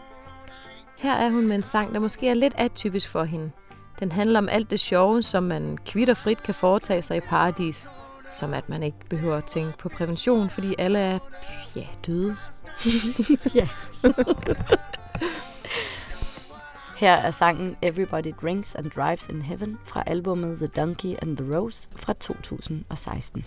Her 0.97 1.13
er 1.13 1.29
hun 1.29 1.47
med 1.47 1.55
en 1.55 1.63
sang, 1.63 1.93
der 1.93 1.99
måske 1.99 2.27
er 2.27 2.33
lidt 2.33 2.53
atypisk 2.57 3.09
for 3.09 3.23
hende. 3.23 3.51
Den 3.99 4.11
handler 4.11 4.39
om 4.39 4.49
alt 4.49 4.69
det 4.69 4.79
sjove, 4.79 5.23
som 5.23 5.43
man 5.43 5.77
kvitterfrit 5.85 6.43
kan 6.43 6.55
foretage 6.55 7.01
sig 7.01 7.17
i 7.17 7.19
paradis. 7.19 7.89
Som 8.31 8.53
at 8.53 8.69
man 8.69 8.83
ikke 8.83 8.97
behøver 9.09 9.35
at 9.37 9.43
tænke 9.43 9.77
på 9.77 9.89
prævention, 9.89 10.49
fordi 10.49 10.75
alle 10.77 10.99
er, 10.99 11.19
ja, 11.75 11.85
døde. 12.05 12.35
ja. 13.55 13.67
Her 17.03 17.25
er 17.25 17.31
sangen 17.31 17.75
Everybody 17.81 18.31
Drinks 18.41 18.75
and 18.75 18.89
Drives 18.89 19.27
in 19.27 19.41
Heaven 19.41 19.77
fra 19.83 20.03
albumet 20.07 20.57
The 20.57 20.67
Donkey 20.67 21.15
and 21.21 21.37
the 21.37 21.57
Rose 21.57 21.87
fra 21.95 22.13
2016. 22.13 23.45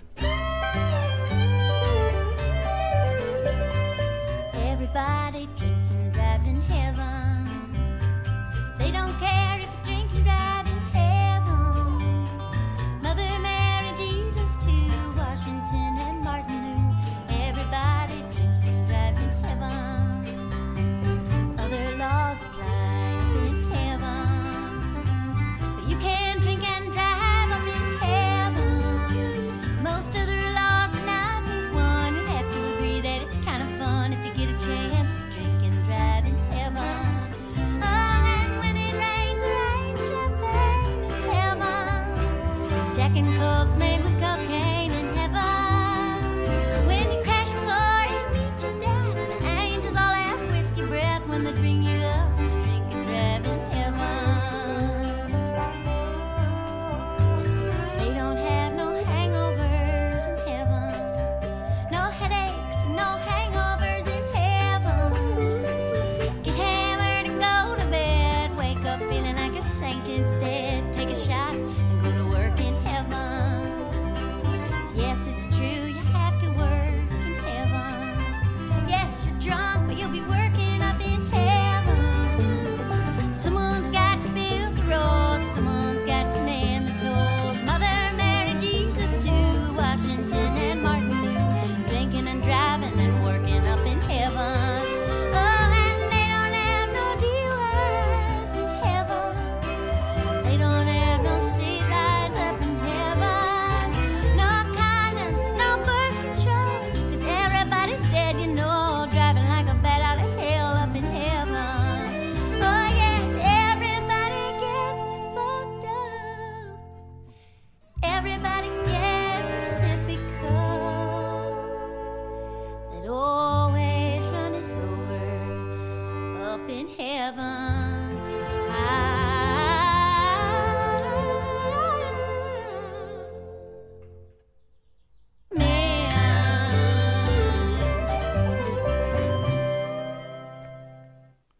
Everybody 4.55 5.26